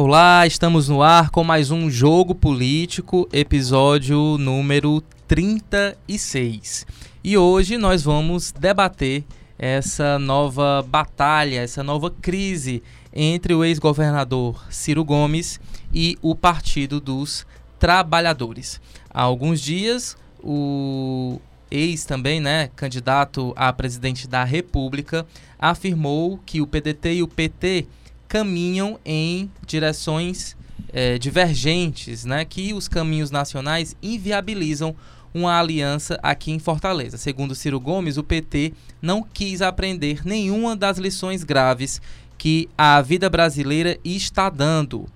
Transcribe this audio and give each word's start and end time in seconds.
Olá, 0.00 0.46
estamos 0.46 0.88
no 0.88 1.02
ar 1.02 1.28
com 1.28 1.42
mais 1.42 1.72
um 1.72 1.90
Jogo 1.90 2.32
Político, 2.32 3.28
episódio 3.32 4.38
número 4.38 5.02
36. 5.26 6.86
E 7.24 7.36
hoje 7.36 7.76
nós 7.76 8.04
vamos 8.04 8.52
debater 8.52 9.24
essa 9.58 10.16
nova 10.16 10.86
batalha, 10.88 11.62
essa 11.62 11.82
nova 11.82 12.12
crise 12.12 12.80
entre 13.12 13.52
o 13.52 13.64
ex-governador 13.64 14.64
Ciro 14.70 15.04
Gomes 15.04 15.58
e 15.92 16.16
o 16.22 16.32
Partido 16.36 17.00
dos 17.00 17.44
Trabalhadores. 17.76 18.80
Há 19.10 19.22
alguns 19.22 19.60
dias, 19.60 20.16
o 20.40 21.40
ex 21.72 22.04
também, 22.04 22.38
né, 22.38 22.70
candidato 22.76 23.52
a 23.56 23.72
presidente 23.72 24.28
da 24.28 24.44
República, 24.44 25.26
afirmou 25.58 26.38
que 26.46 26.60
o 26.60 26.68
PDT 26.68 27.14
e 27.14 27.22
o 27.24 27.26
PT 27.26 27.88
caminham 28.28 29.00
em 29.04 29.50
direções 29.66 30.56
é, 30.92 31.18
divergentes, 31.18 32.24
né, 32.24 32.44
que 32.44 32.72
os 32.72 32.86
caminhos 32.86 33.30
nacionais 33.30 33.96
inviabilizam 34.02 34.94
uma 35.32 35.58
aliança 35.58 36.18
aqui 36.22 36.50
em 36.50 36.58
Fortaleza. 36.58 37.16
Segundo 37.16 37.54
Ciro 37.54 37.80
Gomes, 37.80 38.16
o 38.16 38.24
PT 38.24 38.72
não 39.00 39.22
quis 39.22 39.62
aprender 39.62 40.26
nenhuma 40.26 40.76
das 40.76 40.98
lições 40.98 41.44
graves 41.44 42.00
que 42.36 42.68
a 42.76 43.00
vida 43.00 43.28
brasileira 43.28 43.98
está 44.04 44.48
dando. 44.48 45.06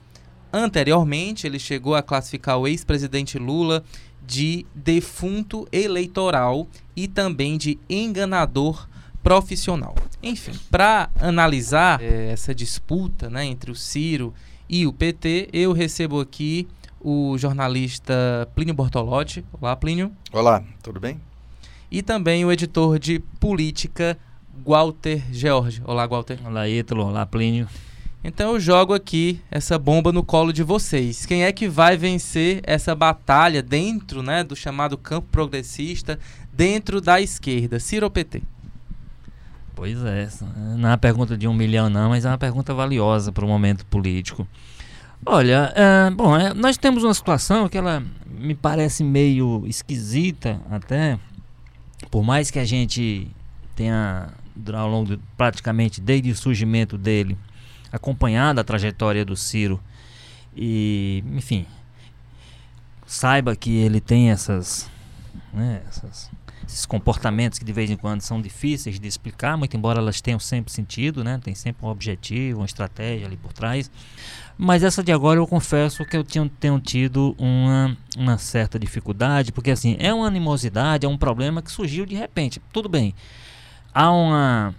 Anteriormente, 0.53 1.47
ele 1.47 1.59
chegou 1.59 1.95
a 1.95 2.03
classificar 2.03 2.59
o 2.59 2.69
ex-presidente 2.69 3.39
Lula 3.39 3.83
de 4.25 4.67
defunto 4.75 5.67
eleitoral 5.73 6.69
e 6.95 7.09
também 7.09 7.57
de 7.57 7.79
enganador 7.89 8.87
profissional. 9.23 9.95
Enfim, 10.23 10.53
para 10.71 11.09
analisar 11.21 12.03
é, 12.03 12.33
essa 12.33 12.55
disputa 12.55 13.31
né, 13.31 13.45
entre 13.45 13.71
o 13.71 13.75
Ciro 13.75 14.35
e 14.69 14.87
o 14.87 14.93
PT, 14.93 15.49
eu 15.53 15.73
recebo 15.73 16.21
aqui 16.21 16.67
o 17.01 17.37
jornalista 17.37 18.49
Plínio 18.55 18.75
Bortolotti. 18.75 19.45
Olá, 19.61 19.75
Plínio. 19.77 20.13
Olá, 20.33 20.63
tudo 20.83 21.01
bem? 21.01 21.21
E 21.91 22.03
também 22.03 22.45
o 22.45 22.53
editor 22.53 22.99
de 22.99 23.19
política, 23.39 24.17
Walter 24.65 25.23
George. 25.31 25.83
Olá, 25.85 26.07
Walter. 26.07 26.39
Olá, 26.45 26.69
Ítalo. 26.69 27.05
Olá, 27.07 27.27
Plínio. 27.27 27.69
Então 28.25 28.53
eu 28.53 28.61
jogo 28.61 28.95
aqui 28.95 29.41
essa 29.51 29.77
bomba 29.79 30.13
no 30.13 30.23
colo 30.23 30.53
de 30.53 30.63
vocês. 30.63 31.27
Quem 31.27 31.45
é 31.45 31.53
que 31.53 31.69
vai 31.69 31.97
vencer 31.97 32.61
essa 32.63 32.95
batalha 32.95 33.61
dentro 33.63 34.23
né, 34.23 34.45
do 34.45 34.55
chamado 34.55 34.97
campo 34.97 35.27
progressista, 35.31 36.19
dentro 36.53 37.01
da 37.01 37.21
esquerda? 37.21 37.81
Ciro 37.81 38.07
ou 38.07 38.11
PT? 38.11 38.43
Pois 39.75 39.99
é, 40.05 40.29
não 40.77 40.89
é 40.89 40.93
uma 40.93 40.99
pergunta 40.99 41.37
de 41.37 41.49
um 41.49 41.55
milhão 41.55 41.89
não, 41.89 42.11
mas 42.11 42.25
é 42.25 42.29
uma 42.29 42.39
pergunta 42.39 42.75
valiosa 42.75 43.33
para 43.33 43.45
o 43.45 43.49
momento 43.49 43.87
político. 43.87 44.47
Olha, 45.25 45.73
é, 45.75 46.11
bom, 46.11 46.37
é, 46.37 46.53
nós 46.53 46.77
temos 46.77 47.05
uma 47.05 47.15
situação 47.15 47.69
que 47.69 47.79
ela 47.79 48.03
me 48.27 48.55
parece 48.55 49.05
meio 49.05 49.65
esquisita 49.67 50.61
até, 50.71 51.19
por 52.11 52.23
mais 52.23 52.51
que 52.51 52.59
a 52.59 52.65
gente 52.65 53.29
tenha 53.75 54.29
ao 54.75 54.89
longo 54.89 55.17
de, 55.17 55.23
praticamente 55.37 56.01
desde 56.01 56.31
o 56.31 56.37
surgimento 56.37 56.99
dele 56.99 57.39
acompanhado 57.91 58.61
a 58.61 58.65
trajetória 58.65 59.25
do 59.25 59.37
Ciro 59.37 59.81
e, 60.57 61.23
enfim, 61.33 61.67
saiba 63.07 63.55
que 63.55 63.77
ele 63.77 64.01
tem 64.01 64.31
essas, 64.31 64.91
né, 65.53 65.83
essas 65.89 66.31
esses 66.73 66.87
comportamentos 66.87 67.59
que 67.59 67.65
de 67.65 67.73
vez 67.73 67.91
em 67.91 67.97
quando 67.97 68.23
são 68.23 68.41
difíceis 68.41 68.99
de 68.99 69.07
explicar, 69.07 69.57
muito 69.57 69.77
embora 69.77 69.99
elas 69.99 70.21
tenham 70.21 70.39
sempre 70.39 70.73
sentido, 70.73 71.23
né? 71.23 71.39
Tem 71.43 71.55
sempre 71.55 71.85
um 71.85 71.89
objetivo, 71.89 72.61
uma 72.61 72.67
estratégia 72.67 73.27
ali 73.27 73.37
por 73.37 73.53
trás. 73.53 73.91
Mas 74.57 74.83
essa 74.83 75.03
de 75.03 75.13
agora 75.13 75.39
eu 75.39 75.47
confesso 75.47 76.05
que 76.05 76.17
eu 76.17 76.25
tinha, 76.25 76.51
tenho 76.61 76.79
tido 76.81 77.35
uma, 77.39 77.97
uma 78.17 78.39
certa 78.39 78.79
dificuldade, 78.79 79.53
porque 79.53 79.71
assim, 79.71 79.97
é 79.99 80.13
uma 80.13 80.27
animosidade, 80.27 81.07
é 81.07 81.09
um 81.09 81.19
problema 81.19 81.63
que 81.63 81.71
surgiu 81.71 82.07
de 82.07 82.15
repente. 82.15 82.61
Tudo 82.73 82.89
bem. 82.89 83.15
Há 83.95 84.11
uma, 84.11 84.75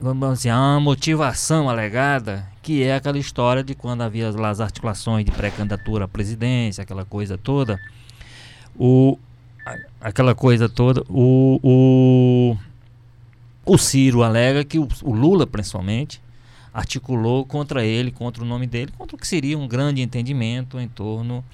vamos 0.00 0.38
dizer, 0.38 0.50
há 0.50 0.58
uma 0.58 0.80
motivação 0.80 1.68
alegada, 1.68 2.48
que 2.62 2.82
é 2.82 2.96
aquela 2.96 3.18
história 3.18 3.62
de 3.62 3.74
quando 3.74 4.02
havia 4.02 4.30
lá 4.30 4.50
as 4.50 4.60
articulações 4.60 5.24
de 5.24 5.30
pré-candidatura 5.30 6.06
à 6.06 6.08
presidência, 6.08 6.82
aquela 6.82 7.04
coisa 7.04 7.38
toda. 7.38 7.78
O, 8.74 9.18
aquela 10.06 10.34
coisa 10.36 10.68
toda. 10.68 11.02
O, 11.08 11.58
o, 11.64 12.56
o 13.64 13.76
Ciro 13.76 14.22
alega 14.22 14.64
que 14.64 14.78
o, 14.78 14.86
o, 15.02 15.12
Lula, 15.12 15.46
principalmente, 15.46 16.22
articulou 16.72 17.44
contra 17.44 17.84
ele, 17.84 18.12
contra 18.12 18.42
o 18.42 18.46
nome 18.46 18.68
dele, 18.68 18.92
contra 18.96 19.16
o 19.16 19.18
que 19.18 19.26
seria 19.26 19.58
um 19.58 19.66
grande 19.66 20.00
entendimento 20.00 20.78
em 20.78 20.86
torno 20.86 21.44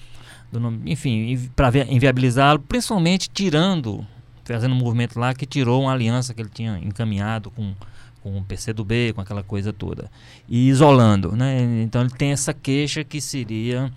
do 0.51 0.61
nome, 0.61 0.93
enfim, 0.93 1.51
para 1.57 1.71
inviabilizá-lo, 1.89 2.61
principalmente 2.61 3.31
tirando, 3.31 4.07
fazendo 4.45 4.75
um 4.75 4.79
movimento 4.79 5.19
lá 5.19 5.33
que 5.33 5.47
tirou 5.47 5.83
uma 5.83 5.93
aliança 5.93 6.35
que 6.35 6.43
ele 6.43 6.51
tinha 6.53 6.79
encaminhado 6.79 7.51
com 7.51 7.75
com 8.23 8.39
o 8.39 8.45
PCdoB, 8.45 9.15
com 9.15 9.21
aquela 9.21 9.43
coisa 9.43 9.73
toda, 9.73 10.09
e 10.49 10.69
isolando, 10.69 11.35
né? 11.35 11.61
Então 11.83 12.03
ele 12.03 12.11
tem 12.11 12.31
essa 12.31 12.55
queixa 12.55 13.03
que 13.03 13.21
seria 13.21 13.93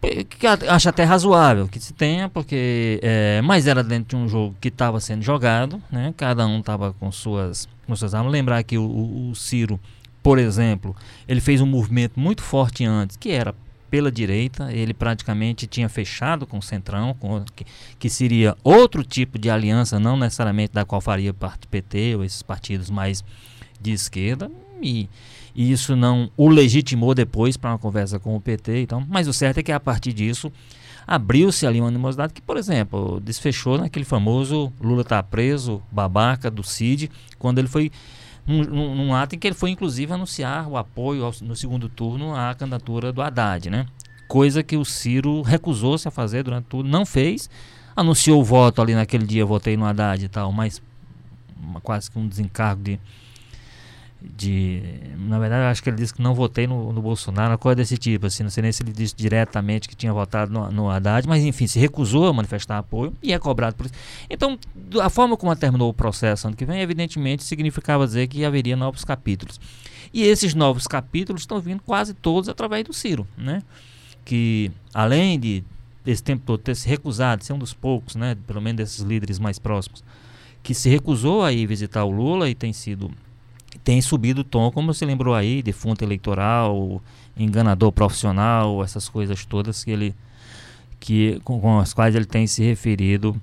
que 0.00 0.46
acho 0.46 0.88
até 0.88 1.04
razoável 1.04 1.68
que 1.68 1.78
se 1.78 1.92
tenha, 1.92 2.28
porque 2.28 2.98
é, 3.02 3.42
mas 3.42 3.66
era 3.66 3.84
dentro 3.84 4.16
de 4.16 4.24
um 4.24 4.26
jogo 4.26 4.56
que 4.58 4.68
estava 4.68 4.98
sendo 4.98 5.22
jogado, 5.22 5.80
né? 5.90 6.14
Cada 6.16 6.46
um 6.46 6.60
estava 6.60 6.94
com 6.94 7.12
suas, 7.12 7.68
com 7.86 7.94
suas 7.94 8.14
armas. 8.14 8.32
Lembrar 8.32 8.62
que 8.62 8.78
o, 8.78 9.30
o, 9.30 9.34
Ciro, 9.34 9.78
por 10.22 10.38
exemplo, 10.38 10.96
ele 11.28 11.40
fez 11.40 11.60
um 11.60 11.66
movimento 11.66 12.18
muito 12.18 12.42
forte 12.42 12.82
antes, 12.84 13.16
que 13.16 13.30
era 13.30 13.54
pela 13.90 14.10
direita. 14.10 14.72
Ele 14.72 14.94
praticamente 14.94 15.66
tinha 15.66 15.88
fechado 15.88 16.46
com 16.46 16.58
o 16.58 16.62
Centrão, 16.62 17.14
com, 17.20 17.44
que, 17.54 17.66
que 17.98 18.08
seria 18.08 18.56
outro 18.64 19.04
tipo 19.04 19.38
de 19.38 19.50
aliança, 19.50 20.00
não 20.00 20.16
necessariamente 20.16 20.72
da 20.72 20.84
qual 20.84 21.02
faria 21.02 21.34
parte 21.34 21.66
PT 21.66 22.16
ou 22.16 22.24
esses 22.24 22.42
partidos 22.42 22.88
mais 22.88 23.22
de 23.78 23.92
esquerda. 23.92 24.50
E 24.82 25.10
e 25.54 25.70
isso 25.72 25.96
não 25.96 26.30
o 26.36 26.48
legitimou 26.48 27.14
depois 27.14 27.56
para 27.56 27.70
uma 27.70 27.78
conversa 27.78 28.18
com 28.18 28.36
o 28.36 28.40
PT. 28.40 28.82
Então, 28.82 29.04
mas 29.08 29.28
o 29.28 29.32
certo 29.32 29.58
é 29.58 29.62
que 29.62 29.72
a 29.72 29.80
partir 29.80 30.12
disso 30.12 30.52
abriu-se 31.06 31.66
ali 31.66 31.80
uma 31.80 31.88
animosidade 31.88 32.32
que, 32.32 32.40
por 32.40 32.56
exemplo, 32.56 33.20
desfechou 33.20 33.78
naquele 33.78 34.04
famoso 34.04 34.72
Lula 34.80 35.02
está 35.02 35.22
preso, 35.22 35.82
babaca 35.90 36.50
do 36.50 36.62
Cid, 36.62 37.10
quando 37.38 37.58
ele 37.58 37.68
foi 37.68 37.90
num, 38.46 38.94
num, 38.94 39.14
ato 39.14 39.34
em 39.34 39.38
que 39.38 39.46
ele 39.46 39.54
foi 39.54 39.70
inclusive 39.70 40.12
anunciar 40.12 40.68
o 40.68 40.76
apoio 40.76 41.24
ao, 41.24 41.32
no 41.42 41.54
segundo 41.54 41.88
turno 41.88 42.34
à 42.34 42.54
candidatura 42.54 43.12
do 43.12 43.22
Haddad, 43.22 43.70
né? 43.70 43.86
Coisa 44.28 44.62
que 44.62 44.76
o 44.76 44.84
Ciro 44.84 45.42
recusou-se 45.42 46.06
a 46.06 46.10
fazer 46.10 46.44
durante 46.44 46.66
tudo, 46.66 46.88
não 46.88 47.04
fez, 47.04 47.50
anunciou 47.94 48.40
o 48.40 48.44
voto 48.44 48.80
ali 48.80 48.94
naquele 48.94 49.26
dia, 49.26 49.44
votei 49.44 49.76
no 49.76 49.84
Haddad 49.84 50.24
e 50.24 50.28
tal, 50.28 50.52
mas 50.52 50.80
uma, 51.60 51.80
quase 51.80 52.10
que 52.10 52.18
um 52.18 52.26
desencargo 52.26 52.82
de 52.82 53.00
de 54.22 54.82
na 55.16 55.38
verdade 55.38 55.64
acho 55.64 55.82
que 55.82 55.88
ele 55.88 55.96
disse 55.96 56.12
que 56.12 56.20
não 56.20 56.34
votei 56.34 56.66
no, 56.66 56.92
no 56.92 57.00
Bolsonaro, 57.00 57.52
uma 57.52 57.58
coisa 57.58 57.76
desse 57.76 57.96
tipo, 57.96 58.26
assim, 58.26 58.42
não 58.42 58.50
sei 58.50 58.62
nem 58.62 58.72
se 58.72 58.82
ele 58.82 58.92
disse 58.92 59.14
diretamente 59.16 59.88
que 59.88 59.96
tinha 59.96 60.12
votado 60.12 60.52
no, 60.52 60.70
no 60.70 60.90
Haddad, 60.90 61.26
mas 61.26 61.42
enfim, 61.44 61.66
se 61.66 61.78
recusou 61.78 62.26
a 62.26 62.32
manifestar 62.32 62.78
apoio 62.78 63.14
e 63.22 63.32
é 63.32 63.38
cobrado 63.38 63.76
por 63.76 63.86
isso. 63.86 63.94
Então, 64.28 64.58
a 65.00 65.08
forma 65.08 65.36
como 65.36 65.54
terminou 65.56 65.88
o 65.88 65.94
processo 65.94 66.46
ano 66.46 66.56
que 66.56 66.64
vem, 66.64 66.80
evidentemente 66.80 67.44
significava 67.44 68.06
dizer 68.06 68.26
que 68.26 68.44
haveria 68.44 68.76
novos 68.76 69.04
capítulos. 69.04 69.60
E 70.12 70.22
esses 70.22 70.54
novos 70.54 70.86
capítulos 70.86 71.42
estão 71.42 71.60
vindo 71.60 71.82
quase 71.82 72.12
todos 72.12 72.48
através 72.48 72.84
do 72.84 72.92
Ciro, 72.92 73.26
né? 73.38 73.62
Que 74.24 74.70
além 74.92 75.38
de 75.38 75.64
esse 76.04 76.22
tempo 76.22 76.42
todo 76.44 76.60
ter 76.60 76.74
se 76.74 76.88
recusado, 76.88 77.44
ser 77.44 77.52
um 77.52 77.58
dos 77.58 77.72
poucos, 77.72 78.16
né, 78.16 78.36
pelo 78.46 78.60
menos 78.60 78.78
desses 78.78 79.00
líderes 79.00 79.38
mais 79.38 79.58
próximos, 79.58 80.02
que 80.62 80.74
se 80.74 80.88
recusou 80.88 81.42
a 81.44 81.52
ir 81.52 81.66
visitar 81.66 82.04
o 82.04 82.10
Lula 82.10 82.48
e 82.48 82.54
tem 82.54 82.72
sido 82.72 83.10
tem 83.78 84.00
subido 84.00 84.42
o 84.42 84.44
tom, 84.44 84.70
como 84.70 84.92
você 84.92 85.04
lembrou 85.04 85.34
aí, 85.34 85.62
defunto 85.62 86.04
eleitoral, 86.04 87.02
enganador 87.36 87.92
profissional, 87.92 88.82
essas 88.82 89.08
coisas 89.08 89.44
todas 89.44 89.84
que 89.84 89.90
ele 89.90 90.14
que 90.98 91.40
com, 91.44 91.58
com 91.60 91.78
as 91.78 91.94
quais 91.94 92.14
ele 92.14 92.26
tem 92.26 92.46
se 92.46 92.62
referido 92.62 93.40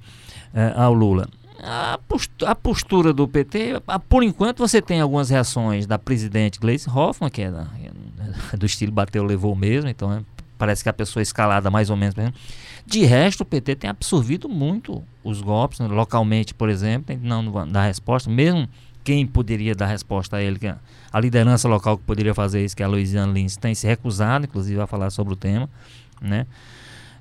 é, 0.54 0.74
ao 0.76 0.94
Lula. 0.94 1.28
A 1.60 2.00
postura, 2.08 2.52
a 2.52 2.56
postura 2.56 3.14
do 3.14 3.28
PT, 3.28 3.82
a, 3.88 3.98
por 3.98 4.22
enquanto 4.22 4.60
você 4.60 4.80
tem 4.80 5.02
algumas 5.02 5.30
reações 5.30 5.88
da 5.88 5.98
presidente 5.98 6.60
Gleisi 6.60 6.88
Hoffmann, 6.88 7.32
que 7.32 7.42
é, 7.42 7.50
da, 7.50 7.68
é 8.54 8.58
do 8.58 8.66
estilo 8.66 8.92
bateu, 8.92 9.24
levou 9.24 9.56
mesmo, 9.56 9.90
então 9.90 10.14
é, 10.14 10.22
parece 10.56 10.84
que 10.84 10.90
a 10.90 10.94
pessoa 10.94 11.24
escalada 11.24 11.72
mais 11.72 11.90
ou 11.90 11.98
menos. 11.98 12.16
De 12.86 13.04
resto, 13.04 13.42
o 13.42 13.46
PT 13.46 13.76
tem 13.76 13.90
absorvido 13.90 14.48
muito 14.48 15.04
os 15.24 15.42
golpes, 15.42 15.80
né, 15.80 15.88
localmente, 15.88 16.54
por 16.54 16.70
exemplo, 16.70 17.18
não 17.22 17.68
dá 17.68 17.84
resposta, 17.84 18.30
mesmo 18.30 18.70
quem 19.08 19.26
poderia 19.26 19.74
dar 19.74 19.86
resposta 19.86 20.36
a 20.36 20.44
ele, 20.44 20.60
a 21.14 21.20
liderança 21.22 21.66
local 21.66 21.98
que 21.98 22.04
poderia 22.04 22.34
fazer 22.34 22.66
isso, 22.66 22.76
que 22.76 22.84
é 22.84 22.86
a 22.86 22.90
Louisiana 22.90 23.32
Lins, 23.32 23.56
tem 23.56 23.74
se 23.74 23.88
recusado, 23.88 24.44
inclusive, 24.44 24.82
a 24.82 24.86
falar 24.86 25.12
sobre 25.12 25.32
o 25.32 25.36
tema, 25.38 25.70
né? 26.22 26.46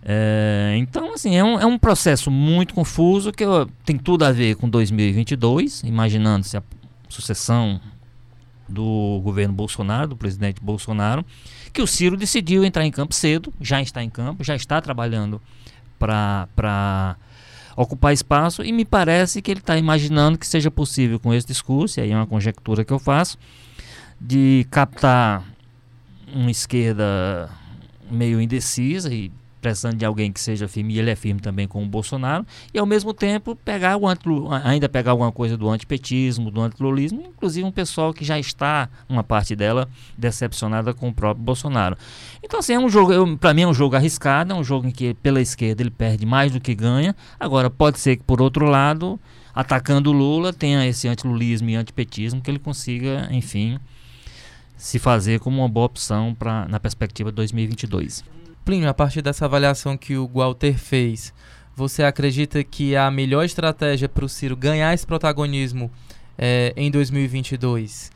É, 0.02 0.74
então, 0.78 1.14
assim, 1.14 1.36
é 1.36 1.44
um, 1.44 1.60
é 1.60 1.64
um 1.64 1.78
processo 1.78 2.28
muito 2.28 2.74
confuso 2.74 3.30
que 3.30 3.46
ó, 3.46 3.68
tem 3.84 3.96
tudo 3.96 4.24
a 4.24 4.32
ver 4.32 4.56
com 4.56 4.68
2022, 4.68 5.84
imaginando-se 5.84 6.56
a 6.56 6.62
sucessão 7.08 7.80
do 8.68 9.20
governo 9.22 9.54
Bolsonaro, 9.54 10.08
do 10.08 10.16
presidente 10.16 10.60
Bolsonaro, 10.60 11.24
que 11.72 11.80
o 11.80 11.86
Ciro 11.86 12.16
decidiu 12.16 12.64
entrar 12.64 12.84
em 12.84 12.90
campo 12.90 13.14
cedo, 13.14 13.54
já 13.60 13.80
está 13.80 14.02
em 14.02 14.10
campo, 14.10 14.42
já 14.42 14.56
está 14.56 14.80
trabalhando 14.80 15.40
para 16.00 17.16
ocupar 17.76 18.12
espaço 18.12 18.64
e 18.64 18.72
me 18.72 18.84
parece 18.84 19.42
que 19.42 19.50
ele 19.50 19.60
está 19.60 19.76
imaginando 19.76 20.38
que 20.38 20.46
seja 20.46 20.70
possível 20.70 21.20
com 21.20 21.32
esse 21.34 21.46
discurso, 21.46 22.00
e 22.00 22.02
aí 22.02 22.10
é 22.10 22.16
uma 22.16 22.26
conjectura 22.26 22.84
que 22.84 22.92
eu 22.92 22.98
faço, 22.98 23.38
de 24.18 24.66
captar 24.70 25.44
uma 26.32 26.50
esquerda 26.50 27.50
meio 28.10 28.40
indecisa 28.40 29.12
e 29.12 29.30
precisando 29.66 29.96
de 29.96 30.04
alguém 30.04 30.30
que 30.30 30.40
seja 30.40 30.68
firme, 30.68 30.94
e 30.94 30.98
ele 31.00 31.10
é 31.10 31.16
firme 31.16 31.40
também 31.40 31.66
com 31.66 31.82
o 31.82 31.86
Bolsonaro, 31.86 32.46
e 32.72 32.78
ao 32.78 32.86
mesmo 32.86 33.12
tempo 33.12 33.56
pegar 33.56 33.96
o 33.96 34.06
ainda 34.64 34.88
pegar 34.88 35.10
alguma 35.10 35.32
coisa 35.32 35.56
do 35.56 35.68
antipetismo, 35.68 36.52
do 36.52 36.60
antilulismo, 36.60 37.24
inclusive 37.26 37.66
um 37.66 37.72
pessoal 37.72 38.14
que 38.14 38.24
já 38.24 38.38
está, 38.38 38.88
uma 39.08 39.24
parte 39.24 39.56
dela, 39.56 39.88
decepcionada 40.16 40.94
com 40.94 41.08
o 41.08 41.12
próprio 41.12 41.44
Bolsonaro. 41.44 41.96
Então, 42.44 42.60
assim, 42.60 42.74
é 42.74 42.78
um 42.78 42.88
jogo, 42.88 43.36
para 43.38 43.52
mim 43.52 43.62
é 43.62 43.66
um 43.66 43.74
jogo 43.74 43.96
arriscado, 43.96 44.52
é 44.52 44.56
um 44.56 44.62
jogo 44.62 44.86
em 44.86 44.92
que 44.92 45.14
pela 45.14 45.40
esquerda 45.40 45.82
ele 45.82 45.90
perde 45.90 46.24
mais 46.24 46.52
do 46.52 46.60
que 46.60 46.72
ganha. 46.72 47.14
Agora, 47.40 47.68
pode 47.68 47.98
ser 47.98 48.16
que 48.16 48.22
por 48.22 48.40
outro 48.40 48.66
lado, 48.66 49.18
atacando 49.52 50.10
o 50.10 50.12
Lula, 50.12 50.52
tenha 50.52 50.86
esse 50.86 51.08
antilulismo 51.08 51.68
e 51.70 51.74
antipetismo 51.74 52.40
que 52.40 52.48
ele 52.48 52.60
consiga, 52.60 53.28
enfim, 53.32 53.78
se 54.76 55.00
fazer 55.00 55.40
como 55.40 55.58
uma 55.58 55.68
boa 55.68 55.86
opção 55.86 56.34
pra, 56.38 56.68
na 56.68 56.78
perspectiva 56.78 57.32
de 57.32 57.36
2022. 57.36 58.35
Plínio, 58.66 58.88
a 58.88 58.94
partir 58.94 59.22
dessa 59.22 59.44
avaliação 59.44 59.96
que 59.96 60.16
o 60.16 60.26
Walter 60.26 60.76
fez, 60.76 61.32
você 61.76 62.02
acredita 62.02 62.64
que 62.64 62.96
a 62.96 63.08
melhor 63.12 63.44
estratégia 63.44 64.08
para 64.08 64.24
o 64.24 64.28
Ciro 64.28 64.56
ganhar 64.56 64.92
esse 64.92 65.06
protagonismo 65.06 65.88
é, 66.36 66.74
em 66.76 66.90
2022 66.90 68.10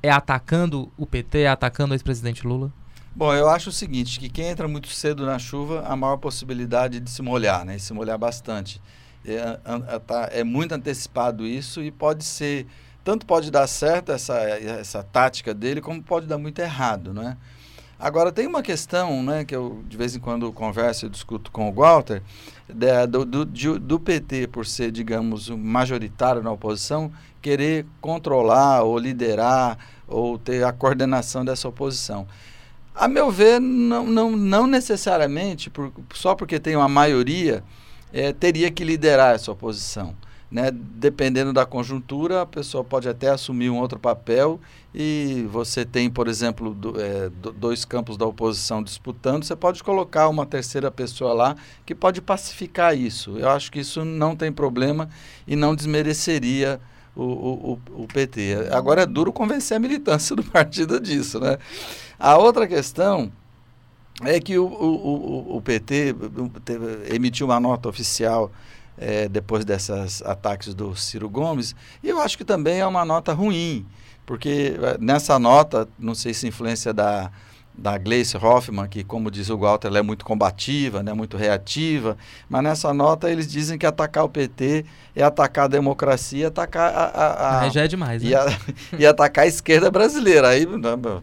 é 0.00 0.08
atacando 0.08 0.92
o 0.96 1.04
PT, 1.04 1.48
atacando 1.48 1.90
o 1.90 1.94
ex-presidente 1.96 2.46
Lula? 2.46 2.72
Bom, 3.16 3.34
eu 3.34 3.48
acho 3.48 3.70
o 3.70 3.72
seguinte, 3.72 4.20
que 4.20 4.28
quem 4.28 4.46
entra 4.46 4.68
muito 4.68 4.86
cedo 4.90 5.26
na 5.26 5.40
chuva, 5.40 5.84
a 5.84 5.96
maior 5.96 6.18
possibilidade 6.18 7.00
de 7.00 7.10
se 7.10 7.20
molhar, 7.20 7.64
né? 7.64 7.74
E 7.74 7.80
se 7.80 7.92
molhar 7.92 8.16
bastante. 8.16 8.80
É, 9.24 9.58
é, 10.30 10.40
é 10.40 10.44
muito 10.44 10.70
antecipado 10.70 11.44
isso 11.44 11.82
e 11.82 11.90
pode 11.90 12.22
ser, 12.22 12.68
tanto 13.02 13.26
pode 13.26 13.50
dar 13.50 13.66
certo 13.66 14.12
essa, 14.12 14.38
essa 14.38 15.02
tática 15.02 15.52
dele, 15.52 15.80
como 15.80 16.00
pode 16.00 16.28
dar 16.28 16.38
muito 16.38 16.60
errado, 16.60 17.12
né? 17.12 17.36
Agora, 17.98 18.30
tem 18.30 18.46
uma 18.46 18.62
questão 18.62 19.22
né, 19.22 19.44
que 19.44 19.56
eu 19.56 19.82
de 19.88 19.96
vez 19.96 20.14
em 20.14 20.20
quando 20.20 20.52
converso 20.52 21.06
e 21.06 21.08
discuto 21.08 21.50
com 21.50 21.70
o 21.70 21.72
Walter, 21.72 22.22
do, 23.08 23.24
do, 23.24 23.44
do, 23.78 24.00
PT, 24.00 24.48
por 24.48 24.66
ser, 24.66 24.90
digamos, 24.90 25.48
majoritário 25.48 26.42
na 26.42 26.52
oposição, 26.52 27.10
querer 27.40 27.86
controlar 28.00 28.82
ou 28.82 28.98
liderar 28.98 29.78
ou 30.06 30.38
ter 30.38 30.62
a 30.62 30.72
coordenação 30.72 31.44
dessa 31.44 31.68
oposição. 31.68 32.26
A 32.94 33.08
meu 33.08 33.30
ver, 33.30 33.60
não, 33.60 34.06
não, 34.06 34.30
não 34.32 34.66
necessariamente, 34.66 35.70
por, 35.70 35.92
só 36.12 36.34
porque 36.34 36.58
tem 36.58 36.76
uma 36.76 36.88
maioria, 36.88 37.64
é, 38.12 38.32
teria 38.32 38.70
que 38.70 38.84
liderar 38.84 39.34
essa 39.34 39.50
oposição. 39.50 40.14
Né? 40.50 40.70
Dependendo 40.70 41.52
da 41.52 41.66
conjuntura, 41.66 42.42
a 42.42 42.46
pessoa 42.46 42.84
pode 42.84 43.08
até 43.08 43.30
assumir 43.30 43.68
um 43.68 43.78
outro 43.78 43.98
papel 43.98 44.60
e 44.94 45.46
você 45.50 45.84
tem, 45.84 46.08
por 46.08 46.28
exemplo, 46.28 46.72
do, 46.72 47.00
é, 47.00 47.28
dois 47.56 47.84
campos 47.84 48.16
da 48.16 48.24
oposição 48.24 48.82
disputando, 48.82 49.44
você 49.44 49.56
pode 49.56 49.82
colocar 49.82 50.28
uma 50.28 50.46
terceira 50.46 50.90
pessoa 50.90 51.32
lá 51.32 51.56
que 51.84 51.94
pode 51.94 52.22
pacificar 52.22 52.96
isso. 52.96 53.36
Eu 53.38 53.50
acho 53.50 53.72
que 53.72 53.80
isso 53.80 54.04
não 54.04 54.36
tem 54.36 54.52
problema 54.52 55.08
e 55.46 55.56
não 55.56 55.74
desmereceria 55.74 56.80
o, 57.16 57.22
o, 57.22 58.02
o, 58.02 58.06
PT. 58.06 58.68
Agora 58.70 59.02
é 59.02 59.06
duro 59.06 59.32
convencer 59.32 59.76
a 59.76 59.80
militância 59.80 60.36
do 60.36 60.44
partido 60.44 61.00
disso. 61.00 61.40
Né? 61.40 61.58
A 62.18 62.36
outra 62.36 62.68
questão 62.68 63.32
é 64.22 64.38
que 64.38 64.58
o, 64.58 64.64
o, 64.66 65.56
o 65.56 65.62
PT 65.62 66.14
emitiu 67.12 67.46
uma 67.46 67.58
nota 67.58 67.88
oficial 67.88 68.50
é, 68.98 69.28
depois 69.28 69.64
desses 69.64 70.22
ataques 70.22 70.74
do 70.74 70.94
Ciro 70.96 71.28
Gomes. 71.28 71.74
E 72.02 72.08
eu 72.08 72.20
acho 72.20 72.36
que 72.36 72.44
também 72.44 72.80
é 72.80 72.86
uma 72.86 73.04
nota 73.04 73.32
ruim, 73.32 73.86
porque 74.24 74.76
é, 74.80 74.98
nessa 74.98 75.38
nota, 75.38 75.88
não 75.98 76.14
sei 76.14 76.34
se 76.34 76.46
influência 76.46 76.92
da, 76.92 77.30
da 77.76 77.98
Gleice 77.98 78.36
Hoffmann, 78.36 78.88
que, 78.88 79.04
como 79.04 79.30
diz 79.30 79.50
o 79.50 79.58
Walter, 79.58 79.88
ela 79.88 79.98
é 79.98 80.02
muito 80.02 80.24
combativa, 80.24 81.02
né, 81.02 81.12
muito 81.12 81.36
reativa, 81.36 82.16
mas 82.48 82.62
nessa 82.62 82.94
nota 82.94 83.30
eles 83.30 83.50
dizem 83.50 83.76
que 83.76 83.84
atacar 83.84 84.24
o 84.24 84.28
PT 84.28 84.84
é 85.14 85.22
atacar 85.22 85.64
a 85.64 85.68
democracia, 85.68 86.48
atacar 86.48 86.92
a... 86.94 87.04
a, 87.04 87.60
a 87.60 87.68
já 87.70 87.84
é 87.84 87.88
demais, 87.88 88.22
né? 88.22 88.30
E, 88.30 88.34
a, 88.34 88.58
e, 88.98 89.06
atacar 89.06 89.44
a 89.44 89.46
esquerda 89.46 89.90
brasileira. 89.90 90.48
Aí, 90.48 90.66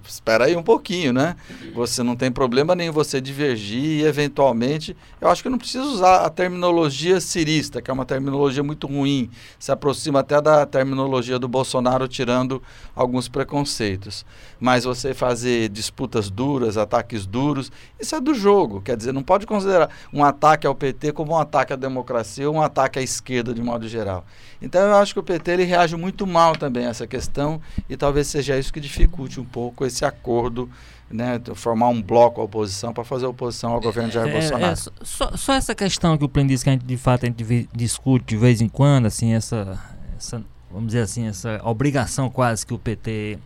espera 0.08 0.46
aí 0.46 0.56
um 0.56 0.64
pouquinho, 0.64 1.14
né? 1.14 1.36
Você 1.76 2.02
não 2.02 2.16
tem 2.16 2.32
problema 2.32 2.74
nenhum 2.74 2.92
você 2.92 3.22
divergir 3.22 3.84
e, 3.84 4.04
eventualmente, 4.04 4.98
eu 5.22 5.30
acho 5.30 5.44
que 5.44 5.50
não 5.50 5.60
precisa 5.60 5.84
usar 5.84 6.26
a 6.26 6.30
terminologia 6.30 7.22
cirista, 7.22 7.84
que 7.84 7.92
é 7.92 7.94
uma 7.94 8.06
terminologia 8.06 8.64
muito 8.64 8.88
ruim, 8.88 9.30
se 9.60 9.72
aproxima 9.72 10.22
até 10.22 10.42
da 10.42 10.66
terminologia 10.66 11.38
do 11.38 11.48
Bolsonaro, 11.48 12.08
tirando 12.08 12.64
alguns 12.96 13.28
preconceitos. 13.28 14.26
Mas 14.60 14.86
você 14.86 15.14
fazer 15.14 15.70
disputas 15.70 16.32
duras, 16.32 16.43
ataques 16.78 17.26
duros, 17.26 17.72
isso 18.00 18.16
é 18.16 18.22
do 18.22 18.34
jogo, 18.34 18.82
quer 18.82 18.98
dizer, 18.98 19.12
não 19.12 19.24
pode 19.24 19.46
considerar 19.46 19.90
um 20.12 20.24
ataque 20.24 20.66
ao 20.66 20.74
PT 20.74 21.12
como 21.12 21.34
um 21.34 21.38
ataque 21.38 21.74
à 21.74 21.76
democracia 21.76 22.50
ou 22.50 22.56
um 22.56 22.62
ataque 22.62 22.98
à 22.98 23.02
esquerda 23.02 23.54
de 23.54 23.62
modo 23.62 23.74
modo 23.74 23.88
geral. 23.88 24.26
Então 24.62 24.82
eu 24.82 24.96
acho 24.96 25.14
que 25.14 25.20
o 25.20 25.24
PT 25.24 25.52
ele 25.52 25.64
reage 25.64 25.96
muito 25.96 26.26
mal 26.26 26.56
também 26.56 26.86
a 26.86 26.90
essa 26.90 27.06
questão 27.06 27.62
e 27.90 27.98
talvez 27.98 28.28
seja 28.28 28.58
isso 28.58 28.72
que 28.72 28.80
dificulte 28.80 29.40
um 29.40 29.46
pouco 29.46 29.86
esse 29.86 30.06
acordo, 30.06 30.70
né, 31.12 31.40
formar 31.56 31.90
um 31.90 32.02
bloco 32.02 32.40
à 32.42 32.44
oposição 32.44 32.94
para 32.94 33.04
fazer 33.04 33.26
oposição 33.26 33.72
ao 33.72 33.82
governo 33.82 34.10
de 34.10 34.16
Jair 34.16 34.30
é, 34.30 34.32
Bolsonaro. 34.32 34.74
É, 34.74 34.76
só, 35.04 35.36
só, 35.36 35.54
essa 35.54 35.76
questão 35.76 36.18
que 36.18 36.24
o 36.24 36.30
Pleno 36.30 36.50
disse 36.50 36.64
que 36.64 36.70
a 36.70 36.74
gente 36.74 36.86
de 36.86 36.98
fato 36.98 37.26
a 37.26 37.28
gente 37.28 37.70
discute 37.74 38.26
de 38.26 38.38
vez 38.38 38.62
em 38.62 38.70
quando, 38.70 39.06
assim, 39.06 39.34
essa, 39.34 39.80
essa 40.18 40.44
vamos 40.72 40.88
dizer 40.88 41.02
assim, 41.02 41.28
essa 41.28 41.62
obrigação 41.64 42.30
quase 42.30 42.66
que 42.66 42.74
o 42.74 42.80
PT 42.80 43.38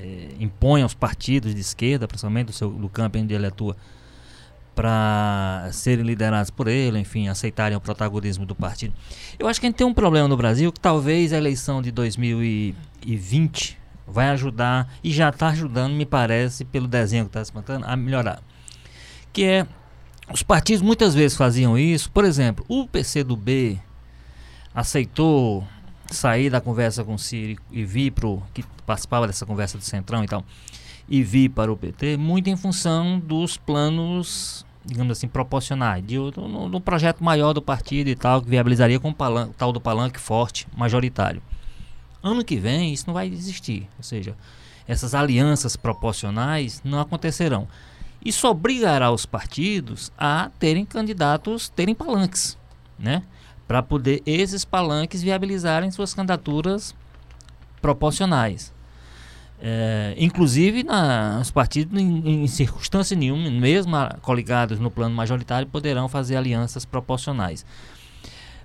é, 0.00 0.28
impõe 0.38 0.82
aos 0.82 0.94
partidos 0.94 1.54
de 1.54 1.60
esquerda, 1.60 2.08
principalmente 2.08 2.46
do, 2.46 2.52
seu, 2.52 2.70
do 2.70 2.88
campo 2.88 3.18
onde 3.18 3.34
ele 3.34 3.46
atua, 3.46 3.76
para 4.74 5.68
serem 5.72 6.04
liderados 6.04 6.50
por 6.50 6.66
ele, 6.68 6.98
enfim, 6.98 7.28
aceitarem 7.28 7.76
o 7.76 7.80
protagonismo 7.80 8.46
do 8.46 8.54
partido. 8.54 8.94
Eu 9.38 9.46
acho 9.46 9.60
que 9.60 9.66
a 9.66 9.68
gente 9.68 9.76
tem 9.76 9.86
um 9.86 9.92
problema 9.92 10.26
no 10.26 10.36
Brasil 10.36 10.72
que 10.72 10.80
talvez 10.80 11.32
a 11.32 11.36
eleição 11.36 11.82
de 11.82 11.90
2020 11.90 13.78
vai 14.06 14.30
ajudar, 14.30 14.92
e 15.04 15.12
já 15.12 15.28
está 15.28 15.48
ajudando, 15.48 15.92
me 15.92 16.06
parece, 16.06 16.64
pelo 16.64 16.88
desenho 16.88 17.24
que 17.24 17.30
está 17.30 17.44
se 17.44 17.54
mantendo, 17.54 17.84
a 17.86 17.94
melhorar. 17.94 18.42
Que 19.32 19.44
é, 19.44 19.66
os 20.32 20.42
partidos 20.42 20.82
muitas 20.82 21.14
vezes 21.14 21.36
faziam 21.36 21.78
isso, 21.78 22.10
por 22.10 22.24
exemplo, 22.24 22.64
o 22.68 22.88
PCdoB 22.88 23.80
aceitou 24.74 25.64
sair 26.10 26.50
da 26.50 26.60
conversa 26.60 27.04
com 27.04 27.14
o 27.14 27.18
Ciro 27.18 27.60
e 27.70 27.84
vir 27.84 28.10
pro, 28.10 28.42
que 28.52 28.64
participava 28.90 29.28
dessa 29.28 29.46
conversa 29.46 29.78
do 29.78 29.84
Centrão 29.84 30.24
e 30.24 30.26
tal, 30.26 30.44
e 31.08 31.22
vir 31.22 31.48
para 31.50 31.72
o 31.72 31.76
PT 31.76 32.16
muito 32.16 32.50
em 32.50 32.56
função 32.56 33.20
dos 33.20 33.56
planos, 33.56 34.66
digamos 34.84 35.12
assim, 35.12 35.28
proporcionais, 35.28 36.04
de, 36.04 36.16
do, 36.16 36.68
do 36.68 36.80
projeto 36.80 37.22
maior 37.22 37.52
do 37.52 37.62
partido 37.62 38.08
e 38.08 38.16
tal, 38.16 38.42
que 38.42 38.50
viabilizaria 38.50 38.98
com 38.98 39.10
o 39.10 39.14
palanque, 39.14 39.54
tal 39.56 39.72
do 39.72 39.80
palanque 39.80 40.18
forte, 40.18 40.66
majoritário. 40.76 41.40
Ano 42.20 42.44
que 42.44 42.56
vem 42.56 42.92
isso 42.92 43.04
não 43.06 43.14
vai 43.14 43.28
existir, 43.28 43.88
ou 43.96 44.02
seja, 44.02 44.36
essas 44.88 45.14
alianças 45.14 45.76
proporcionais 45.76 46.82
não 46.84 46.98
acontecerão. 46.98 47.68
Isso 48.24 48.48
obrigará 48.48 49.12
os 49.12 49.24
partidos 49.24 50.10
a 50.18 50.50
terem 50.58 50.84
candidatos, 50.84 51.68
terem 51.68 51.94
palanques, 51.94 52.58
né? 52.98 53.22
Para 53.68 53.84
poder 53.84 54.20
esses 54.26 54.64
palanques 54.64 55.22
viabilizarem 55.22 55.92
suas 55.92 56.12
candidaturas 56.12 56.92
proporcionais. 57.80 58.72
É, 59.62 60.14
inclusive, 60.16 60.82
na, 60.82 61.38
os 61.40 61.50
partidos, 61.50 62.00
em, 62.00 62.44
em, 62.44 62.46
circunstância 62.46 63.14
nenhuma, 63.14 63.50
mesmo 63.50 63.94
coligados 64.22 64.78
no 64.78 64.90
plano 64.90 65.14
majoritário, 65.14 65.66
poderão 65.66 66.08
fazer 66.08 66.36
alianças 66.36 66.84
proporcionais. 66.84 67.64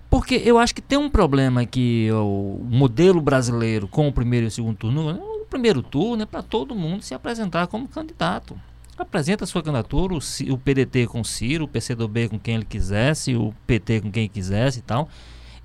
Porque 0.09 0.41
eu 0.45 0.57
acho 0.57 0.73
que 0.73 0.81
tem 0.81 0.97
um 0.97 1.09
problema 1.09 1.65
que 1.65 2.09
o 2.11 2.61
modelo 2.69 3.19
brasileiro 3.19 3.87
com 3.87 4.07
o 4.07 4.13
primeiro 4.13 4.45
e 4.45 4.47
o 4.47 4.51
segundo 4.51 4.77
turno, 4.77 5.11
o 5.11 5.45
primeiro 5.49 5.83
turno 5.83 6.23
é 6.23 6.25
para 6.25 6.41
todo 6.41 6.73
mundo 6.73 7.03
se 7.03 7.13
apresentar 7.13 7.67
como 7.67 7.87
candidato. 7.87 8.57
Apresenta 8.97 9.45
sua 9.45 9.61
candidatura, 9.61 10.13
o, 10.13 10.19
o 10.53 10.57
PDT 10.57 11.07
com 11.07 11.21
Ciro, 11.21 11.65
o 11.65 11.67
PCdoB 11.67 12.29
com 12.29 12.39
quem 12.39 12.55
ele 12.55 12.65
quisesse, 12.65 13.35
o 13.35 13.53
PT 13.67 14.01
com 14.01 14.11
quem 14.11 14.29
quisesse 14.29 14.79
e 14.79 14.83
tal. 14.83 15.09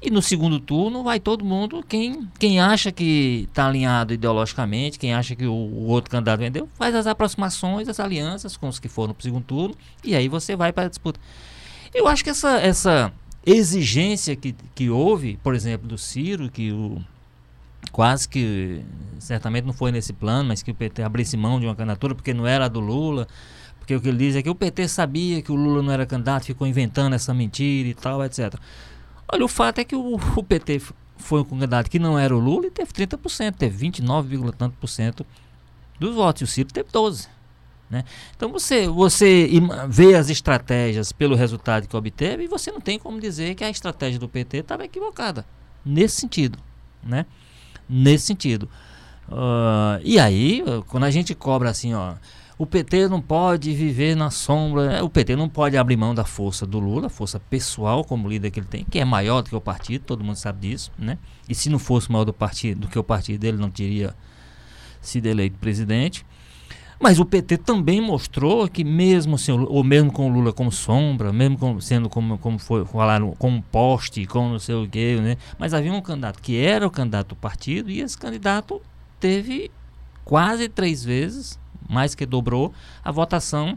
E 0.03 0.11
no 0.11 0.23
segundo 0.23 0.59
turno 0.59 1.03
vai 1.03 1.21
todo 1.21 1.45
mundo, 1.45 1.85
quem, 1.87 2.27
quem 2.39 2.59
acha 2.59 2.91
que 2.91 3.47
está 3.49 3.67
alinhado 3.67 4.15
ideologicamente, 4.15 4.99
quem 4.99 5.13
acha 5.13 5.37
que 5.37 5.45
o, 5.45 5.53
o, 5.53 5.89
outro 5.89 6.11
candidato 6.11 6.41
vendeu, 6.41 6.67
faz 6.75 6.95
as 6.95 7.07
aproximações, 7.07 7.87
as 7.87 8.01
alianças 8.01 8.57
com 8.57 8.67
os 8.67 8.79
que 8.79 8.89
foram 8.89 9.13
para 9.13 9.21
o 9.21 9.23
segundo 9.25 9.45
turno, 9.45 9.75
e 10.03 10.15
aí 10.15 10.27
você 10.27 10.57
vai 10.57 10.73
para 10.73 10.87
a 10.87 10.89
disputa. 10.89 11.21
Eu 11.93 12.09
acho 12.09 12.25
que 12.25 12.31
essa, 12.31 12.59
essa 12.61 13.13
exigência 13.45 14.35
que, 14.35 14.55
que 14.75 14.89
houve, 14.89 15.39
por 15.43 15.55
exemplo, 15.55 15.87
do 15.87 15.99
Ciro, 15.99 16.51
que 16.51 16.73
o, 16.73 16.99
quase 17.93 18.27
que 18.27 18.83
certamente 19.19 19.65
não 19.65 19.73
foi 19.73 19.93
nesse 19.93 20.15
plano, 20.15 20.49
mas 20.49 20.63
que 20.63 20.71
o 20.71 20.75
PT 20.75 21.03
abrisse 21.03 21.37
mão 21.37 21.61
de 21.61 21.67
uma 21.67 21.75
candidatura 21.75 22.15
porque 22.15 22.33
não 22.33 22.47
era 22.47 22.67
a 22.67 22.69
do 22.69 22.81
Lula. 22.81 23.27
Porque 23.79 23.95
o 23.97 24.01
que 24.01 24.09
ele 24.09 24.19
diz 24.19 24.37
é 24.37 24.43
que 24.43 24.51
o 24.51 24.55
PT 24.55 24.87
sabia 24.89 25.43
que 25.43 25.51
o 25.51 25.55
Lula 25.55 25.83
não 25.83 25.93
era 25.93 26.07
candidato, 26.07 26.45
ficou 26.45 26.67
inventando 26.67 27.15
essa 27.15 27.35
mentira 27.35 27.89
e 27.89 27.95
tal, 27.95 28.25
etc. 28.25 28.55
Olha, 29.33 29.45
o 29.45 29.49
fato 29.49 29.79
é 29.79 29.85
que 29.85 29.95
o, 29.95 30.15
o 30.37 30.43
PT 30.43 30.83
foi 31.17 31.41
um 31.41 31.45
candidato 31.45 31.91
que 31.91 31.99
não 31.99 32.19
era 32.19 32.35
o 32.35 32.39
Lula 32.39 32.67
e 32.67 32.71
teve 32.71 32.93
30%, 32.93 33.55
teve 33.55 33.77
29, 33.77 34.53
tanto 34.53 34.77
por 34.77 34.89
cento 34.89 35.25
dos 35.99 36.15
votos, 36.15 36.41
e 36.41 36.45
o 36.45 36.47
Ciro 36.47 36.73
teve 36.73 36.89
12%. 36.91 37.29
Né? 37.91 38.05
Então 38.37 38.53
você, 38.53 38.87
você 38.87 39.49
vê 39.89 40.15
as 40.15 40.31
estratégias 40.31 41.11
pelo 41.11 41.35
resultado 41.35 41.89
que 41.89 41.97
obteve 41.97 42.45
e 42.45 42.47
você 42.47 42.71
não 42.71 42.81
tem 42.81 43.01
como 43.01 43.19
dizer 43.21 43.57
que 43.57 43.65
a 43.65 43.71
estratégia 43.71 44.19
do 44.19 44.29
PT 44.29 44.59
estava 44.59 44.85
equivocada. 44.85 45.45
Nesse 45.85 46.21
sentido. 46.21 46.59
Né? 47.03 47.27
Nesse 47.89 48.27
sentido. 48.27 48.69
Uh, 49.29 50.01
e 50.05 50.21
aí, 50.21 50.63
quando 50.87 51.05
a 51.05 51.11
gente 51.11 51.35
cobra 51.35 51.69
assim, 51.69 51.93
ó, 51.93 52.15
o 52.61 52.67
PT 52.67 53.09
não 53.09 53.23
pode 53.23 53.73
viver 53.73 54.15
na 54.15 54.31
sombra, 54.31 54.87
né? 54.87 55.03
o 55.03 55.09
PT 55.09 55.35
não 55.35 55.49
pode 55.49 55.79
abrir 55.79 55.97
mão 55.97 56.15
da 56.15 56.27
força 56.27 56.67
do 56.67 56.79
Lula, 56.79 57.09
força 57.09 57.41
pessoal 57.41 58.05
como 58.05 58.29
líder 58.29 58.51
que 58.51 58.61
ele 58.61 58.67
tem, 58.67 58.85
que 58.85 58.99
é 58.99 59.05
maior 59.05 59.41
do 59.41 59.49
que 59.49 59.57
o 59.57 59.61
partido, 59.63 60.05
todo 60.05 60.23
mundo 60.23 60.37
sabe 60.37 60.69
disso, 60.69 60.93
né? 60.99 61.17
E 61.49 61.55
se 61.55 61.71
não 61.71 61.79
fosse 61.79 62.13
maior 62.13 62.27
do 62.27 62.35
partido, 62.35 62.81
do 62.81 62.89
que 62.89 62.99
o 62.99 63.03
partido 63.03 63.41
dele, 63.41 63.57
não 63.57 63.71
teria 63.71 64.15
sido 65.01 65.25
eleito 65.25 65.57
presidente. 65.57 66.23
Mas 67.01 67.19
o 67.19 67.25
PT 67.25 67.57
também 67.57 67.99
mostrou 67.99 68.69
que 68.69 68.85
mesmo 68.85 69.37
assim, 69.37 69.53
ou 69.53 69.83
mesmo 69.83 70.13
com 70.13 70.31
o 70.31 70.31
Lula 70.31 70.53
como 70.53 70.71
sombra, 70.71 71.33
mesmo 71.33 71.57
com, 71.57 71.81
sendo 71.81 72.11
como, 72.11 72.37
como 72.37 72.59
foi, 72.59 72.85
falaram, 72.85 73.35
como 73.39 73.63
poste, 73.73 74.27
como 74.27 74.51
não 74.51 74.59
sei 74.59 74.75
o 74.75 74.87
quê, 74.87 75.19
né? 75.19 75.39
Mas 75.59 75.73
havia 75.73 75.95
um 75.95 76.03
candidato 76.03 76.43
que 76.43 76.59
era 76.59 76.87
o 76.87 76.91
candidato 76.91 77.29
do 77.29 77.37
partido 77.37 77.91
e 77.91 78.03
esse 78.03 78.19
candidato 78.19 78.83
teve 79.19 79.71
quase 80.27 80.69
três 80.69 81.03
vezes, 81.03 81.59
mais 81.91 82.15
que 82.15 82.25
dobrou, 82.25 82.73
a 83.05 83.11
votação 83.11 83.77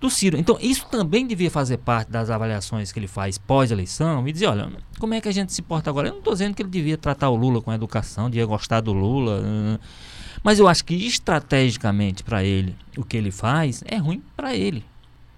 do 0.00 0.10
Ciro. 0.10 0.36
Então, 0.36 0.58
isso 0.60 0.86
também 0.90 1.26
devia 1.26 1.50
fazer 1.50 1.78
parte 1.78 2.10
das 2.10 2.30
avaliações 2.30 2.92
que 2.92 2.98
ele 2.98 3.06
faz 3.06 3.38
pós-eleição 3.38 4.26
e 4.28 4.32
dizer, 4.32 4.46
olha, 4.46 4.70
como 4.98 5.14
é 5.14 5.20
que 5.20 5.28
a 5.28 5.32
gente 5.32 5.52
se 5.52 5.62
porta 5.62 5.90
agora? 5.90 6.08
Eu 6.08 6.12
não 6.12 6.18
estou 6.18 6.34
dizendo 6.34 6.54
que 6.54 6.62
ele 6.62 6.70
devia 6.70 6.98
tratar 6.98 7.30
o 7.30 7.36
Lula 7.36 7.62
com 7.62 7.72
educação, 7.72 8.28
devia 8.28 8.46
gostar 8.46 8.80
do 8.80 8.92
Lula. 8.92 9.42
Mas 10.42 10.58
eu 10.58 10.68
acho 10.68 10.84
que 10.84 10.94
estrategicamente 10.94 12.22
para 12.22 12.44
ele, 12.44 12.76
o 12.96 13.04
que 13.04 13.16
ele 13.16 13.30
faz 13.30 13.82
é 13.86 13.96
ruim 13.96 14.22
para 14.36 14.54
ele. 14.54 14.84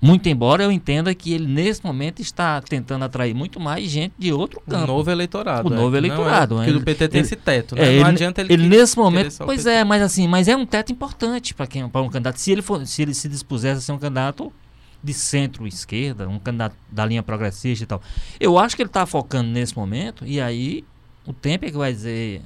Muito 0.00 0.28
embora 0.28 0.62
eu 0.62 0.70
entenda 0.70 1.14
que 1.14 1.32
ele, 1.32 1.46
nesse 1.46 1.84
momento, 1.84 2.20
está 2.20 2.60
tentando 2.60 3.04
atrair 3.04 3.34
muito 3.34 3.58
mais 3.58 3.88
gente 3.90 4.12
de 4.18 4.32
outro 4.32 4.60
campo. 4.60 4.84
O 4.84 4.96
novo 4.96 5.10
eleitorado. 5.10 5.68
O 5.68 5.72
é. 5.72 5.76
novo 5.76 5.96
eleitorado. 5.96 6.54
Não 6.56 6.62
é, 6.62 6.66
porque 6.66 6.78
o 6.78 6.84
PT 6.84 7.08
tem 7.08 7.18
ele, 7.20 7.26
esse 7.26 7.36
teto, 7.36 7.74
né? 7.74 7.82
É, 7.82 7.84
não 7.86 7.92
ele, 7.92 8.04
adianta 8.04 8.40
ele. 8.42 8.52
Ele, 8.52 8.68
nesse 8.68 8.96
momento. 8.96 9.36
Pois 9.44 9.64
é, 9.64 9.82
mas 9.84 10.02
assim, 10.02 10.28
mas 10.28 10.48
é 10.48 10.56
um 10.56 10.66
teto 10.66 10.92
importante 10.92 11.54
para 11.54 11.66
quem 11.66 11.88
para 11.88 12.02
um 12.02 12.10
candidato. 12.10 12.36
Se 12.36 12.52
ele, 12.52 12.62
for, 12.62 12.86
se 12.86 13.02
ele 13.02 13.14
se 13.14 13.28
dispusesse 13.28 13.78
a 13.78 13.80
ser 13.80 13.92
um 13.92 13.98
candidato 13.98 14.52
de 15.02 15.14
centro-esquerda, 15.14 16.28
um 16.28 16.38
candidato 16.38 16.76
da 16.90 17.06
linha 17.06 17.22
progressista 17.22 17.84
e 17.84 17.86
tal. 17.86 18.02
Eu 18.38 18.58
acho 18.58 18.76
que 18.76 18.82
ele 18.82 18.88
está 18.88 19.06
focando 19.06 19.48
nesse 19.48 19.76
momento, 19.76 20.26
e 20.26 20.40
aí 20.40 20.84
o 21.26 21.32
tempo 21.32 21.64
é 21.64 21.70
que 21.70 21.76
vai 21.76 21.92
dizer 21.92 22.42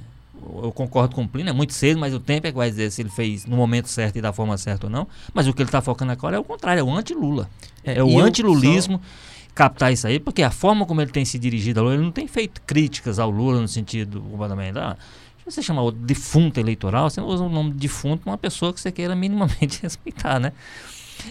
eu 0.63 0.71
concordo 0.71 1.15
com 1.15 1.23
o 1.23 1.27
Plínio, 1.27 1.49
é 1.49 1.53
muito 1.53 1.73
cedo, 1.73 1.99
mas 1.99 2.13
o 2.13 2.19
tempo 2.19 2.47
é 2.47 2.51
que 2.51 2.57
vai 2.57 2.69
dizer 2.69 2.91
se 2.91 3.01
ele 3.01 3.09
fez 3.09 3.45
no 3.45 3.55
momento 3.55 3.87
certo 3.87 4.17
e 4.17 4.21
da 4.21 4.33
forma 4.33 4.57
certa 4.57 4.87
ou 4.87 4.91
não. 4.91 5.07
Mas 5.33 5.47
o 5.47 5.53
que 5.53 5.61
ele 5.61 5.69
está 5.69 5.81
focando 5.81 6.11
agora 6.11 6.35
é 6.35 6.39
o 6.39 6.43
contrário, 6.43 6.79
é 6.79 6.83
o 6.83 6.91
anti-Lula. 6.93 7.49
É, 7.83 7.99
é 7.99 8.03
o 8.03 8.19
anti-lulismo 8.19 8.97
só... 8.97 9.51
captar 9.53 9.91
isso 9.91 10.07
aí, 10.07 10.19
porque 10.19 10.43
a 10.43 10.51
forma 10.51 10.85
como 10.85 11.01
ele 11.01 11.11
tem 11.11 11.25
se 11.25 11.37
dirigido 11.37 11.79
ao 11.79 11.85
Lula, 11.85 11.95
ele 11.95 12.03
não 12.03 12.11
tem 12.11 12.27
feito 12.27 12.61
críticas 12.61 13.19
ao 13.19 13.29
Lula 13.29 13.61
no 13.61 13.67
sentido 13.67 14.21
completamente. 14.21 14.77
Ah, 14.77 14.97
você 15.45 15.61
chamar 15.61 15.83
o 15.83 15.91
defunto 15.91 16.59
eleitoral, 16.59 17.09
você 17.09 17.19
não 17.19 17.27
usa 17.27 17.43
o 17.43 17.49
nome 17.49 17.71
de 17.71 17.79
defunto 17.79 18.23
para 18.23 18.31
uma 18.31 18.37
pessoa 18.37 18.73
que 18.73 18.79
você 18.79 18.91
queira 18.91 19.15
minimamente 19.15 19.81
respeitar, 19.83 20.39
né? 20.39 20.53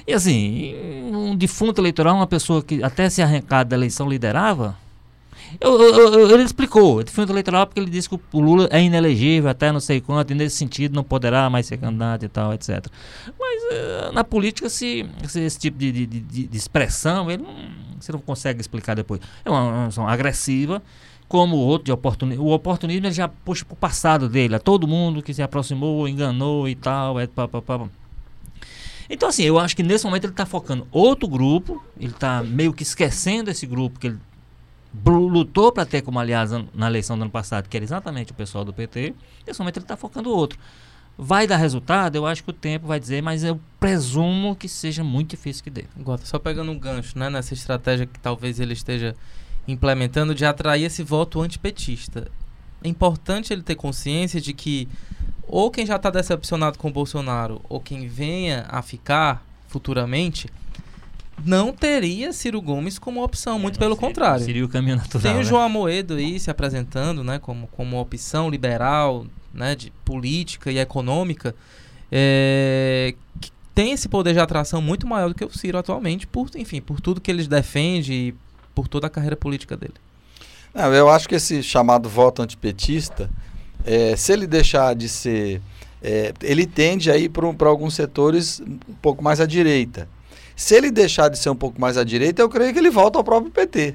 E 0.06 0.12
assim, 0.12 0.74
um 1.12 1.34
defunto 1.34 1.80
eleitoral, 1.80 2.14
uma 2.14 2.26
pessoa 2.26 2.62
que 2.62 2.82
até 2.82 3.08
se 3.10 3.22
arrancar 3.22 3.64
da 3.64 3.74
eleição 3.74 4.08
liderava, 4.08 4.76
eu, 5.58 5.80
eu, 5.80 6.12
eu, 6.14 6.30
ele 6.30 6.42
explicou, 6.42 7.02
de 7.02 7.10
fundo 7.10 7.32
eleitoral, 7.32 7.66
porque 7.66 7.80
ele 7.80 7.90
disse 7.90 8.08
que 8.08 8.18
o 8.32 8.40
Lula 8.40 8.68
é 8.70 8.82
inelegível 8.82 9.50
até 9.50 9.72
não 9.72 9.80
sei 9.80 10.00
quanto, 10.00 10.32
e 10.32 10.34
nesse 10.34 10.56
sentido 10.56 10.94
não 10.94 11.02
poderá 11.02 11.48
mais 11.48 11.66
ser 11.66 11.78
candidato 11.78 12.24
e 12.24 12.28
tal, 12.28 12.52
etc. 12.52 12.86
Mas 13.38 13.62
uh, 13.62 14.12
na 14.12 14.22
política, 14.22 14.68
se, 14.68 15.08
se, 15.26 15.40
esse 15.40 15.58
tipo 15.58 15.78
de, 15.78 15.90
de, 15.90 16.06
de, 16.06 16.46
de 16.46 16.56
expressão, 16.56 17.30
ele 17.30 17.42
não, 17.42 17.54
você 17.98 18.12
não 18.12 18.20
consegue 18.20 18.60
explicar 18.60 18.94
depois. 18.94 19.20
É 19.44 19.50
uma, 19.50 19.88
uma 19.88 20.12
agressiva, 20.12 20.82
como 21.26 21.56
o 21.56 21.60
outro 21.60 21.86
de 21.86 21.92
oportunismo. 21.92 22.44
O 22.44 22.52
oportunismo 22.52 23.06
ele 23.06 23.14
já 23.14 23.28
puxa 23.28 23.64
para 23.64 23.74
o 23.74 23.76
passado 23.76 24.28
dele, 24.28 24.56
a 24.56 24.58
todo 24.58 24.86
mundo 24.86 25.22
que 25.22 25.32
se 25.32 25.42
aproximou, 25.42 26.08
enganou 26.08 26.68
e 26.68 26.74
tal, 26.74 27.18
é, 27.18 27.26
pá, 27.26 27.48
pá, 27.48 27.62
pá. 27.62 27.88
Então, 29.08 29.28
assim, 29.28 29.42
eu 29.42 29.58
acho 29.58 29.74
que 29.74 29.82
nesse 29.82 30.04
momento 30.04 30.24
ele 30.24 30.32
está 30.32 30.46
focando 30.46 30.86
outro 30.92 31.26
grupo, 31.26 31.82
ele 31.98 32.12
está 32.12 32.44
meio 32.44 32.72
que 32.72 32.84
esquecendo 32.84 33.50
esse 33.50 33.66
grupo 33.66 33.98
que 33.98 34.06
ele 34.06 34.18
lutou 35.06 35.70
para 35.72 35.86
ter 35.86 36.02
como 36.02 36.18
aliás 36.18 36.50
na 36.74 36.86
eleição 36.88 37.16
do 37.16 37.22
ano 37.22 37.30
passado, 37.30 37.68
que 37.68 37.76
era 37.76 37.84
exatamente 37.84 38.32
o 38.32 38.34
pessoal 38.34 38.64
do 38.64 38.72
PT, 38.72 39.14
nesse 39.46 39.60
momento 39.60 39.76
ele 39.76 39.84
está 39.84 39.96
focando 39.96 40.30
outro. 40.30 40.58
Vai 41.16 41.46
dar 41.46 41.56
resultado? 41.56 42.16
Eu 42.16 42.26
acho 42.26 42.42
que 42.42 42.50
o 42.50 42.52
tempo 42.52 42.86
vai 42.86 42.98
dizer, 42.98 43.22
mas 43.22 43.44
eu 43.44 43.60
presumo 43.78 44.56
que 44.56 44.68
seja 44.68 45.04
muito 45.04 45.30
difícil 45.30 45.62
que 45.62 45.70
dê. 45.70 45.84
Gota, 45.98 46.24
só 46.24 46.38
pegando 46.38 46.72
um 46.72 46.78
gancho, 46.78 47.18
né, 47.18 47.28
nessa 47.28 47.52
estratégia 47.52 48.06
que 48.06 48.18
talvez 48.18 48.58
ele 48.58 48.72
esteja 48.72 49.14
implementando 49.68 50.34
de 50.34 50.44
atrair 50.44 50.84
esse 50.84 51.02
voto 51.02 51.40
antipetista. 51.40 52.28
É 52.82 52.88
importante 52.88 53.52
ele 53.52 53.62
ter 53.62 53.74
consciência 53.74 54.40
de 54.40 54.54
que 54.54 54.88
ou 55.46 55.70
quem 55.70 55.84
já 55.84 55.96
está 55.96 56.10
decepcionado 56.10 56.78
com 56.78 56.88
o 56.88 56.92
Bolsonaro 56.92 57.60
ou 57.68 57.80
quem 57.80 58.08
venha 58.08 58.64
a 58.68 58.80
ficar 58.80 59.44
futuramente 59.68 60.48
não 61.44 61.72
teria 61.72 62.32
Ciro 62.32 62.60
Gomes 62.60 62.98
como 62.98 63.22
opção, 63.22 63.58
muito 63.58 63.78
pelo 63.78 63.94
seria, 63.94 64.08
contrário. 64.08 64.44
Seria 64.44 64.64
o 64.64 64.68
caminho 64.68 64.96
natural. 64.96 65.22
Tem 65.22 65.34
o 65.34 65.38
né? 65.38 65.44
João 65.44 65.62
Amoedo 65.62 66.14
aí 66.14 66.38
se 66.38 66.50
apresentando, 66.50 67.22
né, 67.24 67.38
como, 67.38 67.66
como 67.68 68.00
opção 68.00 68.50
liberal, 68.50 69.26
né, 69.52 69.74
de 69.74 69.92
política 70.04 70.70
e 70.70 70.78
econômica, 70.78 71.54
é, 72.10 73.14
que 73.40 73.50
tem 73.74 73.92
esse 73.92 74.08
poder 74.08 74.32
de 74.32 74.40
atração 74.40 74.82
muito 74.82 75.06
maior 75.06 75.28
do 75.28 75.34
que 75.34 75.44
o 75.44 75.50
Ciro 75.50 75.78
atualmente, 75.78 76.26
por, 76.26 76.48
enfim, 76.56 76.80
por 76.80 77.00
tudo 77.00 77.20
que 77.20 77.30
ele 77.30 77.46
defende 77.46 78.12
e 78.12 78.34
por 78.74 78.88
toda 78.88 79.06
a 79.06 79.10
carreira 79.10 79.36
política 79.36 79.76
dele. 79.76 79.94
Não, 80.74 80.92
eu 80.94 81.08
acho 81.08 81.28
que 81.28 81.34
esse 81.34 81.62
chamado 81.62 82.08
voto 82.08 82.42
antipetista, 82.42 83.30
é, 83.84 84.14
se 84.16 84.32
ele 84.32 84.46
deixar 84.46 84.94
de 84.94 85.08
ser, 85.08 85.60
é, 86.02 86.32
ele 86.42 86.66
tende 86.66 87.10
a 87.10 87.16
ir 87.16 87.28
para 87.28 87.68
alguns 87.68 87.94
setores 87.94 88.60
um 88.60 88.94
pouco 89.02 89.22
mais 89.22 89.40
à 89.40 89.46
direita. 89.46 90.08
Se 90.60 90.74
ele 90.74 90.90
deixar 90.90 91.30
de 91.30 91.38
ser 91.38 91.48
um 91.48 91.56
pouco 91.56 91.80
mais 91.80 91.96
à 91.96 92.04
direita, 92.04 92.42
eu 92.42 92.48
creio 92.48 92.70
que 92.70 92.78
ele 92.78 92.90
volta 92.90 93.18
ao 93.18 93.24
próprio 93.24 93.50
PT. 93.50 93.94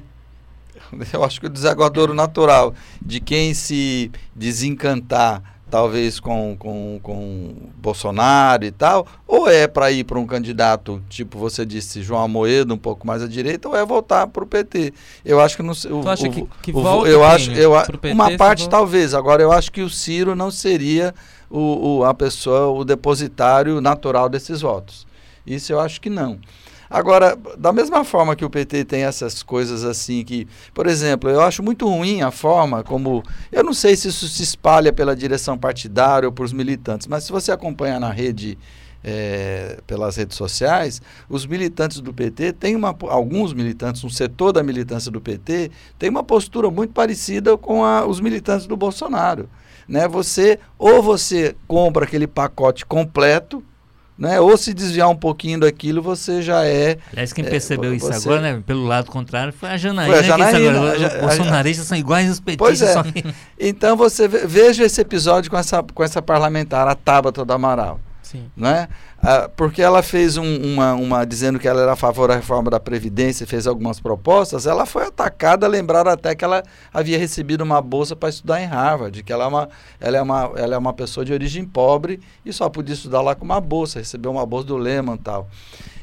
Eu 1.14 1.22
acho 1.22 1.40
que 1.40 1.46
o 1.46 1.48
desaguadouro 1.48 2.12
natural 2.12 2.74
de 3.00 3.20
quem 3.20 3.54
se 3.54 4.10
desencantar, 4.34 5.60
talvez 5.70 6.18
com, 6.18 6.56
com, 6.58 6.98
com 7.00 7.54
Bolsonaro 7.76 8.64
e 8.64 8.72
tal, 8.72 9.06
ou 9.28 9.48
é 9.48 9.68
para 9.68 9.92
ir 9.92 10.02
para 10.02 10.18
um 10.18 10.26
candidato, 10.26 11.00
tipo 11.08 11.38
você 11.38 11.64
disse, 11.64 12.02
João 12.02 12.24
Amoedo, 12.24 12.74
um 12.74 12.78
pouco 12.78 13.06
mais 13.06 13.22
à 13.22 13.28
direita, 13.28 13.68
ou 13.68 13.76
é 13.76 13.86
voltar 13.86 14.26
para 14.26 14.42
o 14.42 14.46
PT. 14.46 14.92
Eu 15.24 15.38
acho 15.38 15.56
que 15.56 15.62
não 15.62 15.72
sei. 15.72 15.92
Tu 15.92 16.08
acha 16.08 16.26
o, 16.26 16.32
que, 16.32 16.48
que 16.62 16.70
o, 16.72 16.82
volta 16.82 17.08
eu 17.08 17.24
acho, 17.24 17.52
eu, 17.52 17.80
PT, 17.80 18.10
Uma 18.10 18.36
parte 18.36 18.68
talvez. 18.68 19.14
Agora 19.14 19.40
eu 19.40 19.52
acho 19.52 19.70
que 19.70 19.82
o 19.82 19.88
Ciro 19.88 20.34
não 20.34 20.50
seria 20.50 21.14
o, 21.48 21.98
o, 21.98 22.04
a 22.04 22.12
pessoa, 22.12 22.66
o 22.76 22.84
depositário 22.84 23.80
natural 23.80 24.28
desses 24.28 24.62
votos. 24.62 25.05
Isso 25.46 25.72
eu 25.72 25.80
acho 25.80 26.00
que 26.00 26.10
não. 26.10 26.38
Agora, 26.88 27.36
da 27.58 27.72
mesma 27.72 28.04
forma 28.04 28.36
que 28.36 28.44
o 28.44 28.50
PT 28.50 28.84
tem 28.84 29.02
essas 29.02 29.42
coisas 29.42 29.84
assim 29.84 30.24
que, 30.24 30.46
por 30.72 30.86
exemplo, 30.86 31.28
eu 31.28 31.40
acho 31.40 31.62
muito 31.62 31.88
ruim 31.88 32.22
a 32.22 32.30
forma 32.30 32.84
como, 32.84 33.22
eu 33.50 33.64
não 33.64 33.74
sei 33.74 33.96
se 33.96 34.08
isso 34.08 34.28
se 34.28 34.42
espalha 34.42 34.92
pela 34.92 35.16
direção 35.16 35.58
partidária 35.58 36.28
ou 36.28 36.32
por 36.32 36.44
os 36.44 36.52
militantes, 36.52 37.06
mas 37.08 37.24
se 37.24 37.32
você 37.32 37.50
acompanha 37.50 37.98
na 37.98 38.10
rede 38.10 38.56
é, 39.02 39.78
pelas 39.86 40.16
redes 40.16 40.36
sociais, 40.36 41.02
os 41.28 41.44
militantes 41.44 42.00
do 42.00 42.12
PT 42.12 42.52
têm 42.52 42.76
uma, 42.76 42.96
alguns 43.08 43.52
militantes, 43.52 44.02
um 44.04 44.10
setor 44.10 44.52
da 44.52 44.62
militância 44.62 45.10
do 45.10 45.20
PT 45.20 45.70
tem 45.98 46.08
uma 46.08 46.22
postura 46.22 46.70
muito 46.70 46.92
parecida 46.92 47.56
com 47.56 47.84
a, 47.84 48.06
os 48.06 48.20
militantes 48.20 48.66
do 48.66 48.76
Bolsonaro, 48.76 49.48
né? 49.88 50.08
Você 50.08 50.58
ou 50.78 51.02
você 51.02 51.54
compra 51.68 52.04
aquele 52.04 52.26
pacote 52.26 52.84
completo 52.86 53.62
né? 54.18 54.40
Ou 54.40 54.56
se 54.56 54.72
desviar 54.72 55.08
um 55.08 55.16
pouquinho 55.16 55.60
daquilo, 55.60 56.00
você 56.00 56.40
já 56.40 56.64
é. 56.64 56.98
Aliás, 57.12 57.32
quem 57.32 57.44
é, 57.44 57.48
percebeu 57.48 57.94
isso 57.94 58.06
você... 58.06 58.28
agora, 58.28 58.40
né? 58.40 58.62
Pelo 58.66 58.84
lado 58.84 59.10
contrário, 59.10 59.52
foi 59.52 59.68
a 59.68 59.76
Janaína. 59.76 60.12
Foi 60.12 60.18
a 60.18 60.22
Janaína. 60.22 60.80
Os 60.94 61.20
bolsonaristas 61.20 61.86
são 61.86 61.96
iguais 61.96 62.28
aos 62.28 62.40
petistas. 62.40 62.94
Pois 62.94 63.06
é. 63.06 63.12
Que... 63.12 63.34
Então 63.58 63.96
você 63.96 64.26
veja 64.26 64.84
esse 64.84 65.00
episódio 65.00 65.50
com 65.50 65.58
essa, 65.58 65.82
com 65.82 66.02
essa 66.02 66.22
parlamentar, 66.22 66.88
a 66.88 66.94
Tabata 66.94 67.44
do 67.44 67.52
Amaral. 67.52 68.00
Sim. 68.36 68.50
Né? 68.56 68.88
Ah, 69.22 69.50
porque 69.54 69.82
ela 69.82 70.02
fez 70.02 70.36
um, 70.36 70.56
uma, 70.62 70.94
uma. 70.94 71.24
dizendo 71.24 71.58
que 71.58 71.66
ela 71.66 71.82
era 71.82 71.92
a 71.92 71.96
favor 71.96 72.28
da 72.28 72.36
reforma 72.36 72.70
da 72.70 72.78
Previdência, 72.78 73.46
fez 73.46 73.66
algumas 73.66 73.98
propostas, 73.98 74.66
ela 74.66 74.86
foi 74.86 75.04
atacada, 75.04 75.66
lembraram 75.66 76.10
até 76.10 76.34
que 76.34 76.44
ela 76.44 76.62
havia 76.92 77.18
recebido 77.18 77.62
uma 77.62 77.80
bolsa 77.80 78.14
para 78.14 78.28
estudar 78.28 78.60
em 78.60 78.66
Harvard, 78.66 79.22
que 79.22 79.32
ela 79.32 79.44
é, 79.44 79.46
uma, 79.46 79.68
ela, 80.00 80.16
é 80.16 80.22
uma, 80.22 80.52
ela 80.56 80.74
é 80.74 80.78
uma 80.78 80.92
pessoa 80.92 81.24
de 81.24 81.32
origem 81.32 81.64
pobre 81.64 82.20
e 82.44 82.52
só 82.52 82.68
podia 82.68 82.94
estudar 82.94 83.22
lá 83.22 83.34
com 83.34 83.44
uma 83.44 83.60
bolsa, 83.60 83.98
recebeu 83.98 84.30
uma 84.30 84.44
bolsa 84.44 84.66
do 84.66 84.76
Lehman 84.76 85.14
e 85.14 85.18
tal. 85.18 85.48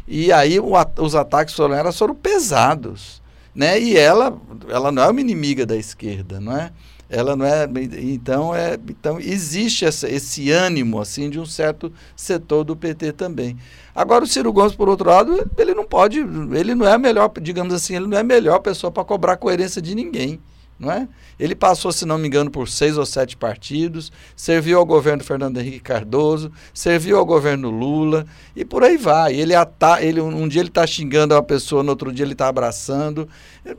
E 0.07 0.31
aí 0.31 0.59
o, 0.59 0.73
os 0.99 1.15
ataques 1.15 1.53
sobre 1.53 1.77
ela 1.77 1.91
foram 1.91 2.15
pesados. 2.15 3.21
Né? 3.55 3.79
E 3.79 3.95
ela, 3.95 4.35
ela 4.67 4.91
não 4.91 5.03
é 5.03 5.09
uma 5.09 5.21
inimiga 5.21 5.65
da 5.65 5.75
esquerda, 5.75 6.39
não 6.39 6.57
é? 6.57 6.71
Ela 7.09 7.35
não 7.35 7.45
é 7.45 7.67
então 7.99 8.55
é 8.55 8.77
então 8.89 9.19
existe 9.19 9.85
essa, 9.85 10.09
esse 10.09 10.49
ânimo 10.51 10.99
assim 10.99 11.29
de 11.29 11.39
um 11.39 11.45
certo 11.45 11.91
setor 12.15 12.63
do 12.63 12.75
PT 12.75 13.13
também. 13.13 13.57
Agora 13.93 14.23
o 14.23 14.27
Ciro 14.27 14.51
Gomes 14.51 14.75
por 14.75 14.89
outro 14.89 15.09
lado 15.09 15.49
ele 15.57 15.73
não 15.73 15.85
pode 15.85 16.19
ele 16.19 16.73
não 16.75 16.87
é 16.87 16.93
a 16.93 16.97
melhor 16.97 17.31
digamos 17.41 17.73
assim 17.73 17.95
ele 17.95 18.07
não 18.07 18.17
é 18.17 18.21
a 18.21 18.23
melhor 18.23 18.59
pessoa 18.59 18.91
para 18.91 19.03
cobrar 19.03 19.37
coerência 19.37 19.81
de 19.81 19.93
ninguém 19.93 20.39
não 20.79 20.91
é? 20.91 21.07
Ele 21.39 21.55
passou, 21.55 21.91
se 21.91 22.05
não 22.05 22.17
me 22.17 22.27
engano, 22.27 22.49
por 22.49 22.67
seis 22.67 22.97
ou 22.97 23.05
sete 23.05 23.35
partidos, 23.35 24.11
serviu 24.35 24.77
ao 24.77 24.85
governo 24.85 25.23
Fernando 25.23 25.59
Henrique 25.59 25.79
Cardoso, 25.79 26.51
serviu 26.73 27.17
ao 27.17 27.25
governo 27.25 27.69
Lula 27.69 28.25
e 28.55 28.63
por 28.63 28.83
aí 28.83 28.97
vai. 28.97 29.33
Ele, 29.35 29.55
ata 29.55 30.01
ele 30.01 30.21
um 30.21 30.47
dia 30.47 30.61
ele 30.61 30.69
está 30.69 30.85
xingando 30.85 31.33
uma 31.33 31.43
pessoa, 31.43 31.83
no 31.83 31.89
outro 31.89 32.11
dia 32.11 32.25
ele 32.25 32.33
está 32.33 32.47
abraçando. 32.47 33.27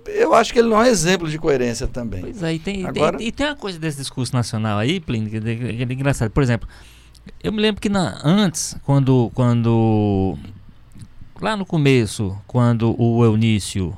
Eu 0.06 0.34
acho 0.34 0.52
que 0.52 0.58
ele 0.58 0.68
não 0.68 0.82
é 0.82 0.88
exemplo 0.88 1.28
de 1.28 1.38
coerência 1.38 1.86
também. 1.86 2.22
Pois 2.22 2.42
é, 2.42 2.54
e 2.54 2.58
tem, 2.58 2.86
Agora... 2.86 3.22
e 3.22 3.30
tem 3.30 3.46
uma 3.46 3.56
coisa 3.56 3.78
desse 3.78 3.98
discurso 3.98 4.34
nacional 4.34 4.78
aí, 4.78 5.00
Plínio, 5.00 5.30
que 5.30 5.36
é, 5.36 5.40
que 5.56 5.82
é 5.82 5.94
engraçado. 5.94 6.30
Por 6.30 6.42
exemplo, 6.42 6.68
eu 7.42 7.52
me 7.52 7.60
lembro 7.60 7.80
que 7.80 7.88
na, 7.88 8.20
antes, 8.24 8.76
quando, 8.84 9.30
quando 9.34 10.36
lá 11.40 11.56
no 11.56 11.66
começo, 11.66 12.36
quando 12.46 12.94
o 13.00 13.24
Eunício 13.24 13.96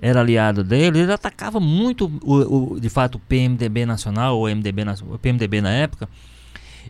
era 0.00 0.20
aliado 0.20 0.64
dele, 0.64 1.00
ele 1.00 1.12
atacava 1.12 1.60
muito, 1.60 2.10
o, 2.22 2.74
o 2.74 2.80
de 2.80 2.88
fato, 2.88 3.16
o 3.16 3.18
PMDB 3.18 3.84
nacional, 3.84 4.38
ou 4.38 4.48
MDB, 4.48 4.82
o 5.08 5.18
PMDB 5.18 5.60
na 5.60 5.70
época. 5.70 6.08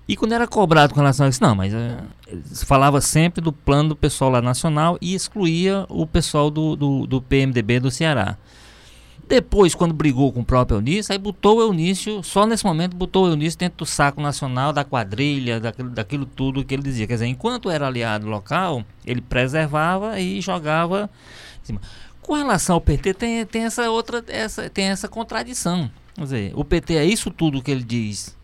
E 0.06 0.16
quando 0.16 0.32
era 0.32 0.46
cobrado 0.46 0.94
com 0.94 1.00
relação 1.00 1.26
a 1.26 1.28
isso, 1.28 1.42
não, 1.42 1.54
mas 1.54 1.72
é, 1.72 1.98
falava 2.64 3.00
sempre 3.00 3.40
do 3.40 3.52
plano 3.52 3.90
do 3.90 3.96
pessoal 3.96 4.30
lá 4.30 4.42
nacional 4.42 4.98
e 5.00 5.14
excluía 5.14 5.86
o 5.88 6.06
pessoal 6.06 6.50
do, 6.50 6.74
do, 6.74 7.06
do, 7.06 7.22
PMDB 7.22 7.80
do 7.80 7.90
Ceará. 7.90 8.36
Depois, 9.28 9.72
quando 9.76 9.94
brigou 9.94 10.32
com 10.32 10.40
o 10.40 10.44
próprio 10.44 10.78
Eunício, 10.78 11.12
aí 11.12 11.18
botou 11.18 11.58
o 11.58 11.60
Eunício, 11.60 12.20
só 12.24 12.44
nesse 12.44 12.64
momento 12.64 12.96
botou 12.96 13.26
o 13.26 13.28
Eunício 13.28 13.56
dentro 13.56 13.78
do 13.78 13.86
saco 13.86 14.20
nacional, 14.20 14.72
da 14.72 14.82
quadrilha, 14.82 15.60
daquilo, 15.60 15.90
daquilo 15.90 16.26
tudo 16.26 16.64
que 16.64 16.74
ele 16.74 16.82
dizia. 16.82 17.06
Quer 17.06 17.14
dizer, 17.14 17.26
enquanto 17.26 17.70
era 17.70 17.86
aliado 17.86 18.26
local, 18.26 18.84
ele 19.06 19.20
preservava 19.20 20.18
e 20.18 20.40
jogava. 20.40 21.08
Com 22.22 22.34
relação 22.34 22.74
ao 22.74 22.80
PT, 22.80 23.14
tem, 23.14 23.46
tem 23.46 23.64
essa 23.64 23.90
outra, 23.90 24.24
essa, 24.28 24.68
tem 24.68 24.86
essa 24.86 25.08
contradição. 25.08 25.90
Quer 26.14 26.22
dizer, 26.22 26.52
o 26.54 26.64
PT 26.64 26.96
é 26.96 27.04
isso 27.04 27.30
tudo 27.30 27.62
que 27.62 27.70
ele 27.70 27.82
diz 27.82 28.36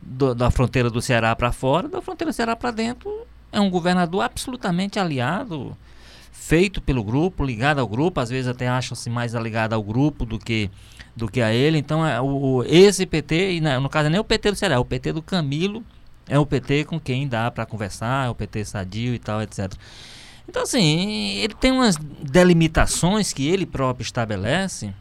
do, 0.00 0.34
da 0.34 0.50
fronteira 0.50 0.90
do 0.90 1.02
Ceará 1.02 1.34
para 1.36 1.52
fora, 1.52 1.88
da 1.88 2.00
fronteira 2.00 2.32
do 2.32 2.34
Ceará 2.34 2.56
para 2.56 2.70
dentro. 2.70 3.10
É 3.52 3.60
um 3.60 3.70
governador 3.70 4.22
absolutamente 4.22 4.98
aliado, 4.98 5.76
feito 6.32 6.80
pelo 6.80 7.02
grupo, 7.02 7.44
ligado 7.44 7.78
ao 7.78 7.86
grupo, 7.86 8.20
às 8.20 8.30
vezes 8.30 8.48
até 8.48 8.68
acham-se 8.68 9.08
mais 9.10 9.34
ligado 9.34 9.72
ao 9.72 9.82
grupo 9.82 10.24
do 10.24 10.38
que 10.38 10.70
do 11.18 11.28
que 11.28 11.42
a 11.42 11.52
ele. 11.52 11.78
Então, 11.78 12.06
é, 12.06 12.20
o, 12.20 12.62
esse 12.64 13.04
PT, 13.04 13.54
e 13.54 13.60
no 13.60 13.88
caso 13.88 14.08
nem 14.08 14.20
o 14.20 14.24
PT 14.24 14.52
do 14.52 14.56
Ceará, 14.56 14.76
é 14.76 14.78
o 14.78 14.84
PT 14.84 15.12
do 15.12 15.20
Camilo, 15.20 15.84
é 16.28 16.38
o 16.38 16.46
PT 16.46 16.84
com 16.84 17.00
quem 17.00 17.26
dá 17.26 17.50
para 17.50 17.66
conversar, 17.66 18.26
é 18.26 18.30
o 18.30 18.34
PT 18.34 18.64
sadio 18.64 19.14
e 19.14 19.18
tal, 19.18 19.42
etc. 19.42 19.72
Então, 20.48 20.62
assim, 20.62 21.36
ele 21.38 21.54
tem 21.54 21.70
umas 21.70 21.96
delimitações 21.96 23.32
que 23.32 23.46
ele 23.46 23.66
próprio 23.66 24.02
estabelece. 24.02 24.94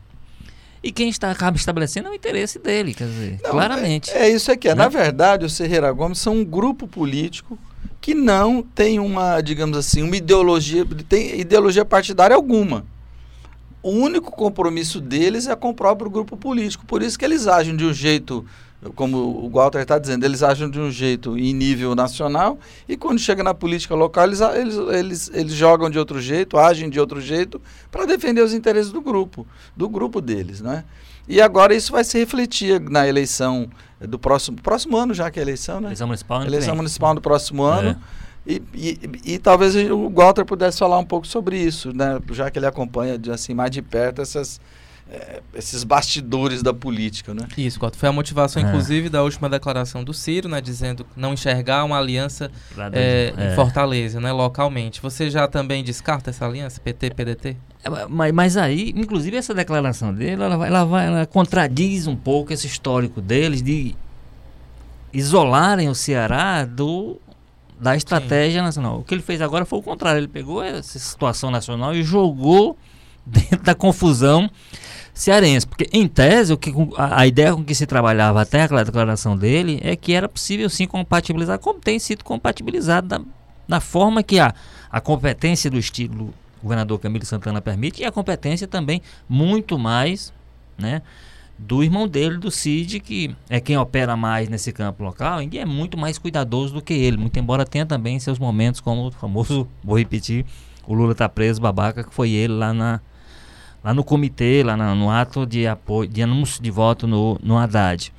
E 0.84 0.92
quem 0.92 1.10
está, 1.10 1.32
acaba 1.32 1.58
estabelecendo 1.58 2.10
é 2.10 2.12
o 2.12 2.14
interesse 2.14 2.60
dele, 2.60 2.94
quer 2.94 3.08
dizer, 3.08 3.40
não, 3.44 3.52
claramente. 3.52 4.12
É, 4.12 4.28
é, 4.28 4.30
isso 4.30 4.52
aqui. 4.52 4.68
É. 4.68 4.76
Né? 4.76 4.84
Na 4.84 4.90
verdade, 4.90 5.46
o 5.46 5.50
Ferreira 5.50 5.92
Gomes 5.92 6.20
são 6.20 6.36
um 6.36 6.46
grupo 6.46 6.88
político 6.88 7.58
que 8.00 8.14
não 8.14 8.62
tem 8.62 9.00
uma, 9.00 9.42
digamos 9.42 9.78
assim, 9.78 10.02
uma 10.02 10.16
ideologia, 10.16 10.86
tem 11.10 11.40
ideologia 11.40 11.84
partidária 11.84 12.36
alguma. 12.36 12.86
O 13.82 13.90
único 13.90 14.32
compromisso 14.32 15.00
deles 15.00 15.48
é 15.48 15.56
com 15.56 15.70
o 15.70 15.74
próprio 15.74 16.10
grupo 16.10 16.36
político. 16.36 16.86
Por 16.86 17.02
isso 17.02 17.18
que 17.18 17.26
eles 17.26 17.48
agem 17.48 17.76
de 17.76 17.86
um 17.86 17.94
jeito 17.94 18.46
como 18.96 19.18
o 19.18 19.50
Walter 19.50 19.82
está 19.82 19.98
dizendo, 19.98 20.24
eles 20.24 20.44
agem 20.44 20.70
de 20.70 20.80
um 20.80 20.92
jeito 20.92 21.38
em 21.38 21.54
nível 21.54 21.96
nacional 21.96 22.60
e 22.88 22.96
quando 22.96 23.18
chega 23.18 23.44
na 23.44 23.54
política 23.54 23.96
local 23.96 24.26
eles, 24.26 24.40
eles, 24.40 24.76
eles, 24.76 25.32
eles 25.34 25.54
jogam 25.54 25.90
de 25.90 25.98
outro 25.98 26.22
jeito, 26.22 26.58
agem 26.58 26.90
de 26.90 27.00
outro 27.00 27.20
jeito 27.20 27.60
para 27.92 28.06
defender 28.06 28.42
os 28.42 28.54
interesses 28.54 28.92
do 28.92 29.02
grupo, 29.02 29.48
do 29.76 29.90
grupo 29.90 30.22
deles, 30.22 30.62
né? 30.62 30.84
E 31.28 31.42
agora 31.42 31.76
isso 31.76 31.92
vai 31.92 32.04
se 32.04 32.18
refletir 32.18 32.80
na 32.80 33.08
eleição 33.08 33.68
do 34.00 34.20
próximo, 34.20 34.62
próximo 34.62 34.96
ano 34.96 35.14
já 35.14 35.30
que 35.32 35.40
é 35.40 35.42
eleição, 35.42 35.82
né? 35.82 35.88
Eleição 35.88 36.08
municipal. 36.08 36.44
Eleição 36.44 36.76
municipal 36.76 37.16
do 37.16 37.22
próximo 37.22 37.64
ano. 37.64 37.90
É. 37.90 38.28
E, 38.50 38.64
e, 38.74 39.34
e, 39.34 39.40
talvez 39.40 39.76
o 39.76 40.10
Walter 40.10 40.46
pudesse 40.46 40.80
falar 40.80 40.98
um 40.98 41.04
pouco 41.04 41.28
sobre 41.28 41.58
isso, 41.58 41.92
né? 41.94 42.18
Já 42.32 42.50
que 42.50 42.58
ele 42.58 42.66
acompanha 42.66 43.20
assim 43.34 43.54
mais 43.54 43.72
de 43.72 43.82
perto 43.82 44.22
essas 44.22 44.62
é, 45.10 45.42
esses 45.54 45.84
bastidores 45.84 46.62
da 46.62 46.74
política, 46.74 47.34
né? 47.34 47.48
Isso. 47.58 47.80
Foi 47.94 48.10
a 48.10 48.12
motivação, 48.12 48.62
é. 48.62 48.66
inclusive, 48.66 49.08
da 49.08 49.24
última 49.24 49.50
declaração 49.50 50.04
do 50.04 50.14
Ciro, 50.14 50.50
né? 50.50 50.60
Dizendo 50.60 51.06
não 51.16 51.34
enxergar 51.34 51.84
uma 51.86 51.98
aliança 51.98 52.52
é, 52.92 53.34
em 53.38 53.44
é. 53.52 53.56
Fortaleza, 53.56 54.20
né? 54.20 54.32
Localmente. 54.32 55.02
Você 55.02 55.30
já 55.30 55.48
também 55.48 55.84
descarta 55.84 56.30
essa 56.30 56.46
aliança, 56.46 56.82
PT, 56.82 57.12
PDT? 57.12 57.58
É, 57.84 57.90
mas, 58.10 58.34
mas 58.34 58.58
aí, 58.58 58.94
inclusive, 58.96 59.38
essa 59.38 59.54
declaração 59.54 60.14
dele, 60.14 60.44
ela, 60.44 60.58
vai, 60.58 60.68
ela, 60.68 60.84
vai, 60.84 61.08
ela 61.08 61.26
contradiz 61.26 62.06
um 62.06 62.16
pouco 62.16 62.52
esse 62.52 62.68
histórico 62.68 63.22
deles 63.22 63.62
de 63.62 63.96
isolarem 65.14 65.88
o 65.88 65.96
Ceará 65.96 66.66
do 66.66 67.18
da 67.80 67.96
estratégia 67.96 68.60
Sim. 68.60 68.66
nacional. 68.66 69.00
O 69.00 69.04
que 69.04 69.14
ele 69.14 69.22
fez 69.22 69.40
agora 69.40 69.64
foi 69.64 69.80
o 69.80 69.84
contrário. 69.84 70.20
Ele 70.20 70.28
pegou 70.28 70.64
essa 70.64 70.98
situação 70.98 71.52
nacional 71.52 71.94
e 71.96 72.04
jogou 72.04 72.76
dentro 73.24 73.64
da 73.64 73.76
confusão 73.76 74.50
cearense. 75.18 75.68
Porque, 75.68 75.90
em 75.92 76.08
tese, 76.08 76.54
o 76.54 76.58
que, 76.58 76.74
a, 76.96 77.22
a, 77.22 77.28
ideia 77.28 77.54
com 77.54 77.64
que 77.64 77.74
se 77.74 77.86
trabalhava 77.86 78.42
até 78.42 78.64
aquela 78.64 78.84
declaração 78.84 79.36
dele 79.36 79.80
é 79.84 79.96
que 79.96 80.14
era 80.14 80.30
possível 80.30 80.70
sim 80.70 80.86
compatibilizar, 80.86 81.60
como 81.60 81.80
tem 81.80 82.00
sido 82.00 82.24
compatibilizado 82.24 83.08
da, 83.08 83.22
da 83.68 83.80
forma 83.80 84.22
que 84.22 84.40
a, 84.40 84.54
a 84.90 85.02
competência 85.02 85.70
do 85.70 85.78
estilo 85.78 86.34
governador 86.62 87.00
Camilo 87.00 87.26
Santana 87.26 87.62
permite 87.62 88.02
e 88.02 88.06
a 88.06 88.12
competência 88.12 88.68
também 88.68 89.02
muito 89.30 89.78
mais 89.78 90.34
né, 90.78 91.02
do 91.58 91.84
irmão 91.84 92.08
dele, 92.08 92.38
do 92.38 92.52
Cid, 92.52 93.00
que 93.00 93.36
é 93.50 93.60
quem 93.60 93.78
opera 93.78 94.16
mais 94.16 94.50
nesse 94.50 94.72
campo 94.72 95.04
local 95.04 95.42
e 95.42 95.58
é 95.58 95.66
muito 95.66 95.98
mais 95.98 96.18
cuidadoso 96.18 96.74
do 96.74 96.82
que 96.82 96.94
ele, 96.94 97.18
muito 97.18 97.38
embora 97.40 97.66
tenha 97.66 97.86
também 97.86 98.20
seus 98.20 98.38
momentos, 98.38 98.80
como 98.80 99.08
o 99.08 99.12
famoso, 99.12 99.68
vou 99.84 99.98
repetir, 99.98 100.46
o 100.86 100.94
Lula 100.94 101.14
tá 101.16 101.28
preso, 101.28 101.62
babaca, 101.62 102.04
que 102.04 102.14
foi 102.14 102.32
ele 102.32 102.54
lá 102.54 102.74
na, 102.74 103.02
lá 103.84 103.94
no 103.94 104.04
comitê, 104.04 104.64
lá 104.64 104.76
no, 104.96 105.10
ato 105.10 105.46
de 105.46 105.68
apoio, 105.68 106.10
de 106.10 106.22
anúncio 106.22 106.62
de 106.62 106.72
voto 106.72 107.08
no, 107.08 107.40
no 107.42 107.58
Haddad. 107.58 108.14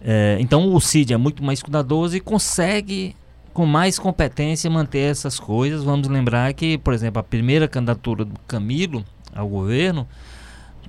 É, 0.00 0.36
então 0.40 0.74
o 0.74 0.80
Cid 0.80 1.12
é 1.12 1.16
muito 1.16 1.42
mais 1.42 1.62
cuidadoso 1.62 2.16
e 2.16 2.20
consegue 2.20 3.14
com 3.52 3.66
mais 3.66 3.98
competência 3.98 4.70
manter 4.70 5.10
essas 5.10 5.38
coisas. 5.38 5.84
Vamos 5.84 6.08
lembrar 6.08 6.52
que, 6.54 6.78
por 6.78 6.92
exemplo, 6.92 7.20
a 7.20 7.22
primeira 7.22 7.68
candidatura 7.68 8.24
do 8.24 8.38
Camilo 8.46 9.04
ao 9.34 9.48
governo 9.48 10.06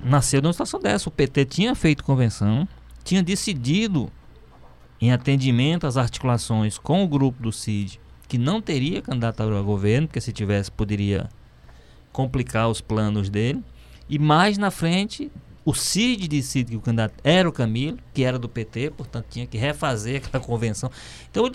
nasceu 0.03 0.41
numa 0.41 0.53
situação 0.53 0.79
dessa. 0.79 1.09
O 1.09 1.11
PT 1.11 1.45
tinha 1.45 1.75
feito 1.75 2.03
convenção, 2.03 2.67
tinha 3.03 3.21
decidido 3.21 4.11
em 5.01 5.11
atendimento 5.11 5.85
às 5.85 5.97
articulações 5.97 6.77
com 6.77 7.03
o 7.03 7.07
grupo 7.07 7.41
do 7.41 7.51
CID 7.51 7.99
que 8.33 8.37
não 8.39 8.59
teria 8.59 8.99
candidatura 8.99 9.57
ao 9.57 9.63
governo, 9.63 10.07
porque 10.07 10.19
se 10.19 10.31
tivesse 10.31 10.71
poderia 10.71 11.29
complicar 12.11 12.67
os 12.67 12.81
planos 12.81 13.29
dele. 13.29 13.63
E 14.09 14.19
mais 14.19 14.57
na 14.57 14.69
frente, 14.69 15.31
o 15.65 15.73
Cid 15.73 16.27
disse 16.27 16.63
que 16.63 16.75
o 16.75 16.81
candidato 16.81 17.15
era 17.23 17.47
o 17.47 17.51
Camilo, 17.51 17.97
que 18.13 18.23
era 18.23 18.37
do 18.37 18.49
PT, 18.49 18.91
portanto 18.91 19.27
tinha 19.29 19.47
que 19.47 19.57
refazer 19.57 20.17
aquela 20.17 20.43
convenção. 20.43 20.91
Então, 21.31 21.49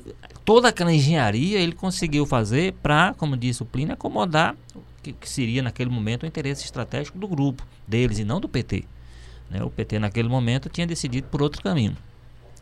toda 0.44 0.68
aquela 0.68 0.92
engenharia 0.92 1.58
ele 1.58 1.72
conseguiu 1.72 2.24
fazer 2.24 2.72
para, 2.82 3.14
como 3.14 3.36
disse 3.36 3.62
o 3.62 3.66
Plínio, 3.66 3.92
acomodar 3.92 4.56
o 4.74 4.82
que, 5.02 5.12
que, 5.12 5.28
seria 5.28 5.62
naquele 5.62 5.90
momento 5.90 6.22
o 6.22 6.26
interesse 6.26 6.64
estratégico 6.64 7.18
do 7.18 7.28
grupo 7.28 7.66
deles 7.86 8.18
e 8.18 8.24
não 8.24 8.40
do 8.40 8.48
PT. 8.48 8.84
Né? 9.50 9.62
O 9.62 9.70
PT 9.70 9.98
naquele 9.98 10.28
momento 10.28 10.68
tinha 10.70 10.86
decidido 10.86 11.28
por 11.28 11.42
outro 11.42 11.62
caminho. 11.62 11.96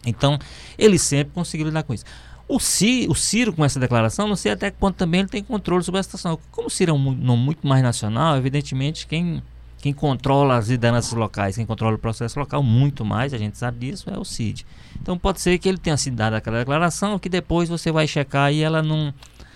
Então, 0.04 0.38
ele 0.76 0.98
sempre 0.98 1.32
conseguiu 1.32 1.66
lidar 1.66 1.84
com 1.84 1.94
isso. 1.94 2.04
O, 2.48 2.60
Ciro, 2.60 3.10
o 3.10 3.14
Ciro, 3.14 3.52
com 3.52 3.64
essa 3.64 3.80
declaração, 3.80 4.28
não 4.28 4.36
sei 4.36 4.52
até 4.52 4.70
que 4.70 4.78
ponto 4.78 4.96
também 4.96 5.20
ele 5.20 5.28
tem 5.28 5.42
controle 5.42 5.82
sobre 5.82 5.98
a 5.98 6.02
situação. 6.02 6.38
Como 6.50 6.68
o 6.68 6.70
Ciro 6.70 6.92
é 6.92 6.94
um, 6.94 7.12
não 7.12 7.36
muito 7.36 7.66
mais 7.66 7.82
nacional, 7.82 8.36
evidentemente, 8.36 9.06
quem 9.06 9.42
quem 9.86 9.92
controla 9.92 10.56
as 10.56 10.66
lideranças 10.68 11.12
locais, 11.12 11.54
quem 11.54 11.64
controla 11.64 11.94
o 11.94 11.98
processo 11.98 12.40
local 12.40 12.60
muito 12.60 13.04
mais, 13.04 13.32
a 13.32 13.38
gente 13.38 13.56
sabe 13.56 13.86
disso, 13.86 14.10
é 14.10 14.18
o 14.18 14.24
CID. 14.24 14.66
Então 15.00 15.16
pode 15.16 15.40
ser 15.40 15.56
que 15.58 15.68
ele 15.68 15.78
tenha 15.78 15.96
sido 15.96 16.16
dado 16.16 16.34
aquela 16.34 16.58
declaração 16.58 17.20
que 17.20 17.28
depois 17.28 17.68
você 17.68 17.92
vai 17.92 18.08
checar 18.08 18.52
e 18.52 18.62
ela 18.64 18.82
não 18.82 19.14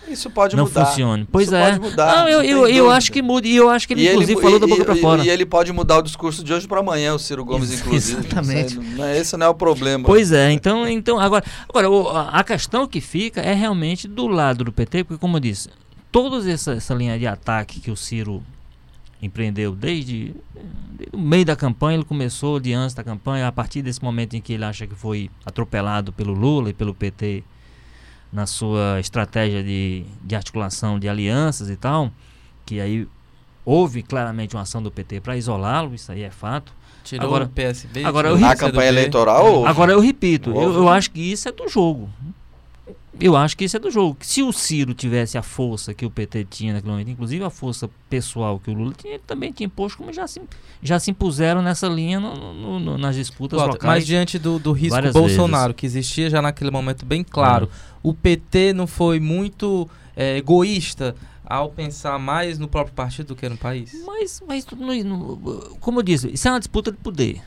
isso 0.09 0.31
pode 0.31 0.55
não 0.57 0.65
mudar. 0.65 0.87
funcione. 0.87 1.27
Pois 1.31 1.47
Isso 1.49 1.55
é. 1.57 1.65
pode 1.71 1.81
mudar, 1.81 2.17
não, 2.17 2.29
eu, 2.29 2.43
eu, 2.43 2.69
eu 2.69 2.91
acho 2.91 3.11
que 3.13 3.21
muda. 3.23 3.47
E 3.47 3.55
eu 3.57 3.69
acho 3.69 3.87
que 3.89 3.95
ele, 3.95 4.03
E 4.03 4.11
inclusive, 4.11 4.41
falou 4.41 4.59
da 4.61 4.67
boca 4.69 4.85
para 4.85 4.97
e- 4.97 5.01
fora. 5.01 5.25
E 5.25 5.29
ele 5.29 5.45
pode 5.47 5.73
mudar 5.73 5.99
o 5.99 6.03
discurso 6.03 6.43
de 6.45 6.53
hoje 6.53 6.67
para 6.69 6.79
amanhã, 6.81 7.13
o 7.15 7.19
Ciro 7.19 7.45
Gomes, 7.45 7.71
Ex- 7.73 7.81
inclusive. 7.81 8.19
exatamente. 8.21 8.73
Isso 8.79 8.83
não 8.97 9.05
é- 9.05 9.19
Esse 9.19 9.37
não 9.37 9.47
é 9.47 9.49
o 9.49 9.55
problema. 9.55 10.05
Pois 10.05 10.31
é, 10.33 10.51
então, 10.53 10.87
então 10.89 11.19
agora, 11.21 11.45
agora 11.69 11.89
a 12.31 12.43
questão 12.45 12.87
que 12.89 13.01
fica 13.01 13.41
é 13.41 13.53
realmente 13.53 14.07
do 14.09 14.27
lado 14.29 14.63
do 14.65 14.73
PT, 14.73 15.05
porque 15.05 15.21
como 15.21 15.37
eu 15.37 15.41
disse, 15.41 15.69
toda 16.13 16.49
essa, 16.51 16.73
essa 16.73 16.95
linha 16.95 17.17
de 17.19 17.27
ataque 17.27 17.79
que 17.81 17.91
o 17.91 17.97
Ciro 17.97 18.43
empreendeu 19.23 19.75
desde, 19.75 20.35
desde 20.93 21.17
o 21.17 21.19
meio 21.19 21.45
da 21.45 21.55
campanha, 21.57 21.97
ele 21.97 22.05
começou 22.05 22.59
de 22.61 22.73
antes 22.73 22.95
da 22.95 23.05
campanha, 23.05 23.47
a 23.47 23.53
partir 23.53 23.83
desse 23.83 24.03
momento 24.03 24.35
em 24.35 24.41
que 24.41 24.53
ele 24.53 24.65
acha 24.65 24.87
que 24.87 24.95
foi 24.95 25.31
atropelado 25.45 26.13
pelo 26.13 26.33
Lula 26.33 26.71
e 26.71 26.73
pelo 26.73 26.95
PT 26.95 27.43
na 28.33 28.47
sua 28.47 28.99
estratégia 29.01 29.63
de, 29.63 30.05
de 30.23 30.35
articulação 30.37 30.99
de 30.99 31.09
alianças 31.09 31.69
e 31.69 31.77
tal, 31.77 32.11
que 32.65 32.81
aí 32.81 33.07
houve 33.65 34.03
claramente 34.03 34.55
uma 34.57 34.63
ação 34.63 34.83
do 34.83 34.91
PT 34.91 35.21
para 35.21 35.37
isolá-lo, 35.37 35.95
isso 35.95 36.11
aí 36.13 36.23
é 36.23 36.31
fato. 36.31 36.73
Tirou 37.03 37.27
Agora- 37.27 37.45
o 37.45 37.49
PSB. 37.49 38.05
agora 38.05 38.29
eu 38.29 38.35
o 38.37 38.39
Na 38.39 38.55
campanha 38.55 38.89
eleitoral, 38.89 39.47
houve. 39.53 39.69
Agora 39.69 39.93
eu 39.93 40.01
repito, 40.01 40.51
eu, 40.51 40.75
eu 40.75 40.89
acho 40.89 41.11
que 41.11 41.21
isso 41.21 41.49
é 41.49 41.53
do 41.53 41.69
jogo. 41.69 42.09
Eu 43.21 43.37
acho 43.37 43.57
que 43.57 43.65
isso 43.65 43.77
é 43.77 43.81
do 43.81 43.91
jogo. 43.91 44.17
Se 44.21 44.43
o 44.43 44.53
Ciro 44.53 44.95
tivesse 44.95 45.37
a 45.37 45.43
força 45.43 45.93
que 45.93 46.07
o 46.07 46.11
PT 46.11 46.45
tinha 46.49 46.73
naquele 46.73 46.91
momento, 46.93 47.11
inclusive 47.11 47.45
a 47.45 47.51
força 47.51 47.91
pessoal 48.09 48.59
que 48.59 48.71
o 48.71 48.75
Lula 48.75 48.93
tinha, 48.97 49.15
ele 49.15 49.23
também 49.27 49.53
tinha 49.53 49.67
imposto, 49.67 49.99
como 49.99 50.13
já 50.13 50.27
se, 50.27 50.41
já 50.83 50.99
se 50.99 51.11
impuseram 51.11 51.61
nessa 51.61 51.87
linha 51.89 52.19
no- 52.21 52.55
no- 52.55 52.81
no- 52.81 52.99
nas 52.99 53.15
disputas 53.17 53.59
Walter, 53.59 53.75
locais. 53.75 53.95
Mas 54.01 54.07
diante 54.07 54.39
do, 54.39 54.59
do 54.59 54.73
risco 54.73 54.95
Bolsonaro, 55.13 55.75
que 55.75 55.85
existia 55.87 56.31
já 56.31 56.41
naquele 56.41 56.71
momento 56.71 57.05
bem 57.05 57.23
claro, 57.25 57.69
o 58.03 58.15
PT 58.15 58.73
não 58.73 58.87
foi 58.87 59.21
muito 59.21 59.89
é, 60.17 60.37
egoísta 60.39 61.15
ao 61.45 61.69
pensar 61.71 62.19
mais 62.19 62.59
no 62.59 62.69
próprio 62.69 62.95
partido 62.95 63.29
do 63.29 63.37
que 63.37 63.49
no 63.49 63.57
país? 63.57 63.93
Mas, 64.07 64.43
mas 64.47 64.67
no- 64.67 65.77
como 65.81 65.99
eu 65.99 66.03
disse, 66.03 66.29
isso 66.33 66.47
é 66.47 66.51
uma 66.53 66.59
disputa 66.61 66.93
de 66.93 66.99
poder. 66.99 67.43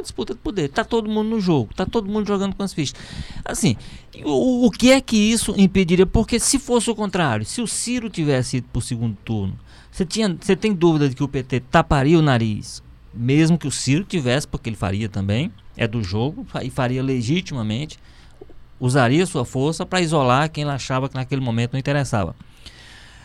Uma 0.00 0.02
disputa 0.02 0.32
de 0.32 0.40
poder. 0.40 0.70
Tá 0.70 0.82
todo 0.82 1.10
mundo 1.10 1.28
no 1.28 1.40
jogo, 1.40 1.74
tá 1.74 1.84
todo 1.84 2.10
mundo 2.10 2.26
jogando 2.26 2.56
com 2.56 2.62
as 2.62 2.72
fichas. 2.72 2.98
Assim, 3.44 3.76
o, 4.24 4.66
o 4.66 4.70
que 4.70 4.90
é 4.90 5.00
que 5.00 5.16
isso 5.16 5.54
impediria? 5.58 6.06
Porque 6.06 6.40
se 6.40 6.58
fosse 6.58 6.90
o 6.90 6.94
contrário, 6.94 7.44
se 7.44 7.60
o 7.60 7.66
Ciro 7.66 8.08
tivesse 8.08 8.56
ido 8.56 8.68
pro 8.72 8.80
segundo 8.80 9.14
turno, 9.22 9.58
você 9.92 10.06
tinha, 10.06 10.34
você 10.40 10.56
tem 10.56 10.72
dúvida 10.72 11.06
de 11.06 11.14
que 11.14 11.22
o 11.22 11.28
PT 11.28 11.60
taparia 11.70 12.18
o 12.18 12.22
nariz, 12.22 12.82
mesmo 13.12 13.58
que 13.58 13.68
o 13.68 13.70
Ciro 13.70 14.04
tivesse, 14.04 14.48
porque 14.48 14.70
ele 14.70 14.76
faria 14.76 15.06
também, 15.06 15.52
é 15.76 15.86
do 15.86 16.02
jogo 16.02 16.46
e 16.62 16.70
faria 16.70 17.02
legitimamente, 17.02 17.98
usaria 18.80 19.26
sua 19.26 19.44
força 19.44 19.84
para 19.84 20.00
isolar 20.00 20.50
quem 20.50 20.64
achava 20.64 21.10
que 21.10 21.14
naquele 21.14 21.42
momento 21.42 21.74
não 21.74 21.78
interessava. 21.78 22.34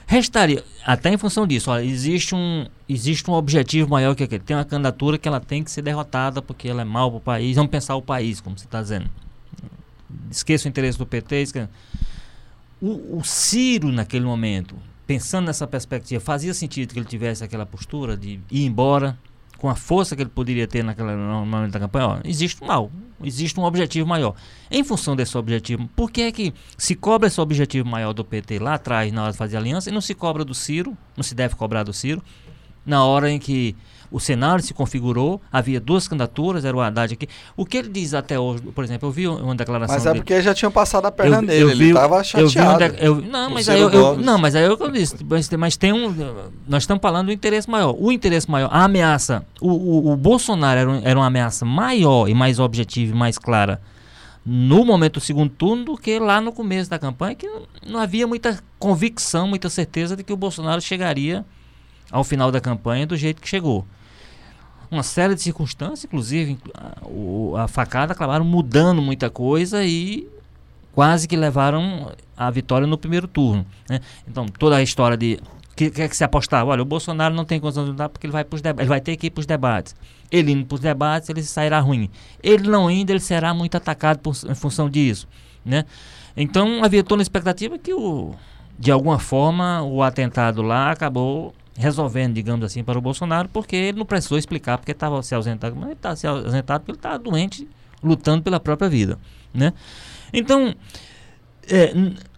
Restaria, 0.08 0.64
até 0.86 1.12
em 1.12 1.18
função 1.18 1.48
disso, 1.48 1.74
existe 1.78 2.36
um, 2.36 2.68
existe 2.88 3.30
um 3.30 3.34
objetivo 3.34 3.90
maior 3.90 4.16
que 4.16 4.24
aquele. 4.24 4.44
Tem 4.44 4.56
uma 4.56 4.66
candidatura 4.66 5.18
que 5.18 5.28
ela 5.28 5.40
tem 5.40 5.64
que 5.64 5.72
ser 5.72 5.82
derrotada 5.82 6.42
porque 6.42 6.68
ela 6.68 6.82
é 6.82 6.86
mal 6.86 7.10
para 7.10 7.18
o 7.18 7.22
país. 7.22 7.56
Vamos 7.56 7.72
pensar 7.72 7.96
o 7.96 8.02
país, 8.02 8.40
como 8.40 8.58
você 8.58 8.66
está 8.66 8.82
dizendo. 8.82 9.10
Esqueça 10.30 10.68
o 10.68 10.70
interesse 10.70 10.98
do 10.98 11.06
PT. 11.06 11.68
O, 12.80 13.18
o 13.18 13.24
Ciro, 13.24 13.92
naquele 13.92 14.26
momento, 14.26 14.76
pensando 15.08 15.46
nessa 15.48 15.66
perspectiva, 15.66 16.24
fazia 16.24 16.54
sentido 16.54 16.94
que 16.94 17.00
ele 17.00 17.08
tivesse 17.08 17.44
aquela 17.44 17.66
postura 17.66 18.16
de 18.16 18.40
ir 18.52 18.66
embora 18.66 19.18
com 19.58 19.70
a 19.70 19.76
força 19.76 20.16
que 20.16 20.22
ele 20.22 20.30
poderia 20.30 20.68
ter 20.68 20.84
naquela, 20.84 21.16
no 21.16 21.46
momento 21.46 21.72
da 21.72 21.80
campanha. 21.80 22.08
Ó, 22.08 22.20
existe 22.24 22.64
um 22.64 22.68
mal, 22.68 22.92
existe 23.24 23.60
um 23.60 23.64
objetivo 23.64 24.08
maior. 24.08 24.36
Em 24.70 24.84
função 24.84 25.16
desse 25.16 25.38
objetivo, 25.38 25.90
por 25.96 26.12
que 26.12 26.22
é 26.22 26.32
que 26.32 26.54
se 26.78 26.96
cobra 26.96 27.28
esse 27.28 27.40
objetivo 27.40 27.88
maior 27.88 28.14
do 28.14 28.24
PT 28.24 28.60
lá 28.60 28.76
atrás, 28.76 29.12
na 29.12 29.24
hora 29.24 29.32
de 29.32 29.38
fazer 29.38 29.58
aliança, 29.58 29.90
e 29.90 29.94
não 29.94 30.02
se 30.02 30.14
cobra 30.14 30.44
do 30.44 30.54
Ciro, 30.54 30.98
não 31.16 31.24
se 31.24 31.34
deve 31.34 31.56
cobrar 31.56 31.84
do 31.84 31.94
Ciro, 31.94 32.22
na 32.86 33.04
hora 33.04 33.32
em 33.32 33.40
que 33.40 33.76
o 34.12 34.20
cenário 34.20 34.64
se 34.64 34.74
configurou, 34.74 35.42
havia 35.52 35.80
duas 35.80 36.08
candidaturas, 36.08 36.64
era 36.66 36.76
o 36.76 36.82
Haddad 36.82 37.14
aqui. 37.14 37.28
O 37.58 37.66
que 37.66 37.78
ele 37.78 37.90
diz 37.90 38.14
até 38.14 38.40
hoje, 38.40 38.62
por 38.64 38.84
exemplo, 38.84 39.08
eu 39.08 39.12
vi 39.12 39.28
uma 39.28 39.56
declaração 39.56 39.96
Mas 39.96 40.06
é 40.06 40.10
dele. 40.10 40.20
porque 40.22 40.42
já 40.42 40.54
tinham 40.54 40.72
passado 40.72 41.06
a 41.06 41.12
perna 41.12 41.38
Eu- 41.38 41.42
nele, 41.42 41.64
eu 41.64 41.70
ele 41.70 41.84
vi- 41.86 41.90
estava 41.90 42.16
eu 42.18 42.22
vi 42.24 42.44
um 42.46 42.50
chateado. 42.50 42.96
de- 42.96 43.06
eu- 43.06 43.22
não, 43.22 43.50
mas 43.50 43.68
aí 43.70 43.82
eu, 43.82 43.90
eu- 43.90 44.18
não, 44.18 44.38
mas 44.38 44.56
aí 44.56 44.64
eu 44.64 44.92
disse. 44.92 45.18
Mas, 45.28 45.48
tem- 45.48 45.58
mas 45.60 45.78
tem 45.78 45.94
um. 45.94 46.14
Nós 46.68 46.84
estamos 46.84 47.02
falando 47.02 47.28
do 47.28 47.32
interesse 47.34 47.70
maior. 47.70 47.96
O 47.98 48.12
interesse 48.12 48.50
maior, 48.50 48.70
a 48.72 48.84
ameaça. 48.84 49.46
O, 49.60 49.70
o, 49.72 50.12
o 50.14 50.16
Bolsonaro 50.18 50.80
era, 50.80 50.90
um- 50.90 51.02
era 51.04 51.20
uma 51.20 51.28
ameaça 51.28 51.66
maior 51.66 52.28
e 52.30 52.34
mais 52.34 52.60
objetiva 52.60 53.14
e 53.16 53.18
mais 53.18 53.38
clara 53.38 53.82
no 54.46 54.86
momento 54.86 55.14
do 55.14 55.20
segundo 55.22 55.50
turno 55.50 55.84
do 55.86 55.98
que 55.98 56.20
lá 56.20 56.40
no 56.40 56.52
começo 56.52 56.88
da 56.88 57.00
campanha, 57.00 57.34
que 57.34 57.48
não, 57.48 57.64
não 57.88 58.00
havia 58.00 58.28
muita 58.28 58.60
convicção, 58.78 59.48
muita 59.48 59.70
certeza 59.72 60.16
de 60.16 60.24
que 60.24 60.32
o 60.32 60.38
Bolsonaro 60.38 60.80
chegaria 60.80 61.44
ao 62.12 62.24
final 62.24 62.52
da 62.52 62.62
campanha 62.62 63.08
do 63.08 63.18
jeito 63.18 63.42
que 63.42 63.50
chegou. 63.50 63.84
Uma 64.92 65.04
série 65.04 65.36
de 65.36 65.42
circunstâncias, 65.42 66.04
inclusive 66.06 66.52
inclu- 66.52 66.72
a, 67.58 67.64
a 67.64 67.68
facada, 67.68 68.14
acabaram 68.14 68.46
mudando 68.46 69.02
muita 69.02 69.30
coisa 69.30 69.84
e 69.84 70.28
quase 70.94 71.28
que 71.28 71.36
levaram 71.36 72.12
a 72.38 72.50
vitória 72.52 72.88
no 72.88 72.98
primeiro 72.98 73.28
turno. 73.28 73.66
né? 73.90 74.00
Então, 74.28 74.46
toda 74.48 74.76
a 74.78 74.82
história 74.84 75.18
de. 75.18 75.40
Que, 75.76 75.90
que 75.92 76.02
é 76.04 76.08
que 76.08 76.16
se 76.16 76.24
apostava? 76.24 76.72
Olha, 76.72 76.82
o 76.82 76.86
Bolsonaro 76.86 77.36
não 77.36 77.44
tem 77.44 77.60
condição 77.60 77.84
de 77.84 77.92
lutar 77.92 78.08
porque 78.08 78.26
ele 78.26 78.32
vai, 78.32 78.46
ele 78.78 78.88
vai 78.88 79.02
ter 79.02 79.18
que 79.18 79.28
ir 79.28 79.30
para 79.30 79.42
os 79.42 79.46
debates. 79.46 79.94
Ele 80.32 80.54
indo 80.54 80.66
para 80.66 80.76
os 80.76 80.80
debates, 80.82 81.28
ele 81.30 81.44
sairá 81.44 81.82
ruim. 81.82 82.10
Ele 82.42 82.70
não 82.70 82.90
indo, 82.90 83.10
ele 83.10 83.20
será 83.20 83.54
muito 83.54 83.76
atacado 83.76 84.20
por- 84.20 84.36
em 84.50 84.56
função 84.56 84.90
disso. 84.90 85.28
Né? 85.66 85.84
Então, 86.38 86.82
havia 86.82 87.04
toda 87.04 87.22
a 87.22 87.24
expectativa 87.24 87.78
que, 87.78 87.94
o, 87.94 88.34
de 88.80 88.90
alguma 88.90 89.20
forma, 89.20 89.82
o 89.82 90.02
atentado 90.02 90.62
lá 90.62 90.92
acabou 90.92 91.54
resolvendo, 91.78 92.34
digamos 92.34 92.66
assim, 92.66 92.84
para 92.84 92.98
o 92.98 93.02
Bolsonaro, 93.02 93.50
porque 93.50 93.76
ele 93.76 93.98
não 93.98 94.06
precisou 94.06 94.38
explicar 94.38 94.78
porque 94.78 94.92
estava 94.92 95.22
se 95.22 95.36
ausentado. 95.36 95.76
Mas 95.76 95.86
ele 95.86 95.94
estava 95.94 96.16
se 96.16 96.28
ausentado 96.28 96.82
porque 96.82 96.92
ele 96.92 96.98
estava 96.98 97.20
doente, 97.20 97.68
lutando 98.02 98.42
pela 98.44 98.60
própria 98.60 98.90
vida. 98.90 99.20
Né? 99.54 99.74
Então, 100.34 100.74
é, 101.70 101.94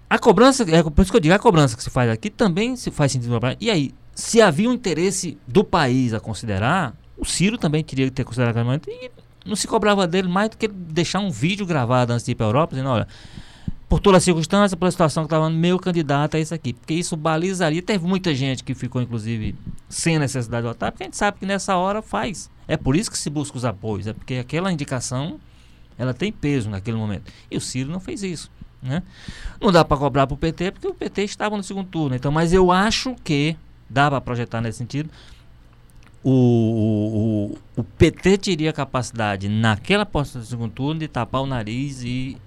a 0.10 0.18
cobrança, 0.18 0.64
é 0.64 0.84
por 0.84 1.02
isso 1.02 1.12
que 1.12 1.18
eu 1.18 1.22
digo, 1.22 1.36
a 1.36 1.40
cobrança 1.40 1.76
que 1.76 1.84
se 1.84 1.90
faz 1.90 2.10
aqui 2.10 2.30
também 2.30 2.76
se 2.76 2.90
faz 2.90 3.12
sentido. 3.12 3.40
E 3.60 3.70
aí, 3.70 3.92
se 4.16 4.42
havia 4.42 4.70
um 4.70 4.74
interesse 4.74 5.38
do 5.48 5.64
país 5.64 6.14
a 6.14 6.20
considerar, 6.20 6.96
o 7.18 7.26
Ciro 7.26 7.58
também 7.58 7.84
teria 7.84 8.06
que 8.06 8.12
ter 8.12 8.24
considerado 8.24 8.58
e 8.88 9.12
não 9.46 9.56
se 9.56 9.68
cobrava 9.68 10.08
dele 10.08 10.28
mais 10.28 10.50
do 10.50 10.58
que 10.58 10.68
deixar 10.68 11.20
um 11.20 11.30
vídeo 11.30 11.66
gravado 11.66 12.14
antes 12.14 12.26
de 12.26 12.32
ir 12.32 12.36
para 12.36 12.46
a 12.46 12.50
Europa, 12.50 12.76
dizendo, 12.76 12.90
olha, 12.90 13.08
por 13.90 14.00
toda 14.00 14.18
a 14.18 14.20
circunstância, 14.20 14.76
pela 14.76 14.92
situação 14.92 15.24
que 15.24 15.28
estava 15.28 15.50
meu 15.50 15.80
candidato 15.80 16.36
a 16.36 16.40
isso 16.40 16.54
aqui. 16.54 16.74
Porque 16.74 16.94
isso 16.94 17.16
balizaria. 17.16 17.82
Teve 17.82 18.06
muita 18.06 18.36
gente 18.36 18.64
que 18.64 18.76
ficou, 18.76 19.02
inclusive, 19.02 19.56
sem 19.88 20.20
necessidade 20.20 20.64
de 20.64 20.68
votar, 20.68 20.92
porque 20.92 21.04
a 21.04 21.08
gente 21.08 21.18
sabe 21.18 21.40
que 21.40 21.46
nessa 21.46 21.76
hora 21.78 22.02
faz. 22.02 22.50
É 22.68 22.76
por 22.76 22.96
isso 22.96 23.10
que 23.10 23.18
se 23.18 23.30
busca 23.30 23.58
os 23.58 23.64
apoios, 23.64 24.08
é 24.08 24.14
porque 24.14 24.36
aquela 24.36 24.72
indicação 24.72 25.40
ela 25.98 26.14
tem 26.14 26.32
peso 26.32 26.70
naquele 26.70 26.98
momento. 26.98 27.32
E 27.50 27.58
o 27.58 27.62
Ciro 27.62 27.90
não 27.90 28.00
fez 28.00 28.24
isso. 28.24 28.52
Né? 28.82 29.02
Não 29.60 29.72
dá 29.72 29.84
para 29.84 29.98
cobrar 29.98 30.28
para 30.28 30.36
o 30.36 30.38
PT, 30.38 30.72
porque 30.72 30.88
o 30.88 30.94
PT 30.94 31.24
estava 31.24 31.56
no 31.58 31.64
segundo 31.64 31.88
turno. 31.88 32.16
Então, 32.16 32.32
mas 32.32 32.54
eu 32.54 32.72
acho 32.72 33.16
que 33.24 33.56
dá 33.90 34.10
para 34.10 34.22
projetar 34.22 34.62
nesse 34.62 34.78
sentido. 34.78 35.10
O, 36.24 36.32
o, 36.32 37.52
o, 37.78 37.82
o 37.82 37.84
PT 37.84 38.38
teria 38.38 38.74
capacidade, 38.74 39.48
naquela 39.48 40.06
posse 40.06 40.38
do 40.38 40.44
segundo 40.44 40.72
turno, 40.72 41.00
de 41.00 41.08
tapar 41.08 41.42
o 41.42 41.46
nariz 41.46 42.04
e, 42.04 42.38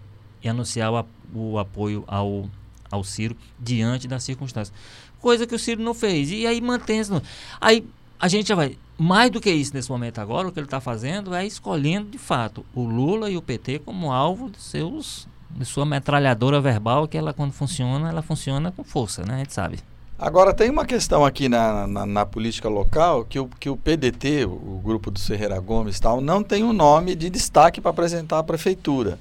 e 0.42 0.48
anunciar 0.48 0.92
o, 0.92 1.04
o 1.34 1.58
apoio 1.58 2.04
ao, 2.06 2.48
ao 2.90 3.04
Ciro 3.04 3.36
diante 3.58 4.08
das 4.08 4.22
circunstâncias. 4.22 4.76
Coisa 5.20 5.46
que 5.46 5.54
o 5.54 5.58
Ciro 5.58 5.82
não 5.82 5.94
fez. 5.94 6.30
E 6.30 6.46
aí 6.46 6.60
mantém-se. 6.60 7.12
Aí 7.60 7.86
a 8.18 8.28
gente 8.28 8.48
já 8.48 8.54
vai. 8.54 8.76
Mais 8.98 9.30
do 9.30 9.40
que 9.40 9.50
isso 9.50 9.74
nesse 9.74 9.90
momento 9.90 10.18
agora, 10.18 10.48
o 10.48 10.52
que 10.52 10.58
ele 10.58 10.66
está 10.66 10.80
fazendo 10.80 11.34
é 11.34 11.46
escolhendo 11.46 12.10
de 12.10 12.18
fato 12.18 12.64
o 12.74 12.84
Lula 12.84 13.30
e 13.30 13.36
o 13.36 13.42
PT 13.42 13.78
como 13.80 14.12
alvo 14.12 14.50
de 14.50 14.60
seus 14.60 15.26
de 15.50 15.64
sua 15.64 15.84
metralhadora 15.84 16.60
verbal, 16.60 17.08
que 17.08 17.18
ela 17.18 17.32
quando 17.32 17.52
funciona, 17.52 18.08
ela 18.08 18.22
funciona 18.22 18.70
com 18.70 18.84
força, 18.84 19.24
né? 19.24 19.34
A 19.34 19.38
gente 19.38 19.52
sabe. 19.52 19.80
Agora, 20.18 20.52
tem 20.52 20.68
uma 20.68 20.84
questão 20.84 21.24
aqui 21.24 21.48
na, 21.48 21.86
na, 21.86 22.04
na 22.04 22.26
política 22.26 22.68
local 22.68 23.24
que 23.24 23.38
o, 23.38 23.48
que 23.58 23.70
o 23.70 23.76
PDT, 23.76 24.44
o, 24.44 24.78
grupo 24.84 25.10
do 25.10 25.18
Ferreira 25.18 25.58
Gomes 25.58 25.98
tal, 25.98 26.20
não 26.20 26.42
tem 26.42 26.62
um 26.62 26.74
nome 26.74 27.14
de 27.14 27.30
destaque 27.30 27.80
para 27.80 27.90
apresentar 27.90 28.38
à 28.38 28.42
prefeitura. 28.42 29.18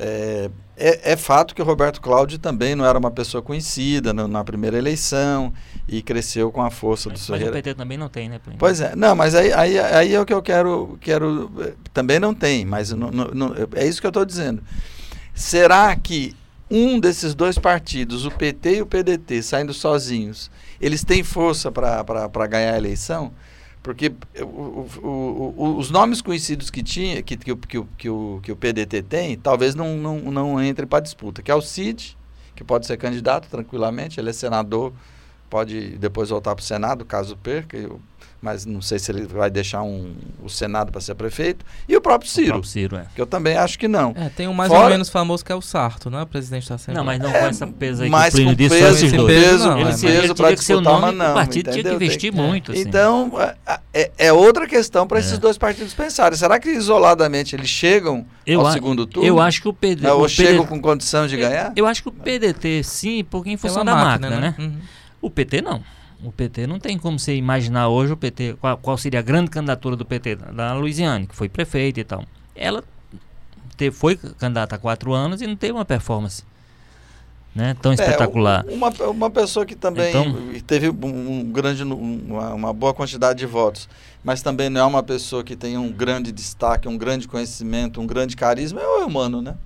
É, 0.00 0.48
é, 0.76 1.12
é 1.12 1.16
fato 1.16 1.54
que 1.56 1.60
o 1.60 1.64
Roberto 1.64 2.00
Cláudio 2.00 2.38
também 2.38 2.76
não 2.76 2.84
era 2.86 2.96
uma 2.98 3.10
pessoa 3.10 3.42
conhecida 3.42 4.12
na, 4.14 4.28
na 4.28 4.44
primeira 4.44 4.78
eleição 4.78 5.52
e 5.88 6.00
cresceu 6.02 6.52
com 6.52 6.62
a 6.62 6.70
força 6.70 7.08
do 7.08 7.12
Mas 7.14 7.20
o. 7.48 7.52
PT 7.52 7.74
também 7.74 7.98
não 7.98 8.08
tem, 8.08 8.28
né? 8.28 8.38
Plínio? 8.38 8.58
Pois 8.58 8.80
é, 8.80 8.94
não, 8.94 9.16
mas 9.16 9.34
aí, 9.34 9.52
aí, 9.52 9.78
aí 9.78 10.14
é 10.14 10.20
o 10.20 10.24
que 10.24 10.32
eu 10.32 10.40
quero, 10.40 10.96
quero. 11.00 11.50
eh, 11.60 11.72
Também 11.92 12.20
não 12.20 12.32
tem, 12.32 12.64
mas 12.64 12.92
não- 12.92 13.10
não- 13.10 13.54
é 13.74 13.86
isso 13.86 14.00
que 14.00 14.06
eu 14.06 14.10
estou 14.10 14.24
dizendo. 14.24 14.62
Será 15.34 15.94
que 15.96 16.34
um 16.70 17.00
desses 17.00 17.34
dois 17.34 17.58
partidos, 17.58 18.24
o 18.24 18.30
PT 18.30 18.76
e 18.76 18.82
o 18.82 18.86
PDT, 18.86 19.42
saindo 19.42 19.72
sozinhos, 19.74 20.50
eles 20.80 21.02
têm 21.02 21.22
força 21.24 21.72
para 21.72 22.46
ganhar 22.46 22.74
a 22.74 22.76
eleição? 22.78 23.32
Porque 23.88 24.12
o, 24.38 24.44
o, 25.02 25.54
o, 25.56 25.76
os 25.78 25.88
nomes 25.88 26.20
conhecidos 26.20 26.68
que 26.68 26.82
tinha, 26.82 27.22
que, 27.22 27.38
que, 27.38 27.56
que, 27.56 27.82
que, 27.96 28.10
o, 28.10 28.38
que 28.42 28.52
o 28.52 28.54
PDT 28.54 29.00
tem, 29.00 29.34
talvez 29.34 29.74
não, 29.74 29.96
não, 29.96 30.18
não 30.30 30.62
entre 30.62 30.84
para 30.84 31.00
disputa, 31.00 31.40
que 31.40 31.50
é 31.50 31.54
o 31.54 31.62
Cid, 31.62 32.14
que 32.54 32.62
pode 32.62 32.86
ser 32.86 32.98
candidato 32.98 33.48
tranquilamente, 33.48 34.20
ele 34.20 34.28
é 34.28 34.32
senador, 34.34 34.92
pode 35.48 35.96
depois 35.96 36.28
voltar 36.28 36.54
para 36.54 36.62
o 36.62 36.66
Senado, 36.66 37.02
caso 37.06 37.34
perca, 37.38 37.78
mas 38.40 38.64
não 38.64 38.80
sei 38.80 38.98
se 38.98 39.10
ele 39.10 39.26
vai 39.26 39.50
deixar 39.50 39.82
um, 39.82 40.14
o 40.42 40.48
Senado 40.48 40.92
para 40.92 41.00
ser 41.00 41.14
prefeito, 41.14 41.64
e 41.88 41.96
o 41.96 42.00
próprio 42.00 42.30
Ciro, 42.30 42.46
o 42.46 42.50
próprio 42.52 42.70
Ciro 42.70 42.96
é. 42.96 43.06
que 43.14 43.20
eu 43.20 43.26
também 43.26 43.56
acho 43.56 43.78
que 43.78 43.88
não. 43.88 44.14
É, 44.16 44.28
tem 44.28 44.46
um 44.46 44.54
mais 44.54 44.70
Fora... 44.70 44.84
ou 44.84 44.90
menos 44.90 45.08
famoso 45.08 45.44
que 45.44 45.50
é 45.50 45.54
o 45.54 45.60
Sarto, 45.60 46.08
não 46.08 46.20
é 46.20 46.22
o 46.22 46.26
presidente 46.26 46.68
da 46.68 46.76
Assembleia. 46.76 46.98
Não, 46.98 47.04
mas 47.04 47.18
não 47.18 47.30
é, 47.30 47.40
com 47.40 47.46
essa 47.46 47.66
peso 47.66 48.02
aí 48.04 48.10
mais 48.10 48.34
que 48.34 48.40
o 48.40 48.44
Plínio 48.44 48.56
disse, 48.56 48.78
peso, 48.78 49.06
esses 49.06 49.12
dois. 49.12 49.34
Peso, 49.34 49.68
não, 49.68 49.80
ele, 49.80 49.90
é. 49.90 50.20
peso 50.20 50.34
para 50.34 50.54
disputar, 50.54 51.00
mas 51.00 51.14
não. 51.16 51.30
O 51.30 51.34
partido 51.34 51.70
entendeu? 51.70 51.82
tinha 51.82 51.98
que 51.98 52.04
investir 52.04 52.32
tem, 52.32 52.40
muito. 52.40 52.72
Assim. 52.72 52.80
Então, 52.80 53.32
é, 53.40 53.80
é, 53.92 54.10
é 54.18 54.32
outra 54.32 54.66
questão 54.66 55.06
para 55.06 55.18
esses 55.18 55.34
é. 55.34 55.38
dois 55.38 55.58
partidos 55.58 55.92
pensarem. 55.94 56.38
Será 56.38 56.60
que 56.60 56.70
isoladamente 56.70 57.56
eles 57.56 57.68
chegam 57.68 58.24
eu 58.46 58.60
ao 58.60 58.72
segundo 58.72 59.06
turno? 59.06 59.28
Eu 59.28 59.40
acho 59.40 59.60
que 59.60 59.68
o 59.68 59.72
PDT... 59.72 60.02
Não, 60.02 60.18
ou 60.18 60.24
o 60.24 60.28
chegam 60.28 60.64
com 60.64 60.80
condição 60.80 61.26
de 61.26 61.36
ganhar? 61.36 61.72
Eu 61.74 61.86
acho 61.86 62.02
que 62.02 62.08
o 62.08 62.12
PDT, 62.12 62.82
sim, 62.84 63.24
porque 63.24 63.50
em 63.50 63.56
função 63.56 63.84
Pela 63.84 63.96
da 63.96 64.04
máquina, 64.04 64.30
máquina 64.30 64.48
né? 64.50 64.54
né? 64.56 64.64
Uhum. 64.64 64.78
O 65.20 65.30
PT 65.30 65.60
não. 65.60 65.82
O 66.22 66.32
PT 66.32 66.66
não 66.66 66.80
tem 66.80 66.98
como 66.98 67.18
você 67.18 67.36
imaginar 67.36 67.88
hoje 67.88 68.12
o 68.12 68.16
PT, 68.16 68.56
qual, 68.60 68.76
qual 68.78 68.98
seria 68.98 69.20
a 69.20 69.22
grande 69.22 69.50
candidatura 69.50 69.94
do 69.94 70.04
PT 70.04 70.36
da 70.36 70.74
Luiziane, 70.74 71.26
que 71.26 71.36
foi 71.36 71.48
prefeita 71.48 72.00
e 72.00 72.04
tal. 72.04 72.24
Ela 72.56 72.82
te, 73.76 73.90
foi 73.92 74.16
candidata 74.16 74.74
há 74.74 74.78
quatro 74.78 75.12
anos 75.12 75.40
e 75.40 75.46
não 75.46 75.54
teve 75.54 75.72
uma 75.72 75.84
performance 75.84 76.42
né, 77.54 77.76
tão 77.80 77.92
é, 77.92 77.94
espetacular. 77.94 78.64
Uma, 78.68 78.88
uma 79.10 79.30
pessoa 79.30 79.64
que 79.64 79.74
também 79.74 80.10
então, 80.10 80.36
teve 80.66 80.88
um, 80.88 81.50
grande, 81.50 81.82
uma, 81.82 82.54
uma, 82.54 82.72
boa 82.72 82.94
quantidade 82.94 83.38
de 83.38 83.46
votos, 83.46 83.88
mas 84.22 84.42
também 84.42 84.68
não 84.68 84.80
é 84.80 84.84
uma 84.84 85.02
pessoa 85.02 85.42
que 85.42 85.56
tem 85.56 85.76
um 85.76 85.90
grande 85.90 86.30
destaque, 86.30 86.88
um 86.88 86.96
grande 86.96 87.26
conhecimento, 87.26 88.00
um 88.00 88.06
grande 88.06 88.36
carisma, 88.36 88.80
é 88.80 88.86
o 88.86 89.06
humano, 89.06 89.40
né? 89.42 89.56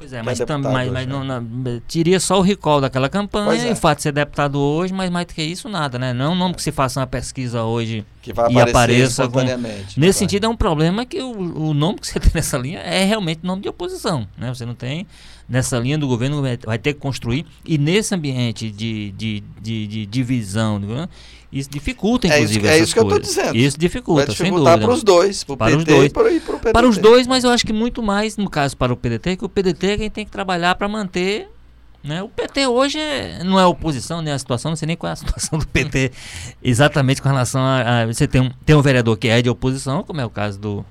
Pois 0.00 0.14
é, 0.14 0.22
mas, 0.22 0.40
é 0.40 0.46
tam, 0.46 0.62
mas, 0.62 0.90
mas 0.90 1.06
não, 1.06 1.22
não, 1.22 1.46
teria 1.86 2.18
só 2.18 2.38
o 2.38 2.40
recall 2.40 2.80
daquela 2.80 3.06
campanha 3.06 3.66
é. 3.66 3.68
e 3.68 3.72
o 3.72 3.76
fato 3.76 3.98
de 3.98 4.04
ser 4.04 4.12
deputado 4.12 4.58
hoje, 4.58 4.94
mas 4.94 5.10
mais 5.10 5.26
do 5.26 5.34
que 5.34 5.42
isso, 5.42 5.68
nada, 5.68 5.98
né? 5.98 6.14
Não, 6.14 6.34
não 6.34 6.54
que 6.54 6.62
se 6.62 6.72
faça 6.72 7.00
uma 7.00 7.06
pesquisa 7.06 7.64
hoje 7.64 8.02
que 8.22 8.32
vai 8.32 8.50
e 8.50 8.58
apareça. 8.58 9.28
Com, 9.28 9.42
nesse 9.42 9.98
vai. 9.98 10.12
sentido, 10.14 10.46
é 10.46 10.48
um 10.48 10.56
problema 10.56 11.04
que 11.04 11.20
o, 11.20 11.68
o 11.68 11.74
nome 11.74 11.98
que 11.98 12.06
você 12.06 12.18
tem 12.18 12.32
nessa 12.34 12.56
linha 12.56 12.78
é 12.78 13.04
realmente 13.04 13.40
nome 13.42 13.60
de 13.60 13.68
oposição, 13.68 14.26
né? 14.38 14.48
Você 14.48 14.64
não 14.64 14.74
tem 14.74 15.06
nessa 15.50 15.76
linha 15.80 15.98
do 15.98 16.06
governo, 16.06 16.40
vai 16.64 16.78
ter 16.78 16.94
que 16.94 17.00
construir 17.00 17.44
e 17.64 17.76
nesse 17.76 18.14
ambiente 18.14 18.70
de, 18.70 19.10
de, 19.10 19.42
de, 19.60 19.86
de 19.88 20.06
divisão, 20.06 20.80
isso 21.52 21.68
dificulta, 21.68 22.28
inclusive, 22.28 22.68
é 22.68 22.70
isso, 22.70 22.80
é 22.80 22.84
isso 22.84 22.94
que 22.94 23.00
coisas. 23.00 23.18
eu 23.18 23.32
estou 23.32 23.42
dizendo. 23.44 23.56
Isso 23.56 23.76
dificulta, 23.76 24.26
Vai 24.26 24.36
sem 24.36 24.52
dúvida. 24.52 24.78
para 24.78 24.90
os 24.92 25.02
dois, 25.02 25.42
para 25.42 25.56
PT 25.56 25.76
os 25.76 25.84
dois. 25.84 26.06
e 26.06 26.10
para, 26.10 26.22
o 26.22 26.58
PDT. 26.58 26.72
Para 26.72 26.88
os 26.88 26.96
dois, 26.96 27.26
mas 27.26 27.42
eu 27.42 27.50
acho 27.50 27.66
que 27.66 27.72
muito 27.72 28.00
mais, 28.00 28.36
no 28.36 28.48
caso, 28.48 28.76
para 28.76 28.92
o 28.92 28.96
PDT, 28.96 29.36
que 29.36 29.44
o 29.44 29.48
PDT 29.48 29.86
é 29.88 29.96
quem 29.98 30.10
tem 30.10 30.24
que 30.24 30.30
trabalhar 30.30 30.76
para 30.76 30.86
manter... 30.86 31.48
Né? 32.02 32.22
O 32.22 32.30
PT 32.30 32.66
hoje 32.66 32.98
é, 32.98 33.44
não 33.44 33.60
é 33.60 33.66
oposição, 33.66 34.22
nem 34.22 34.32
a 34.32 34.38
situação, 34.38 34.70
não 34.70 34.76
sei 34.76 34.86
nem 34.86 34.96
qual 34.96 35.10
é 35.10 35.12
a 35.12 35.16
situação 35.16 35.58
do 35.58 35.66
PT 35.66 36.12
exatamente 36.62 37.20
com 37.20 37.28
relação 37.28 37.60
a... 37.60 38.02
a 38.02 38.06
você 38.06 38.26
tem 38.26 38.40
um, 38.40 38.50
tem 38.64 38.74
um 38.74 38.80
vereador 38.80 39.18
que 39.18 39.28
é 39.28 39.42
de 39.42 39.50
oposição, 39.50 40.02
como 40.02 40.18
é 40.18 40.24
o 40.24 40.30
caso 40.30 40.58
do, 40.58 40.82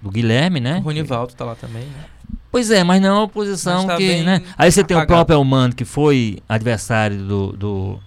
do 0.00 0.10
Guilherme, 0.10 0.60
né? 0.60 0.78
O 0.78 0.84
Ronivaldo 0.84 1.32
está 1.32 1.44
lá 1.44 1.54
também, 1.54 1.82
né? 1.82 2.13
Pois 2.54 2.70
é, 2.70 2.84
mas 2.84 3.02
não 3.02 3.08
é 3.08 3.12
uma 3.14 3.22
oposição 3.24 3.84
tá 3.84 3.96
que, 3.96 4.22
né? 4.22 4.40
Aí 4.56 4.70
você 4.70 4.82
apagado. 4.82 4.86
tem 4.86 4.96
o 4.96 5.06
próprio 5.08 5.34
Elmano, 5.34 5.74
que 5.74 5.84
foi 5.84 6.38
adversário 6.48 7.18
do, 7.18 7.52
do 7.52 8.00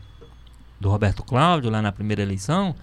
do 0.80 0.90
Roberto 0.90 1.22
Cláudio 1.22 1.70
lá 1.70 1.82
na 1.82 1.92
primeira 1.92 2.22
eleição. 2.22 2.74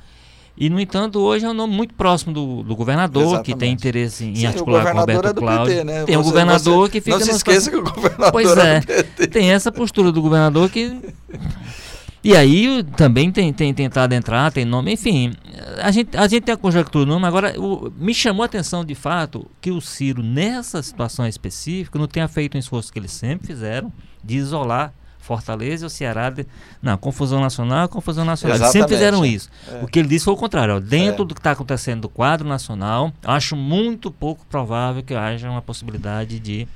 E, 0.59 0.69
no 0.69 0.79
entanto, 0.79 1.21
hoje 1.21 1.47
é 1.47 1.49
um 1.49 1.55
nome 1.55 1.75
muito 1.75 1.95
próximo 1.95 2.35
do, 2.35 2.63
do 2.63 2.77
governador, 2.77 3.23
Exatamente. 3.23 3.47
que 3.47 3.59
tem 3.59 3.73
interesse 3.73 4.27
em 4.27 4.35
Sim, 4.37 4.47
articular 4.47 4.85
com 4.85 4.99
o 4.99 5.01
Roberto 5.01 5.27
é 5.27 5.33
Cláudio. 5.33 5.75
PT, 5.75 5.85
né? 5.85 6.05
Tem 6.05 6.17
o 6.19 6.21
um 6.21 6.23
governador 6.23 6.91
que 6.91 7.01
fica... 7.01 7.19
Não 7.19 7.25
se 7.25 7.31
esqueça 7.33 7.71
que 7.71 7.77
o 7.77 7.83
governador 7.83 8.31
Pois 8.31 8.57
é, 8.59 8.83
é 9.21 9.27
tem 9.27 9.51
essa 9.51 9.73
postura 9.73 10.13
do 10.13 10.21
governador 10.21 10.69
que... 10.69 11.01
E 12.25 12.35
aí 12.35 12.83
também 12.97 13.31
tem, 13.31 13.53
tem 13.53 13.75
tentado 13.75 14.15
entrar, 14.15 14.51
tem 14.51 14.65
nome, 14.65 14.93
enfim, 14.93 15.35
a 15.79 15.91
gente, 15.91 16.17
a 16.17 16.27
gente 16.27 16.45
tem 16.45 16.55
a 16.55 16.57
conjectura 16.57 17.05
do 17.05 17.13
nome, 17.13 17.27
agora 17.27 17.55
o, 17.61 17.93
me 17.99 18.15
chamou 18.15 18.43
a 18.43 18.47
atenção 18.47 18.83
de 18.85 18.95
fato 18.95 19.49
que 19.61 19.71
o 19.71 19.81
Ciro, 19.81 20.23
nessa 20.23 20.83
situação 20.83 21.27
específica, 21.27 21.99
não 21.99 22.09
tenha 22.09 22.27
feito 22.27 22.57
um 22.57 22.59
esforço 22.59 22.91
que 22.91 22.99
eles 22.99 23.13
sempre 23.13 23.47
fizeram 23.47 23.93
de 24.23 24.37
isolar 24.37 24.93
Fortaleza 25.25 25.85
e 25.85 25.87
o 25.87 25.91
Ceará. 25.91 26.29
De... 26.29 26.47
Não, 26.83 26.99
confusão 26.99 27.41
nacional, 27.41 27.89
confusão 27.89 28.25
nacional. 28.25 28.59
Eles 28.59 28.69
sempre 28.69 28.91
fizeram 28.91 29.25
isso. 29.25 29.49
É. 29.67 29.83
O 29.83 29.87
que 29.87 29.99
ele 29.99 30.09
disse 30.09 30.27
foi 30.27 30.35
o 30.35 30.37
contrário. 30.37 30.77
Ó, 30.77 30.81
dentro 30.81 31.25
é. 31.25 31.27
do 31.27 31.35
que 31.35 31.41
está 31.41 31.53
acontecendo 31.53 32.03
do 32.03 32.09
quadro 32.11 32.47
nacional, 32.47 33.13
acho 33.23 33.57
muito 33.57 34.11
pouco 34.11 34.45
provável 34.47 35.03
que 35.03 35.15
haja 35.15 35.51
uma 35.51 35.63
possibilidade 35.63 36.39
de, 36.39 36.69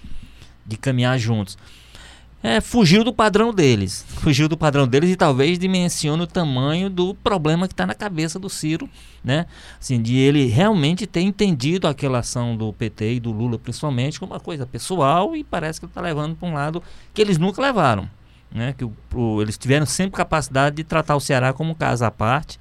de 0.66 0.76
caminhar 0.78 1.18
juntos. 1.18 1.58
É, 2.40 2.60
fugiu 2.60 3.02
do 3.02 3.12
padrão 3.12 3.52
deles. 3.52 4.04
Fugiu 4.08 4.48
do 4.48 4.56
padrão 4.56 4.86
deles 4.86 5.10
e 5.10 5.16
talvez 5.16 5.58
dimensione 5.58 6.22
o 6.22 6.26
tamanho 6.26 6.88
do 6.88 7.14
problema 7.14 7.66
que 7.66 7.74
está 7.74 7.84
na 7.84 7.94
cabeça 7.94 8.38
do 8.38 8.48
Ciro, 8.48 8.88
né? 9.24 9.46
Assim, 9.80 10.00
de 10.00 10.16
ele 10.16 10.46
realmente 10.46 11.06
ter 11.06 11.20
entendido 11.20 11.88
aquela 11.88 12.20
ação 12.20 12.56
do 12.56 12.72
PT 12.72 13.14
e 13.14 13.20
do 13.20 13.32
Lula, 13.32 13.58
principalmente, 13.58 14.20
como 14.20 14.32
uma 14.32 14.40
coisa 14.40 14.64
pessoal 14.64 15.34
e 15.34 15.42
parece 15.42 15.80
que 15.80 15.86
está 15.86 16.00
levando 16.00 16.36
para 16.36 16.48
um 16.48 16.54
lado 16.54 16.82
que 17.12 17.20
eles 17.20 17.38
nunca 17.38 17.60
levaram 17.60 18.08
né? 18.50 18.74
Que 18.76 18.84
o, 18.84 18.92
o, 19.14 19.42
eles 19.42 19.58
tiveram 19.58 19.86
sempre 19.86 20.16
capacidade 20.16 20.76
de 20.76 20.84
tratar 20.84 21.16
o 21.16 21.20
Ceará 21.20 21.52
como 21.52 21.72
um 21.72 21.74
caso 21.74 22.04
à 22.04 22.10
parte. 22.10 22.58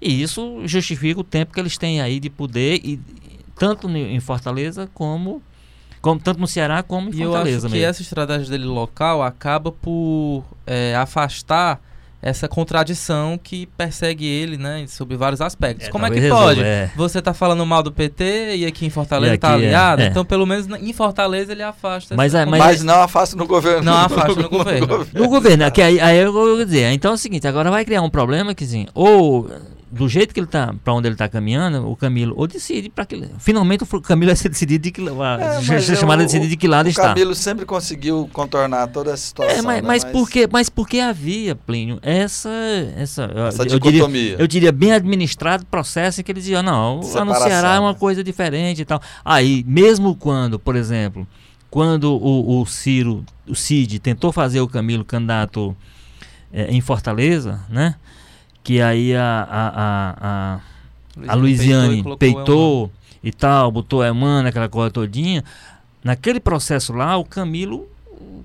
E 0.00 0.22
isso 0.22 0.62
justifica 0.64 1.20
o 1.20 1.24
tempo 1.24 1.52
que 1.52 1.60
eles 1.60 1.76
têm 1.76 2.00
aí 2.00 2.18
de 2.18 2.30
poder, 2.30 2.80
e, 2.82 2.98
tanto 3.58 3.88
em 3.90 4.18
Fortaleza 4.20 4.88
como, 4.94 5.42
como 6.00 6.20
tanto 6.20 6.40
no 6.40 6.46
Ceará 6.46 6.82
como 6.82 7.08
em 7.08 7.12
Fortaleza. 7.12 7.28
E 7.28 7.32
eu 7.32 7.36
acho 7.36 7.50
mesmo. 7.52 7.70
que 7.70 7.84
essa 7.84 8.02
estratégia 8.02 8.50
dele 8.50 8.64
local 8.64 9.22
acaba 9.22 9.70
por 9.70 10.44
é, 10.66 10.94
afastar 10.96 11.80
essa 12.22 12.46
contradição 12.46 13.40
que 13.42 13.66
persegue 13.78 14.26
ele, 14.26 14.58
né, 14.58 14.84
sobre 14.86 15.16
vários 15.16 15.40
aspectos. 15.40 15.88
É, 15.88 15.90
Como 15.90 16.04
é 16.04 16.10
que 16.10 16.28
pode? 16.28 16.62
É. 16.62 16.90
Você 16.94 17.20
tá 17.22 17.32
falando 17.32 17.64
mal 17.64 17.82
do 17.82 17.90
PT 17.90 18.56
e 18.56 18.66
aqui 18.66 18.84
em 18.84 18.90
Fortaleza 18.90 19.34
está 19.34 19.54
aliado? 19.54 20.02
É, 20.02 20.06
é. 20.06 20.08
Então, 20.08 20.24
pelo 20.24 20.44
menos 20.44 20.66
em 20.68 20.92
Fortaleza 20.92 21.52
ele 21.52 21.62
afasta. 21.62 22.14
Mas, 22.14 22.34
mas, 22.34 22.46
mas, 22.46 22.82
não 22.82 23.02
afasta 23.02 23.36
no 23.36 23.46
governo. 23.46 23.84
Não 23.84 23.96
afasta 23.96 24.34
no, 24.34 24.42
no 24.42 24.50
governo. 24.50 24.80
No 24.80 24.86
governo, 24.86 25.20
no 25.20 25.28
governo 25.28 25.72
que 25.72 25.80
aí, 25.80 25.98
aí 25.98 26.18
eu 26.18 26.32
vou 26.32 26.62
dizer. 26.62 26.92
Então 26.92 27.12
é 27.12 27.14
o 27.14 27.18
seguinte, 27.18 27.48
agora 27.48 27.70
vai 27.70 27.84
criar 27.84 28.02
um 28.02 28.10
problema 28.10 28.54
que, 28.54 28.64
assim, 28.64 28.86
ou 28.94 29.48
do 29.90 30.08
jeito 30.08 30.32
que 30.32 30.38
ele 30.38 30.46
está, 30.46 30.72
para 30.84 30.92
onde 30.92 31.08
ele 31.08 31.14
está 31.14 31.28
caminhando, 31.28 31.90
o 31.90 31.96
Camilo 31.96 32.34
ou 32.36 32.46
decide 32.46 32.88
para 32.88 33.04
que 33.04 33.28
finalmente 33.38 33.82
o 33.82 34.00
Camilo 34.00 34.28
vai 34.28 34.36
ser 34.36 34.48
decidido 34.48 34.84
de 34.84 34.90
que 34.92 35.02
é, 35.02 35.80
ser 35.80 35.96
chamado 35.96 36.24
de 36.24 36.48
de 36.48 36.56
que 36.56 36.68
lado 36.68 36.86
o 36.86 36.88
está. 36.88 37.06
O 37.06 37.08
Camilo 37.08 37.34
sempre 37.34 37.66
conseguiu 37.66 38.28
contornar 38.32 38.86
toda 38.88 39.12
essa 39.12 39.26
situação. 39.26 39.58
É, 39.58 39.62
mas, 39.62 39.82
né? 39.82 39.88
mas, 39.88 40.04
mas 40.04 40.12
porque, 40.12 40.48
mas 40.50 40.68
porque 40.68 41.00
havia 41.00 41.54
Plínio 41.54 41.98
essa 42.02 42.50
essa, 42.96 43.24
essa 43.48 43.62
eu, 43.64 43.78
diria, 43.78 44.04
eu 44.38 44.46
diria 44.46 44.72
bem 44.72 44.92
administrado 44.92 45.66
processo 45.66 46.20
em 46.20 46.24
que 46.24 46.30
ele 46.30 46.40
dizia 46.40 46.62
não, 46.62 47.00
anunciará 47.16 47.74
é 47.74 47.80
uma 47.80 47.92
né? 47.92 47.98
coisa 47.98 48.22
diferente 48.22 48.82
e 48.82 48.84
tal. 48.84 49.00
Aí 49.24 49.64
mesmo 49.66 50.14
quando, 50.14 50.58
por 50.58 50.76
exemplo, 50.76 51.26
quando 51.70 52.12
o, 52.12 52.60
o 52.60 52.66
Ciro, 52.66 53.24
o 53.46 53.54
Cid 53.54 53.98
tentou 53.98 54.32
fazer 54.32 54.60
o 54.60 54.68
Camilo 54.68 55.04
candidato 55.04 55.76
é, 56.52 56.66
em 56.70 56.80
Fortaleza, 56.80 57.60
né? 57.68 57.96
Que 58.62 58.80
aí 58.80 59.14
a, 59.14 59.46
a, 59.50 59.68
a, 59.68 60.60
a, 61.28 61.32
a 61.32 61.34
Luiziane 61.34 62.02
peitou, 62.02 62.16
peitou 62.16 62.92
e 63.22 63.32
tal, 63.32 63.70
botou 63.70 64.02
a 64.02 64.08
Emana, 64.08 64.48
aquela 64.48 64.68
coisa 64.68 64.90
todinha. 64.90 65.44
Naquele 66.02 66.40
processo 66.40 66.92
lá, 66.92 67.16
o 67.16 67.24
Camilo 67.24 67.88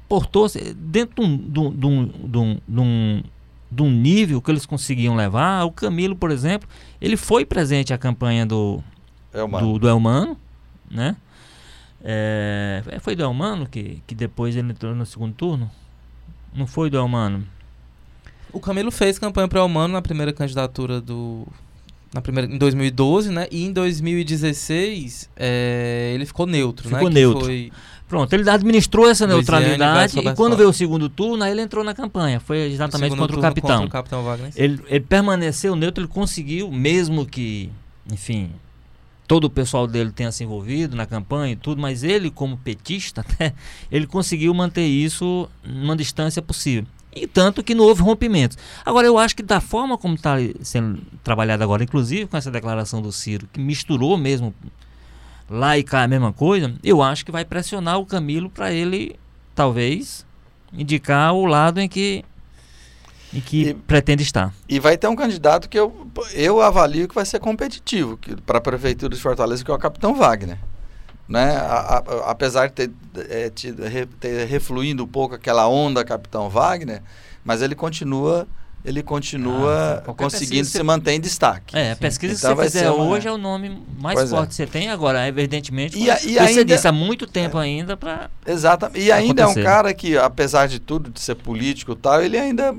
portou-se 0.07 0.73
dentro 0.73 1.15
de 1.15 1.21
um, 1.21 1.37
de, 1.37 1.59
um, 1.59 1.71
de, 1.71 2.37
um, 2.37 2.59
de, 2.67 2.79
um, 2.79 3.23
de 3.71 3.83
um 3.83 3.91
nível 3.91 4.41
que 4.41 4.51
eles 4.51 4.65
conseguiam 4.65 5.15
levar. 5.15 5.63
O 5.63 5.71
Camilo, 5.71 6.15
por 6.15 6.31
exemplo, 6.31 6.67
ele 7.01 7.17
foi 7.17 7.45
presente 7.45 7.93
à 7.93 7.97
campanha 7.97 8.45
do 8.45 8.83
Elmano, 9.33 9.73
do, 9.73 9.79
do 9.79 9.87
Elmano 9.87 10.37
né? 10.89 11.15
É, 12.03 12.83
foi 13.01 13.15
do 13.15 13.23
Elmano 13.23 13.67
que, 13.67 14.01
que 14.05 14.13
depois 14.13 14.55
ele 14.55 14.71
entrou 14.71 14.93
no 14.93 15.05
segundo 15.05 15.33
turno? 15.33 15.69
Não 16.53 16.67
foi 16.67 16.89
do 16.89 16.97
Elmano? 16.97 17.45
O 18.55 18.59
Camilo 18.61 18.89
fez 18.89 19.19
campanha 19.19 19.49
para 19.49 19.61
o 19.61 19.65
Humano 19.65 19.95
na 19.95 20.01
primeira 20.01 20.31
candidatura 20.31 21.01
do. 21.01 21.45
Na 22.13 22.21
primeira, 22.21 22.49
em 22.49 22.57
2012, 22.57 23.29
né? 23.29 23.47
E 23.51 23.65
em 23.65 23.73
2016 23.73 25.29
é, 25.35 26.13
ele 26.15 26.25
ficou 26.25 26.45
neutro, 26.47 26.87
ficou 26.87 27.09
né? 27.09 27.15
neutro. 27.15 27.43
Foi... 27.43 27.69
Pronto, 28.07 28.31
ele 28.31 28.49
administrou 28.49 29.09
essa 29.09 29.27
neutralidade 29.27 30.19
e 30.19 30.33
quando 30.35 30.55
veio 30.55 30.69
o 30.69 30.73
segundo 30.73 31.09
turno, 31.09 31.43
aí 31.43 31.51
ele 31.51 31.61
entrou 31.61 31.83
na 31.83 31.93
campanha. 31.93 32.39
Foi 32.39 32.71
exatamente 32.71 33.17
contra 33.17 33.37
o 33.37 33.41
capitão. 33.41 33.81
Contra 33.81 33.87
o 33.87 33.91
capitão 33.91 34.23
Wagner. 34.23 34.53
Ele, 34.55 34.79
ele 34.87 35.01
permaneceu 35.01 35.75
neutro, 35.75 36.03
ele 36.03 36.07
conseguiu, 36.07 36.71
mesmo 36.71 37.25
que, 37.25 37.69
enfim, 38.09 38.51
todo 39.27 39.45
o 39.45 39.49
pessoal 39.49 39.85
dele 39.85 40.11
tenha 40.11 40.31
se 40.31 40.45
envolvido 40.45 40.95
na 40.95 41.05
campanha 41.05 41.51
e 41.51 41.55
tudo, 41.57 41.81
mas 41.81 42.03
ele, 42.03 42.31
como 42.31 42.55
petista, 42.55 43.25
né, 43.37 43.51
ele 43.91 44.07
conseguiu 44.07 44.53
manter 44.53 44.85
isso 44.85 45.49
numa 45.61 45.95
distância 45.95 46.41
possível. 46.41 46.85
E 47.15 47.25
tanto 47.25 47.63
que 47.63 47.73
não 47.73 47.85
houve 47.85 48.01
rompimentos. 48.01 48.57
Agora, 48.85 49.07
eu 49.07 49.17
acho 49.17 49.35
que 49.35 49.41
da 49.41 49.61
forma 49.61 49.97
como 49.97 50.15
está 50.15 50.35
sendo 50.61 51.01
trabalhado 51.23 51.63
agora, 51.63 51.81
inclusive 51.83 52.27
com 52.27 52.35
essa 52.35 52.51
declaração 52.51 53.01
do 53.01 53.11
Ciro, 53.11 53.47
que 53.53 53.59
misturou 53.59 54.17
mesmo 54.17 54.53
lá 55.49 55.77
e 55.77 55.83
cá 55.83 56.03
a 56.03 56.07
mesma 56.07 56.33
coisa, 56.33 56.73
eu 56.83 57.01
acho 57.01 57.23
que 57.25 57.31
vai 57.31 57.45
pressionar 57.45 57.97
o 57.99 58.05
Camilo 58.05 58.49
para 58.49 58.73
ele, 58.73 59.15
talvez, 59.53 60.25
indicar 60.73 61.33
o 61.33 61.45
lado 61.45 61.79
em 61.79 61.87
que, 61.87 62.25
em 63.33 63.39
que 63.39 63.69
E- 63.69 63.73
pretende 63.73 64.23
estar. 64.23 64.53
E 64.67 64.77
vai 64.79 64.97
ter 64.97 65.07
um 65.07 65.15
candidato 65.15 65.69
que 65.69 65.79
eu, 65.79 66.07
eu 66.33 66.61
avalio 66.61 67.07
que 67.07 67.15
vai 67.15 67.25
ser 67.25 67.39
competitivo 67.39 68.19
para 68.45 68.57
a 68.57 68.61
Prefeitura 68.61 69.15
de 69.15 69.21
Fortaleza, 69.21 69.63
que 69.63 69.71
é 69.71 69.73
o 69.73 69.77
Capitão 69.77 70.13
Wagner. 70.15 70.57
Né? 71.27 71.55
A- 71.57 72.03
a- 72.05 72.31
apesar 72.31 72.67
de 72.67 72.73
ter, 72.73 72.91
é, 73.29 73.49
tido- 73.49 73.83
re- 73.83 74.05
ter 74.05 74.45
refluindo 74.47 75.03
um 75.03 75.07
pouco 75.07 75.33
aquela 75.35 75.67
onda 75.67 76.03
Capitão 76.05 76.49
Wagner, 76.49 77.01
mas 77.43 77.61
ele 77.61 77.73
continua 77.75 78.47
ele 78.87 79.01
continua 79.01 80.03
Ah, 80.07 80.13
conseguindo 80.13 80.63
se 80.65 80.73
você- 80.73 80.83
manter 80.83 81.13
em 81.13 81.19
destaque. 81.19 81.75
É, 81.75 81.93
a 81.93 81.95
pesquisa 81.95 82.35
Então 82.35 82.51
que 82.51 82.57
você 82.57 82.69
fizer 82.69 82.79
ser 82.81 82.89
uma- 82.91 83.03
hoje 83.05 83.27
é 83.27 83.31
o 83.31 83.37
nome 83.39 83.81
mais 83.99 84.13
Pois 84.13 84.31
é. 84.31 84.35
forte 84.35 84.49
que 84.49 84.55
você 84.57 84.67
tem 84.67 84.91
agora, 84.91 85.27
evidentemente. 85.27 85.97
E 85.97 86.07
a- 86.07 86.19
e 86.23 86.37
ainda- 86.37 86.63
disse, 86.63 86.87
há 86.87 86.91
muito 86.91 87.25
tempo 87.25 87.57
ainda 87.57 87.97
para 87.97 88.29
Exatamente. 88.45 88.99
E 89.03 89.11
ainda 89.11 89.41
é 89.41 89.45
um 89.47 89.49
acontecer. 89.49 89.65
cara 89.65 89.91
que, 89.91 90.15
apesar 90.15 90.67
de 90.67 90.77
tudo, 90.77 91.09
de 91.09 91.19
ser 91.19 91.33
político 91.33 91.93
e 91.93 91.95
tal, 91.95 92.21
ele 92.21 92.37
ainda 92.37 92.75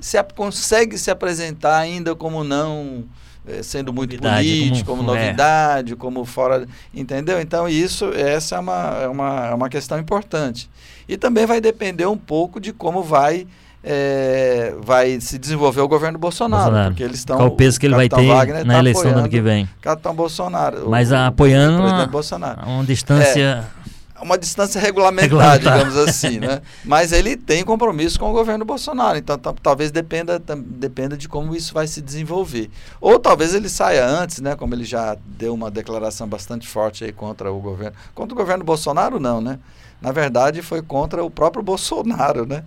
se, 0.00 0.22
consegue 0.36 0.96
se 0.96 1.10
apresentar 1.10 1.76
ainda 1.78 2.14
como 2.14 2.44
não 2.44 3.04
sendo 3.62 3.92
muito 3.92 4.12
Novidade, 4.12 4.48
político, 4.48 4.90
como- 4.90 5.04
como, 5.04 5.16
é. 5.16 5.22
novidade, 5.24 5.96
como 5.96 6.24
fora. 6.24 6.66
Entendeu? 6.94 7.40
Então, 7.40 7.68
isso, 7.68 8.06
essa 8.14 8.56
é 8.56 8.58
uma, 8.58 8.98
é 9.02 9.08
uma, 9.08 9.46
é 9.48 9.54
uma 9.54 9.68
questão 9.68 9.98
importante. 9.98 10.68
E 11.08 11.16
também 11.16 11.46
vai 11.46 11.60
depender 11.60 12.06
um 12.06 12.16
pouco 12.18 12.60
de 12.60 12.72
como 12.72 13.02
vai. 13.02 13.46
eh, 13.90 14.74
vai 14.84 15.20
se 15.20 15.38
desenvolver 15.38 15.80
o 15.80 15.86
governo 15.88 16.18
Bolsonaro, 16.18 16.64
Bolsonaro. 16.64 16.90
porque 16.90 17.02
eles 17.04 17.18
estão 17.18 17.36
qual 17.36 17.48
o 17.48 17.52
peso 17.52 17.78
que 17.78 17.86
ele 17.86 17.94
vai 17.94 18.08
ter 18.08 18.26
Wagner 18.26 18.64
na 18.66 18.74
tá 18.74 18.78
eleição 18.80 19.12
do 19.12 19.18
ano 19.20 19.28
que 19.28 19.40
vem. 19.40 19.64
o 19.64 19.68
Capitão 19.80 20.14
Bolsonaro, 20.14 20.90
Mas 20.90 21.12
o- 21.12 21.14
a- 21.14 21.18
o 21.22 21.26
apoiando 21.28 21.76
presidente 21.78 22.00
uma- 22.00 22.06
Bolsonaro 22.08 22.68
Uma 22.68 22.84
distância. 22.84 23.64
Uma 24.22 24.36
distância 24.38 24.80
regulamentar, 24.80 25.28
Regulamentar. 25.54 25.78
digamos 25.78 25.96
assim, 26.08 26.38
né? 26.40 26.60
Mas 26.84 27.12
ele 27.12 27.36
tem 27.36 27.64
compromisso 27.64 28.18
com 28.18 28.30
o 28.30 28.32
governo 28.32 28.64
Bolsonaro, 28.64 29.16
então 29.18 29.38
ta- 29.38 29.54
talvez 29.62 29.90
dependa, 29.90 30.38
dependa 30.38 31.16
de 31.16 31.28
como 31.28 31.54
isso 31.54 31.72
vai 31.74 31.86
se 31.86 32.00
desenvolver. 32.00 32.70
Ou 33.00 33.18
talvez 33.18 33.54
ele 33.54 33.68
saia 33.68 34.06
antes, 34.06 34.40
né? 34.40 34.56
Como 34.56 34.74
ele 34.74 34.84
já 34.84 35.16
deu 35.24 35.54
uma 35.54 35.70
declaração 35.70 36.26
bastante 36.28 36.66
forte 36.66 37.04
aí 37.04 37.12
contra 37.12 37.52
o 37.52 37.60
governo. 37.60 37.96
Contra 38.14 38.34
o 38.34 38.36
governo 38.36 38.64
Bolsonaro, 38.64 39.18
não, 39.20 39.40
né? 39.40 39.58
Na 40.00 40.12
verdade, 40.12 40.62
foi 40.62 40.80
contra 40.82 41.24
o 41.24 41.30
próprio 41.30 41.62
Bolsonaro, 41.62 42.46
né? 42.46 42.64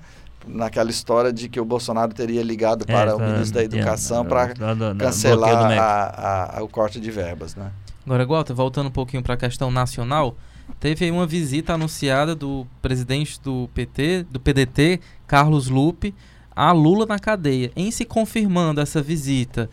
Naquela 0.47 0.89
história 0.89 1.31
de 1.31 1.47
que 1.47 1.59
o 1.59 1.65
Bolsonaro 1.65 2.13
teria 2.13 2.41
ligado 2.41 2.85
para 2.85 3.11
É, 3.11 3.13
o 3.13 3.17
tá, 3.17 3.25
ministro 3.25 3.55
da 3.55 3.61
é, 3.61 3.65
Educação 3.65 4.23
é, 4.23 4.27
para 4.27 4.45
bloqueio 4.55 4.75
do 4.93 4.95
cancelar 4.97 5.71
a- 5.79 5.83
a- 5.83 6.57
a- 6.59 6.63
o 6.63 6.67
corte 6.67 6.99
de 6.99 7.11
verbas, 7.11 7.55
né? 7.55 7.71
Agora, 8.05 8.25
Walter, 8.25 8.53
voltando 8.55 8.87
um 8.87 8.91
pouquinho 8.91 9.21
para 9.21 9.35
a 9.35 9.37
questão 9.37 9.69
nacional, 9.69 10.35
teve 10.79 11.05
aí 11.05 11.11
uma 11.11 11.25
visita 11.27 11.73
anunciada 11.73 12.35
do 12.35 12.65
presidente 12.81 13.39
do 13.41 13.69
PT, 13.73 14.25
do 14.29 14.39
PDT, 14.39 14.99
Carlos 15.27 15.67
Lupe, 15.67 16.13
a 16.55 16.71
Lula 16.71 17.05
na 17.05 17.19
cadeia. 17.19 17.71
Em 17.75 17.89
se 17.91 18.05
confirmando 18.05 18.81
essa 18.81 19.01
visita, 19.01 19.69